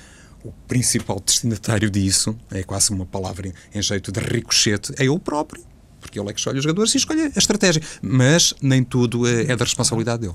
o 0.45 0.53
principal 0.69 1.21
destinatário 1.25 1.91
disso, 1.91 2.37
é 2.51 2.63
quase 2.63 2.91
uma 2.91 3.05
palavra 3.05 3.53
em 3.75 3.83
jeito 3.83 4.13
de 4.13 4.21
ricochete, 4.21 4.93
é 4.99 5.05
ele 5.05 5.19
próprio. 5.19 5.63
Porque 6.01 6.21
ele 6.21 6.29
é 6.29 6.33
que 6.33 6.39
escolhe 6.39 6.59
os 6.59 6.65
jogadores 6.65 6.95
e 6.95 6.99
escolhe 6.99 7.23
a 7.23 7.39
estratégia. 7.39 7.83
Mas 8.01 8.55
nem 8.63 8.85
tudo 8.85 9.27
é, 9.27 9.43
é 9.43 9.57
da 9.57 9.65
responsabilidade 9.65 10.23
dele. 10.23 10.35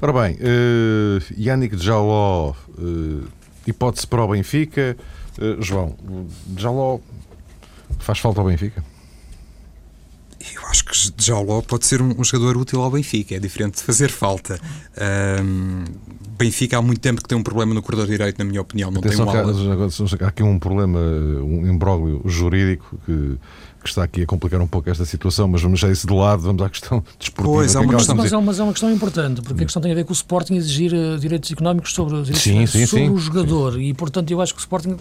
Ora 0.00 0.12
bem, 0.12 0.36
uh, 0.36 1.22
Yannick 1.36 1.76
Jaló, 1.76 2.54
uh, 2.78 3.28
hipótese 3.66 4.06
para 4.06 4.24
o 4.24 4.28
Benfica. 4.28 4.96
Uh, 5.38 5.60
João, 5.62 5.96
Jaló 6.56 7.00
faz 7.98 8.18
falta 8.18 8.40
ao 8.40 8.46
Benfica? 8.46 8.84
Eu 10.54 10.66
acho 10.66 10.84
que 10.84 10.92
Jaló 11.18 11.60
pode 11.62 11.86
ser 11.86 12.02
um, 12.02 12.14
um, 12.18 12.24
jogador 12.24 12.56
útil 12.56 12.82
ao 12.82 12.90
Benfica, 12.90 13.36
é 13.36 13.38
diferente 13.38 13.76
de 13.76 13.82
fazer 13.82 14.10
falta. 14.10 14.60
Um, 15.40 15.84
Benfica 16.36 16.78
há 16.78 16.82
muito 16.82 17.00
tempo 17.00 17.22
que 17.22 17.28
tem 17.28 17.38
um 17.38 17.42
problema 17.42 17.72
no 17.72 17.82
corredor 17.82 18.08
direito, 18.08 18.38
na 18.38 18.44
minha 18.44 18.60
opinião. 18.60 18.90
Não 18.90 19.00
Atenção 19.00 19.26
tem 19.26 19.36
um 19.36 20.06
há, 20.20 20.24
há 20.24 20.28
aqui 20.28 20.42
um 20.42 20.58
problema, 20.58 20.98
um 20.98 21.66
imbróglio 21.68 22.22
jurídico 22.24 22.98
que, 23.06 23.38
que, 23.82 23.88
está 23.88 24.02
aqui 24.02 24.22
a 24.22 24.26
complicar 24.26 24.60
um 24.60 24.66
pouco 24.66 24.90
esta 24.90 25.04
situação, 25.04 25.46
mas 25.46 25.62
vamos 25.62 25.78
já 25.78 25.90
isso 25.90 26.06
de 26.06 26.12
lado, 26.12 26.42
vamos 26.42 26.62
à 26.62 26.68
questão 26.68 27.04
desportiva. 27.18 27.54
Pois, 27.54 27.74
é 27.74 27.78
uma 27.78 27.94
questão, 27.94 28.16
mas, 28.16 28.32
é 28.32 28.36
uma, 28.36 28.46
mas 28.46 28.58
é 28.58 28.62
uma 28.64 28.72
questão 28.72 28.90
importante, 28.90 29.42
porque 29.42 29.62
a 29.62 29.66
questão 29.66 29.80
tem 29.80 29.92
a 29.92 29.94
ver 29.94 30.04
com 30.04 30.10
o 30.10 30.14
Sporting 30.14 30.54
exigir 30.54 30.92
uh, 30.92 31.18
direitos 31.18 31.52
económicos 31.52 31.92
sobre, 31.92 32.20
direitos 32.22 32.42
sim, 32.42 32.66
sim, 32.66 32.86
sobre 32.86 33.06
sim. 33.06 33.10
o 33.12 33.18
jogador, 33.18 33.80
e 33.80 33.94
portanto 33.94 34.30
eu 34.30 34.40
acho 34.40 34.52
que 34.52 34.58
o 34.58 34.62
Sporting, 34.62 34.96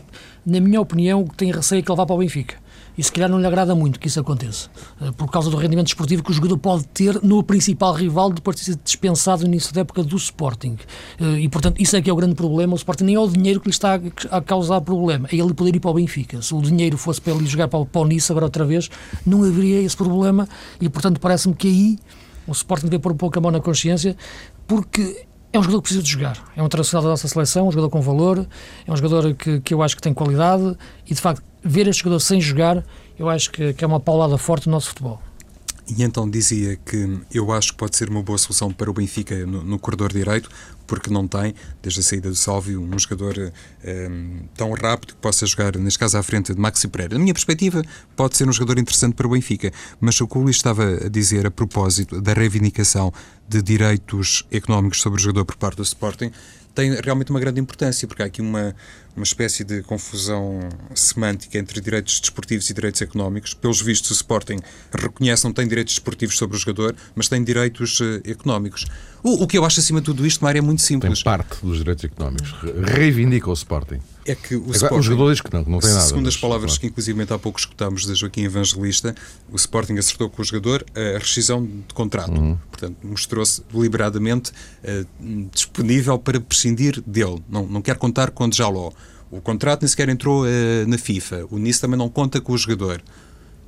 na 0.46 0.60
minha 0.60 0.80
opinião, 0.80 1.26
tem 1.36 1.52
receio 1.52 1.82
que 1.82 1.92
ele 1.92 1.98
vá 1.98 2.06
para 2.06 2.16
o 2.16 2.20
Benfica 2.20 2.56
E 2.98 3.04
se 3.04 3.12
calhar 3.12 3.30
não 3.30 3.40
lhe 3.40 3.46
agrada 3.46 3.74
muito 3.74 4.00
que 4.00 4.08
isso 4.08 4.20
aconteça, 4.20 4.70
uh, 5.00 5.14
por 5.14 5.30
causa 5.30 5.50
do 5.50 5.58
rendimento 5.58 5.88
esportivo 5.88 6.24
que 6.24 6.32
o 6.32 6.34
jogador 6.34 6.58
pode 6.58 6.88
ter 6.88 7.22
no 7.24 7.42
principal 7.44 7.94
rival 7.94 8.32
depois 8.32 8.58
de 8.58 8.64
ser 8.64 8.80
dispensado 8.84 9.44
no 9.44 9.48
início 9.48 9.74
da 9.74 9.82
época 9.82 10.04
do 10.04 10.16
Sporting. 10.18 10.78
Uh, 11.20 11.38
e, 11.38 11.50
portanto, 11.50 11.82
isso 11.82 11.96
é 11.96 12.02
que 12.02 12.10
é 12.10 12.14
o 12.14 12.16
grande 12.16 12.36
problema. 12.36 12.74
O 12.74 12.76
Sporting 12.76 13.06
nem 13.06 13.16
é 13.16 13.20
o 13.20 13.28
dinheiro 13.28 13.60
que 13.60 13.68
lhe 13.68 13.74
está 13.74 14.00
a, 14.30 14.42
causar 14.42 14.82
problema, 14.82 15.28
é 15.32 15.36
ele 15.36 15.54
poder 15.54 15.76
ir 15.76 15.80
para 15.80 15.92
o 15.92 15.94
Benfica. 15.94 16.42
Se 16.42 16.54
o 16.54 16.62
dinheiro 16.62 16.98
fosse 16.98 17.22
para 17.22 17.34
ele 17.34 17.46
jogar 17.46 17.68
para, 17.68 17.80
o 17.80 18.06
Nice 18.06 18.32
agora 18.32 18.46
outra 18.46 18.66
vez, 18.66 18.90
não 19.26 19.44
haveria 19.44 19.82
esse 19.82 19.96
problema 19.96 20.48
e, 20.80 20.90
portanto, 20.90 21.20
parece-me 21.20 21.56
que 21.56 21.68
aí 21.68 22.00
o 22.48 22.52
Sporting 22.52 22.88
deve 22.88 23.00
pôr 23.00 23.12
um 23.14 23.18
pouco 23.18 23.38
a 23.38 23.42
mão 23.42 23.52
na 23.52 23.60
consciência, 23.60 24.18
porque 24.68 25.26
é 25.54 25.60
um 25.60 25.64
jogador 25.64 25.82
que 25.82 25.84
precisa 25.84 26.04
de 26.04 26.10
jogar. 26.10 26.52
É 26.56 26.62
um 26.62 26.66
internacional 26.66 27.04
da 27.04 27.10
nossa 27.10 27.28
seleção, 27.28 27.68
um 27.68 27.72
jogador 27.72 27.90
com 27.90 28.02
valor, 28.02 28.48
é 28.88 28.92
um 28.92 28.96
jogador 28.96 29.34
que, 29.34 29.60
que 29.62 29.74
eu 29.74 29.82
acho 29.82 29.96
que 29.96 30.02
tem 30.02 30.14
qualidade 30.14 30.78
e, 31.06 31.14
de 31.14 31.20
facto, 31.20 31.44
ver 31.64 31.88
este 31.88 32.04
jogador 32.04 32.20
sem 32.20 32.42
jogar, 32.42 32.84
eu 33.18 33.30
acho 33.30 33.52
que, 33.52 33.74
que 33.74 33.84
é 33.84 33.88
uma 33.88 34.00
paulada 34.00 34.38
forte 34.38 34.68
no 34.68 34.74
nosso 34.74 34.90
futebol. 34.90 35.22
E 35.88 36.04
então 36.04 36.30
dizia 36.30 36.78
que 36.78 37.20
eu 37.34 37.52
acho 37.52 37.74
que 37.74 37.78
pode 37.78 37.98
ser 37.98 38.10
uma 38.10 38.24
boa 38.24 38.38
solução 38.38 38.72
para 38.72 38.90
o 38.90 38.94
Benfica 38.94 39.46
no, 39.46 39.62
no 39.64 39.78
corredor 39.78 40.14
direito, 40.14 40.50
porque 40.88 41.10
não 41.10 41.28
tem, 41.28 41.54
desde 41.82 42.00
a 42.00 42.04
saída 42.04 42.30
do 42.30 42.36
Sálvio, 42.36 42.82
um 42.82 42.98
jogador 42.98 43.38
um, 43.38 43.52
ehm, 43.84 44.50
tão 44.56 44.72
rápido 44.74 45.16
que 45.16 45.22
possa 45.22 45.46
jogar, 45.46 45.76
neste 45.78 46.00
caso, 46.00 46.18
à 46.18 46.24
frente 46.24 46.54
de 46.54 46.60
Maxi 46.60 46.88
Pereira. 46.88 47.16
Na 47.16 47.20
minha 47.20 47.34
perspectiva, 47.34 47.82
pode 48.16 48.38
ser 48.38 48.48
um 48.48 48.54
jogador 48.54 48.80
interessante 48.80 49.16
para 49.16 49.28
o 49.28 49.32
Benfica, 49.32 49.72
mas 50.00 50.20
o 50.22 50.28
que 50.28 50.38
o 50.38 50.42
Luís 50.42 50.56
estava 50.56 50.84
a 51.06 51.10
dizer 51.10 51.46
a 51.46 51.52
propósito 51.52 52.22
da 52.22 52.34
reivindicação 52.34 53.12
de 53.48 53.62
direitos 53.62 54.46
económicos 54.52 55.02
sobre 55.02 55.20
o 55.20 55.22
jogador 55.22 55.46
por 55.46 55.58
parte 55.58 55.78
do 55.78 55.84
Sporting 55.84 56.32
tem 56.74 56.94
realmente 57.02 57.32
uma 57.32 57.40
grande 57.40 57.60
importância, 57.60 58.08
porque 58.08 58.24
há 58.24 58.26
aqui 58.26 58.42
uma, 58.42 58.76
uma 59.16 59.24
espécie 59.24 59.64
de 59.64 59.82
confusão 59.84 60.60
semântica 60.96 61.58
entre 61.58 61.82
direitos 61.82 62.20
desportivos 62.20 62.70
e 62.70 62.74
direitos 62.74 63.02
económicos. 63.02 63.54
Pelos 63.54 63.82
vistos, 63.82 64.12
o 64.12 64.14
Sporting 64.14 64.58
reconhece 64.94 65.44
não 65.44 65.54
tem 65.54 65.68
direitos 65.68 65.94
desportivos 65.96 66.38
sobre 66.38 66.58
o 66.58 66.60
jogador, 66.60 66.96
mas 67.16 67.28
tem 67.28 67.44
direitos 67.44 68.00
uh, 68.00 68.22
económicos. 68.26 68.86
O, 69.24 69.44
o, 69.44 69.48
que 69.48 69.58
eu 69.58 69.66
acho 69.66 69.80
acima 69.80 70.00
de 70.00 70.06
tudo 70.06 70.26
isto, 70.26 70.44
Mário, 70.44 70.60
é 70.60 70.62
muito 70.62 70.82
simples. 70.82 71.22
Tem 71.22 71.24
parte 71.24 71.64
dos 71.64 71.78
direitos 71.78 72.04
económicos. 72.04 72.56
Reivindica 72.84 73.50
o 73.50 73.54
Sporting. 73.54 74.00
É 74.26 74.36
que 74.36 74.56
o, 74.56 74.72
Sporting, 74.72 74.96
o 74.96 75.02
jogador 75.02 75.32
diz 75.32 75.42
que 75.42 75.54
não, 75.54 75.64
que 75.64 75.70
não 75.70 75.80
tem 75.80 75.90
nada. 75.90 76.02
Segundo 76.02 76.28
as 76.28 76.38
palavras 76.38 76.78
que, 76.78 76.88
inclusive, 76.88 77.22
há 77.30 77.40
pouco 77.40 77.60
escutámos 77.60 78.06
da 78.06 78.14
Joaquim 78.14 78.44
Evangelista, 78.44 79.16
o 79.52 79.56
Sporting 79.56 79.98
acertou 79.98 80.30
com 80.30 80.42
o 80.42 80.46
jogador 80.46 80.86
a 80.96 81.20
rescisão 81.20 81.64
de 81.64 81.94
contrato. 81.94 82.32
Uhum. 82.32 82.58
Portanto, 82.70 82.98
mostrou-se 83.04 83.64
deliberadamente 83.72 84.52
uh, 84.52 85.50
disponível 85.52 86.18
para 86.18 86.40
prescindir 86.40 87.02
dele. 87.06 87.42
Não, 87.50 87.66
não 87.68 87.82
quer 87.82 87.98
contar 87.98 88.32
com 88.32 88.48
o 88.48 88.54
Jaló. 88.54 88.92
O 89.32 89.40
contrato 89.40 89.82
nem 89.82 89.88
sequer 89.88 90.10
entrou 90.10 90.44
uh, 90.44 90.88
na 90.88 90.98
FIFA. 90.98 91.48
O 91.50 91.58
Nice 91.58 91.80
também 91.80 91.98
não 91.98 92.10
conta 92.10 92.42
com 92.42 92.52
o 92.52 92.58
jogador. 92.58 93.02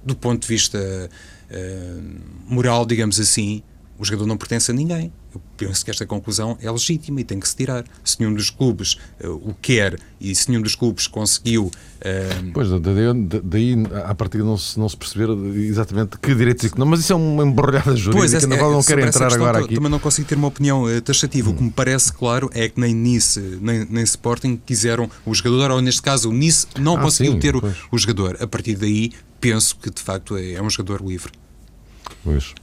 Do 0.06 0.14
ponto 0.16 0.42
de 0.42 0.48
vista 0.48 0.78
uh, 0.78 2.04
moral, 2.46 2.86
digamos 2.86 3.20
assim, 3.20 3.64
o 3.98 4.06
jogador 4.06 4.26
não 4.26 4.38
pertence 4.38 4.72
a 4.72 4.74
ninguém. 4.74 5.12
Eu 5.34 5.42
penso 5.58 5.84
que 5.84 5.90
esta 5.90 6.06
conclusão 6.06 6.58
é 6.62 6.70
legítima 6.70 7.22
e 7.22 7.24
tem 7.24 7.40
que 7.40 7.48
se 7.48 7.56
tirar. 7.56 7.84
Se 8.04 8.20
nenhum 8.20 8.34
dos 8.34 8.50
clubes 8.50 8.98
uh, 9.24 9.30
o 9.30 9.56
quer 9.62 10.00
e 10.20 10.34
se 10.36 10.50
nenhum 10.50 10.62
dos 10.62 10.76
clubes 10.76 11.08
conseguiu. 11.08 11.66
Uh... 11.66 12.52
Pois, 12.54 12.70
daí, 12.70 13.42
daí 13.44 13.76
à 14.06 14.14
partida 14.14 14.44
não 14.44 14.58
se, 14.58 14.80
não 14.80 14.88
se 14.88 14.98
perceber 14.98 15.30
exatamente 15.58 16.18
que 16.18 16.36
direitos 16.36 16.66
económicos. 16.66 17.00
Mas 17.00 17.00
isso 17.02 17.14
é 17.14 17.16
uma 17.16 17.44
embrulhada 17.44 17.96
jurídica, 17.96 18.18
pois, 18.18 18.34
é, 18.34 18.46
não, 18.46 18.56
é, 18.56 18.60
não 18.60 18.84
quero 18.84 19.02
entrar 19.02 19.34
agora 19.34 19.60
aqui. 19.60 19.76
Também 19.76 19.90
não 19.90 20.00
consigo 20.00 20.28
ter 20.28 20.36
uma 20.36 20.48
opinião 20.48 20.84
uh, 20.84 21.02
taxativa. 21.02 21.50
Hum. 21.50 21.54
O 21.54 21.58
que 21.58 21.64
me 21.64 21.72
parece 21.72 22.14
claro 22.14 22.50
é 22.54 22.70
que 22.70 22.80
nem 22.80 22.94
Nice 22.94 23.40
nem, 23.62 23.86
nem 23.90 24.04
Sporting 24.04 24.60
quiseram 24.64 25.10
o 25.26 25.34
jogador, 25.34 25.72
ou 25.72 25.82
neste 25.82 26.02
caso 26.02 26.30
o 26.30 26.34
Nice 26.34 26.68
não 26.80 26.98
ah, 26.98 27.02
conseguiu 27.02 27.34
sim, 27.34 27.40
ter 27.40 27.56
o, 27.56 27.62
o, 27.92 27.98
jogador. 27.98 28.38
A 28.40 28.48
partir 28.48 28.76
daí, 28.76 29.12
penso 29.40 29.76
que 29.78 29.90
de 29.90 30.02
facto 30.02 30.38
é, 30.38 30.54
é 30.54 30.62
um 30.62 30.70
jogador 30.70 31.06
livre. 31.06 31.32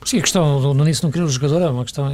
Sim, 0.04 0.18
a 0.18 0.22
questão 0.22 0.60
do 0.60 0.74
Nunes 0.74 1.02
não 1.02 1.10
querer 1.10 1.24
o 1.24 1.28
jogador 1.28 1.60
é 1.62 1.70
uma 1.70 1.84
questão 1.84 2.06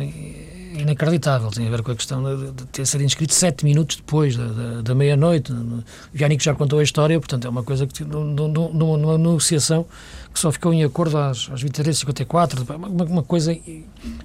inacreditável. 0.81 1.51
Tem 1.51 1.67
a 1.67 1.71
ver 1.71 1.83
com 1.83 1.91
a 1.91 1.97
questão 1.97 2.23
de, 2.23 2.53
de 2.53 2.65
ter 2.67 2.87
sido 2.87 3.03
inscrito 3.03 3.35
sete 3.35 3.65
minutos 3.65 3.97
depois 3.97 4.37
da, 4.37 4.47
da, 4.47 4.83
da 4.83 4.95
meia-noite. 4.95 5.53
O 5.53 5.83
Yannick 6.15 6.45
já 6.45 6.55
contou 6.55 6.79
a 6.79 6.83
história, 6.83 7.19
portanto 7.19 7.47
é 7.47 7.51
uma 7.51 7.63
coisa 7.63 7.87
que 7.87 8.05
numa 8.05 9.19
negociação 9.19 9.87
que 10.37 10.41
só 10.41 10.53
ficou 10.53 10.73
em 10.75 10.85
acordo 10.85 11.17
às, 11.17 11.49
às 11.51 11.65
23h54, 11.65 12.77
uma, 12.77 13.05
uma 13.05 13.23
coisa 13.23 13.57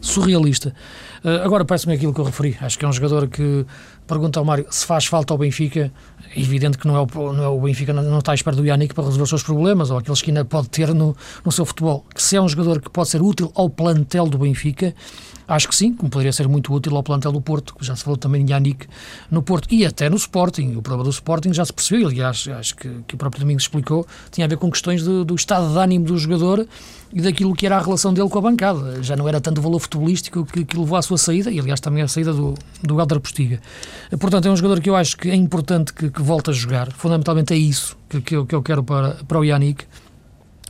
surrealista. 0.01 0.75
Uh, 1.23 1.41
agora 1.41 1.63
parece-me 1.63 1.93
aquilo 1.93 2.13
que 2.13 2.19
eu 2.19 2.25
referi. 2.25 2.57
Acho 2.59 2.77
que 2.77 2.83
é 2.83 2.87
um 2.87 2.91
jogador 2.91 3.29
que 3.29 3.65
pergunta 4.05 4.37
ao 4.37 4.43
Mário 4.43 4.65
se 4.69 4.85
faz 4.85 5.05
falta 5.05 5.33
ao 5.33 5.37
Benfica. 5.37 5.89
É 6.35 6.41
evidente 6.41 6.77
que 6.77 6.85
não 6.85 6.97
é 6.97 6.99
o, 6.99 7.33
não 7.33 7.43
é 7.43 7.47
o 7.47 7.61
Benfica, 7.61 7.93
não, 7.93 8.03
não 8.03 8.19
está 8.19 8.33
à 8.33 8.35
espera 8.35 8.57
do 8.57 8.65
Yannick 8.65 8.93
para 8.93 9.05
resolver 9.05 9.23
os 9.23 9.29
seus 9.29 9.43
problemas 9.43 9.89
ou 9.89 9.97
aqueles 9.97 10.21
que 10.21 10.31
ainda 10.31 10.43
pode 10.43 10.67
ter 10.67 10.93
no, 10.93 11.15
no 11.45 11.51
seu 11.51 11.65
futebol. 11.65 12.05
Que 12.13 12.21
se 12.21 12.35
é 12.35 12.41
um 12.41 12.49
jogador 12.49 12.81
que 12.81 12.89
pode 12.89 13.07
ser 13.07 13.21
útil 13.21 13.49
ao 13.55 13.69
plantel 13.69 14.27
do 14.27 14.37
Benfica, 14.37 14.93
Acho 15.51 15.67
que 15.67 15.75
sim, 15.75 15.93
como 15.93 16.09
poderia 16.09 16.31
ser 16.31 16.47
muito 16.47 16.73
útil 16.73 16.95
ao 16.95 17.03
plantel 17.03 17.33
do 17.33 17.41
Porto, 17.41 17.75
já 17.81 17.93
se 17.93 18.05
falou 18.05 18.15
também 18.15 18.45
de 18.45 18.53
Yannick 18.53 18.87
no 19.29 19.43
Porto, 19.43 19.67
e 19.69 19.85
até 19.85 20.09
no 20.09 20.15
Sporting. 20.15 20.77
O 20.77 20.81
problema 20.81 21.03
do 21.03 21.09
Sporting 21.09 21.51
já 21.51 21.65
se 21.65 21.73
percebeu, 21.73 22.07
aliás, 22.07 22.47
acho 22.57 22.73
que, 22.73 22.89
que 23.05 23.15
o 23.15 23.17
próprio 23.17 23.41
Domingos 23.41 23.63
explicou, 23.63 24.07
tinha 24.31 24.45
a 24.45 24.47
ver 24.47 24.55
com 24.55 24.71
questões 24.71 25.03
do 25.03 25.35
estado 25.35 25.73
de 25.73 25.77
ânimo 25.77 26.05
do 26.05 26.17
jogador 26.17 26.65
e 27.11 27.19
daquilo 27.19 27.53
que 27.53 27.65
era 27.65 27.75
a 27.75 27.81
relação 27.81 28.13
dele 28.13 28.29
com 28.29 28.37
a 28.37 28.41
bancada. 28.41 29.03
Já 29.03 29.17
não 29.17 29.27
era 29.27 29.41
tanto 29.41 29.57
o 29.57 29.61
valor 29.61 29.79
futebolístico 29.79 30.45
que, 30.45 30.63
que 30.63 30.77
levou 30.77 30.97
à 30.97 31.01
sua 31.01 31.17
saída, 31.17 31.51
e 31.51 31.59
aliás 31.59 31.81
também 31.81 32.01
a 32.01 32.07
saída 32.07 32.31
do, 32.31 32.53
do 32.81 32.95
Galder 32.95 33.19
Postiga. 33.19 33.59
Portanto, 34.21 34.47
é 34.47 34.51
um 34.51 34.55
jogador 34.55 34.79
que 34.79 34.89
eu 34.89 34.95
acho 34.95 35.17
que 35.17 35.29
é 35.29 35.35
importante 35.35 35.91
que, 35.91 36.09
que 36.09 36.21
volte 36.21 36.49
a 36.49 36.53
jogar. 36.53 36.93
Fundamentalmente 36.93 37.53
é 37.53 37.57
isso 37.57 37.97
que, 38.07 38.21
que, 38.21 38.37
eu, 38.37 38.45
que 38.45 38.55
eu 38.55 38.63
quero 38.63 38.85
para, 38.85 39.15
para 39.27 39.37
o 39.37 39.43
Yannick 39.43 39.83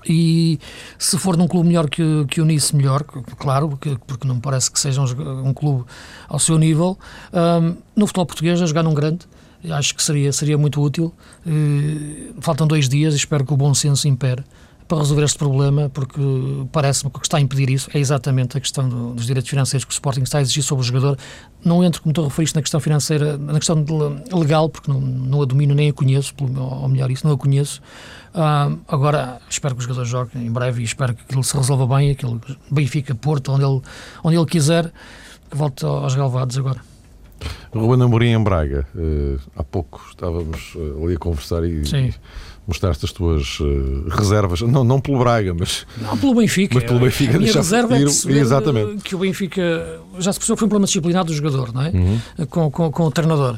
e 0.08 0.60
se 0.98 1.18
for 1.18 1.38
num 1.38 1.48
clube 1.48 1.68
melhor 1.68 1.90
que, 1.90 2.26
que 2.26 2.42
o 2.42 2.46
Nice, 2.46 2.76
melhor, 2.76 3.04
claro, 3.04 3.70
porque, 3.70 3.98
porque 4.08 4.28
não 4.28 4.36
me 4.36 4.42
parece 4.42 4.72
que 4.72 4.80
seja 4.80 5.02
um, 5.02 5.50
um 5.50 5.54
clube 5.54 5.86
ao 6.28 6.40
seu 6.40 6.58
nível. 6.58 6.98
Um, 7.34 7.78
no 7.96 8.08
futebol 8.08 8.26
português, 8.26 8.62
a 8.62 8.66
jogar 8.66 8.84
num 8.84 8.94
grande, 8.94 9.28
acho 9.70 9.96
que 9.96 10.02
seria, 10.02 10.32
seria 10.32 10.58
muito 10.58 10.82
útil. 10.82 11.14
Faltam 12.40 12.68
dois 12.68 12.90
dias 12.90 13.14
e 13.14 13.18
espero 13.18 13.46
que 13.46 13.54
o 13.54 13.58
bom 13.58 13.74
senso 13.74 14.08
impere 14.08 14.44
para 14.92 14.98
resolver 14.98 15.24
este 15.24 15.38
problema, 15.38 15.90
porque 15.90 16.20
parece-me 16.70 17.10
que 17.10 17.18
o 17.18 17.22
que 17.22 17.26
está 17.26 17.38
a 17.38 17.40
impedir 17.40 17.70
isso 17.70 17.90
é 17.94 17.98
exatamente 18.00 18.58
a 18.58 18.60
questão 18.60 18.90
do, 18.90 19.14
dos 19.14 19.26
direitos 19.26 19.50
financeiros 19.50 19.86
que 19.86 19.92
o 19.92 19.94
Sporting 19.94 20.24
está 20.24 20.40
a 20.40 20.42
exigir 20.42 20.64
sobre 20.64 20.82
o 20.82 20.86
jogador. 20.86 21.18
Não 21.64 21.82
entro, 21.82 22.02
como 22.02 22.12
tu 22.12 22.22
referiste, 22.22 22.58
na 22.58 22.62
questão 22.62 22.78
financeira, 22.82 23.38
na 23.38 23.54
questão 23.54 23.86
legal, 24.34 24.68
porque 24.68 24.92
não, 24.92 25.00
não 25.00 25.42
a 25.42 25.46
domino 25.46 25.74
nem 25.74 25.90
a 25.90 25.94
conheço, 25.94 26.34
ou 26.42 26.90
melhor, 26.90 27.10
isso 27.10 27.26
não 27.26 27.34
a 27.34 27.38
conheço. 27.38 27.82
Uh, 28.34 28.80
agora, 28.88 29.42
espero 29.50 29.76
que 29.76 29.82
o 29.82 29.84
jogador 29.84 30.06
jogue 30.06 30.38
em 30.38 30.52
breve 30.52 30.82
e 30.82 30.86
espero 30.86 31.14
que 31.14 31.24
aquilo 31.24 31.44
se 31.44 31.56
resolva 31.56 31.98
bem, 31.98 32.12
aquilo 32.12 32.40
Benfica, 32.70 33.14
Porto, 33.14 33.52
onde 33.52 33.66
ele, 33.66 33.82
onde 34.24 34.38
ele 34.38 34.46
quiser, 34.46 34.92
que 35.50 35.58
volte 35.58 35.86
aos 35.86 36.16
galvados 36.16 36.58
agora. 36.58 36.80
Ruben 37.74 38.04
Amorim 38.04 38.34
em 38.34 38.44
Braga, 38.44 38.88
uh, 38.96 39.40
há 39.56 39.64
pouco 39.64 40.02
estávamos 40.10 40.76
uh, 40.76 41.04
ali 41.04 41.16
a 41.16 41.18
conversar 41.18 41.64
e, 41.64 41.86
Sim 41.86 42.14
mostraste 42.68 43.06
as 43.06 43.12
tuas 43.12 43.60
uh, 43.60 44.08
reservas, 44.10 44.62
não, 44.62 44.84
não 44.84 45.02
pelo 45.02 45.20
Braga, 45.20 45.54
mas. 45.54 45.86
Não, 45.98 46.18
pelo 46.18 46.36
Benfica. 46.36 46.76
Mas 46.76 46.84
pelo 46.84 47.00
Benfica. 47.00 47.36
A 47.36 47.40
minha 47.40 47.54
reserva 47.54 47.98
é 47.98 48.02
exatamente. 48.02 49.04
que 49.04 49.16
o 49.16 49.20
Benfica. 49.20 50.00
Já 50.20 50.32
se 50.32 50.40
percebeu 50.40 50.56
que 50.56 50.60
foi 50.60 50.66
um 50.66 50.70
problema 50.70 50.86
disciplinado 50.86 51.28
do 51.28 51.34
jogador, 51.34 51.74
não 51.74 51.82
é? 51.82 51.90
Uhum. 51.90 52.20
Com, 52.50 52.72
com, 52.72 52.92
com 52.92 53.04
o 53.04 53.12
treinador. 53.12 53.58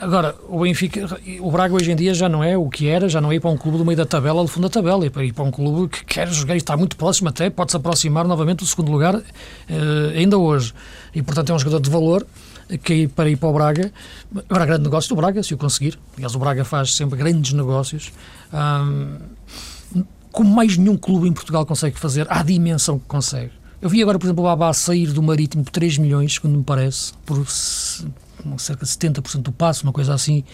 Agora, 0.00 0.34
o 0.48 0.60
Benfica, 0.60 1.06
o 1.40 1.50
Braga 1.50 1.74
hoje 1.74 1.92
em 1.92 1.96
dia 1.96 2.12
já 2.12 2.28
não 2.28 2.42
é 2.42 2.56
o 2.56 2.68
que 2.68 2.88
era, 2.88 3.08
já 3.08 3.20
não 3.20 3.30
é 3.30 3.36
ir 3.36 3.40
para 3.40 3.50
um 3.50 3.56
clube 3.56 3.78
do 3.78 3.84
meio 3.84 3.96
da 3.96 4.04
tabela 4.04 4.42
do 4.42 4.48
fundo 4.48 4.68
da 4.68 4.72
tabela, 4.72 5.06
é 5.06 5.10
para 5.10 5.24
ir 5.24 5.32
para 5.32 5.44
um 5.44 5.50
clube 5.50 5.88
que 5.88 6.04
quer 6.04 6.28
jogar 6.28 6.54
e 6.54 6.58
está 6.58 6.76
muito 6.76 6.96
próximo 6.96 7.28
até, 7.28 7.48
pode 7.48 7.70
se 7.70 7.76
aproximar 7.76 8.26
novamente 8.26 8.58
do 8.58 8.66
segundo 8.66 8.90
lugar, 8.90 9.14
uh, 9.14 9.22
ainda 10.16 10.36
hoje. 10.36 10.74
E 11.14 11.22
portanto 11.22 11.50
é 11.50 11.54
um 11.54 11.58
jogador 11.58 11.80
de 11.80 11.90
valor 11.90 12.26
que 12.82 13.08
para 13.08 13.30
ir 13.30 13.36
para 13.36 13.48
o 13.48 13.52
Braga. 13.52 13.92
Agora, 14.48 14.66
grande 14.66 14.84
negócio 14.84 15.08
do 15.08 15.16
Braga, 15.16 15.42
se 15.42 15.54
o 15.54 15.58
conseguir. 15.58 15.98
Aliás, 16.16 16.34
o 16.34 16.38
Braga 16.38 16.64
faz 16.64 16.94
sempre 16.94 17.16
grandes 17.16 17.52
negócios. 17.52 18.12
como 20.32 20.54
mais 20.54 20.76
nenhum 20.76 20.96
clube 20.96 21.28
em 21.28 21.32
Portugal 21.32 21.64
consegue 21.64 21.98
fazer, 21.98 22.26
à 22.28 22.42
dimensão 22.42 22.98
que 22.98 23.06
consegue. 23.06 23.52
Eu 23.80 23.88
vi 23.88 24.02
agora, 24.02 24.18
por 24.18 24.26
exemplo, 24.26 24.42
o 24.42 24.46
Babá 24.46 24.72
sair 24.72 25.12
do 25.12 25.22
Marítimo 25.22 25.62
por 25.62 25.70
3 25.70 25.98
milhões, 25.98 26.34
segundo 26.34 26.58
me 26.58 26.64
parece, 26.64 27.12
por 27.24 27.46
cerca 28.58 28.84
de 28.84 28.90
70% 28.90 29.42
do 29.42 29.52
passo, 29.52 29.84
uma 29.84 29.92
coisa 29.92 30.14
assim, 30.14 30.44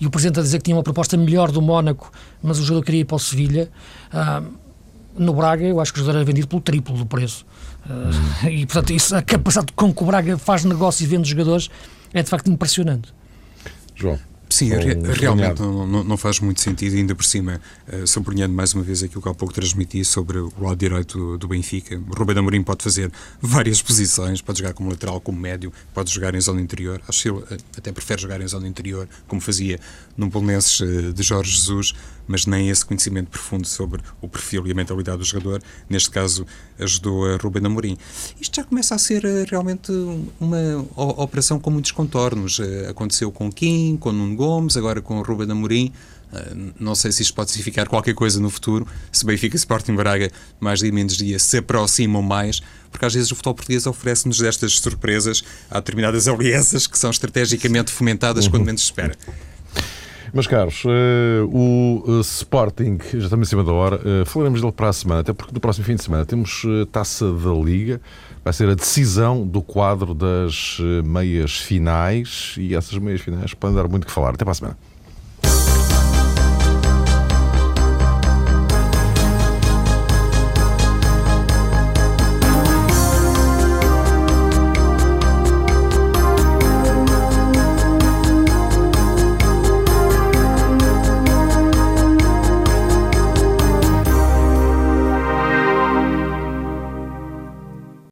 e 0.00 0.06
o 0.06 0.10
Presidente 0.10 0.40
a 0.40 0.42
dizer 0.42 0.58
que 0.58 0.64
tinha 0.64 0.76
uma 0.76 0.82
proposta 0.82 1.16
melhor 1.16 1.50
do 1.50 1.60
Mónaco, 1.60 2.10
mas 2.42 2.58
o 2.58 2.62
jogador 2.62 2.84
queria 2.84 3.00
ir 3.00 3.04
para 3.04 3.16
o 3.16 3.18
Sevilha. 3.18 3.70
no 5.16 5.34
Braga, 5.34 5.64
eu 5.64 5.80
acho 5.80 5.92
que 5.92 5.98
o 5.98 6.02
jogador 6.02 6.18
era 6.18 6.24
vendido 6.24 6.48
pelo 6.48 6.60
triplo 6.60 6.96
do 6.96 7.06
preço. 7.06 7.46
Uh, 7.86 8.48
e, 8.48 8.66
portanto, 8.66 8.92
isso, 8.92 9.14
a 9.14 9.22
capacidade 9.22 9.72
com 9.74 9.92
que 9.92 10.02
o 10.02 10.06
Braga 10.06 10.38
faz 10.38 10.64
negócio 10.64 11.04
e 11.04 11.06
vende 11.06 11.28
jogadores 11.28 11.68
é 12.12 12.22
de 12.22 12.30
facto 12.30 12.50
impressionante. 12.50 13.12
João. 13.94 14.18
Sim, 14.54 14.68
realmente 14.68 15.60
não, 15.60 16.04
não, 16.04 16.16
faz 16.16 16.38
muito 16.38 16.60
sentido, 16.60 16.94
ainda 16.94 17.12
por 17.12 17.24
cima, 17.24 17.60
uh, 17.92 18.06
sublinhando 18.06 18.54
mais 18.54 18.72
uma 18.72 18.84
vez 18.84 19.02
aquilo 19.02 19.20
que 19.20 19.28
há 19.28 19.34
pouco 19.34 19.52
transmiti 19.52 20.04
sobre 20.04 20.38
o 20.38 20.52
lado 20.60 20.76
direito 20.76 21.18
do, 21.18 21.38
do 21.38 21.48
Benfica. 21.48 22.00
O 22.08 22.14
Rubén 22.14 22.38
Amorim 22.38 22.62
pode 22.62 22.84
fazer 22.84 23.10
várias 23.42 23.82
posições, 23.82 24.40
pode 24.40 24.60
jogar 24.60 24.72
como 24.72 24.88
lateral, 24.88 25.20
como 25.20 25.36
médio, 25.36 25.72
pode 25.92 26.08
jogar 26.08 26.36
em 26.36 26.40
zona 26.40 26.60
interior. 26.60 27.02
Acho 27.08 27.22
que 27.22 27.28
ele 27.30 27.60
até 27.76 27.90
prefere 27.90 28.22
jogar 28.22 28.40
em 28.40 28.46
zona 28.46 28.68
interior, 28.68 29.08
como 29.26 29.40
fazia 29.40 29.80
no 30.16 30.30
Polonenses 30.30 30.78
uh, 30.78 31.12
de 31.12 31.22
Jorge 31.24 31.50
Jesus, 31.50 31.92
mas 32.26 32.46
nem 32.46 32.68
esse 32.68 32.84
conhecimento 32.84 33.28
profundo 33.28 33.66
sobre 33.66 34.02
o 34.20 34.28
perfil 34.28 34.66
e 34.66 34.72
a 34.72 34.74
mentalidade 34.74 35.18
do 35.18 35.24
jogador, 35.24 35.62
neste 35.88 36.10
caso 36.10 36.46
ajudou 36.78 37.26
a 37.26 37.36
Ruben 37.36 37.66
Amorim. 37.66 37.96
Isto 38.40 38.56
já 38.56 38.64
começa 38.64 38.94
a 38.94 38.98
ser 38.98 39.24
eh, 39.24 39.44
realmente 39.48 39.92
uma 40.40 40.86
operação 40.96 41.58
com 41.58 41.70
muitos 41.70 41.92
contornos. 41.92 42.60
Eh, 42.60 42.88
aconteceu 42.88 43.30
com 43.30 43.50
Kim, 43.50 43.96
com 43.96 44.12
Nuno 44.12 44.36
Gomes, 44.36 44.76
agora 44.76 45.00
com 45.00 45.20
Ruben 45.22 45.50
Amorim. 45.50 45.92
Eh, 46.32 46.56
não 46.78 46.94
sei 46.94 47.12
se 47.12 47.22
isto 47.22 47.34
pode 47.34 47.50
significar 47.50 47.88
qualquer 47.88 48.14
coisa 48.14 48.40
no 48.40 48.50
futuro, 48.50 48.86
se 49.12 49.24
Benfica 49.24 49.56
e 49.56 49.58
Sporting 49.58 49.94
Braga, 49.94 50.30
mais 50.58 50.80
dia 50.80 50.92
menos 50.92 51.16
dia, 51.16 51.38
se 51.38 51.58
aproximam 51.58 52.22
mais, 52.22 52.60
porque 52.90 53.04
às 53.04 53.14
vezes 53.14 53.30
o 53.30 53.36
futebol 53.36 53.54
português 53.54 53.86
oferece-nos 53.86 54.38
destas 54.38 54.78
surpresas. 54.78 55.44
Há 55.70 55.78
determinadas 55.78 56.26
alianças 56.28 56.86
que 56.86 56.98
são 56.98 57.10
estrategicamente 57.10 57.92
fomentadas 57.92 58.46
uhum. 58.46 58.50
quando 58.52 58.64
menos 58.64 58.82
se 58.82 58.86
espera. 58.86 59.16
Meus 60.34 60.48
caros, 60.48 60.82
uh, 60.84 61.46
o 61.46 62.02
uh, 62.08 62.20
Sporting, 62.20 62.98
já 63.12 63.18
estamos 63.18 63.46
em 63.46 63.50
cima 63.50 63.62
da 63.62 63.70
hora, 63.70 64.00
uh, 64.04 64.26
falaremos 64.26 64.60
dele 64.60 64.72
para 64.72 64.88
a 64.88 64.92
semana, 64.92 65.20
até 65.20 65.32
porque 65.32 65.54
no 65.54 65.60
próximo 65.60 65.86
fim 65.86 65.94
de 65.94 66.02
semana 66.02 66.26
temos 66.26 66.66
taça 66.90 67.30
da 67.32 67.52
Liga, 67.52 68.00
vai 68.42 68.52
ser 68.52 68.68
a 68.68 68.74
decisão 68.74 69.46
do 69.46 69.62
quadro 69.62 70.12
das 70.12 70.78
meias 71.04 71.58
finais 71.58 72.56
e 72.58 72.74
essas 72.74 72.98
meias 72.98 73.20
finais 73.20 73.54
podem 73.54 73.76
dar 73.76 73.86
muito 73.86 74.08
que 74.08 74.12
falar. 74.12 74.30
Até 74.30 74.44
para 74.44 74.50
a 74.50 74.54
semana. 74.54 74.76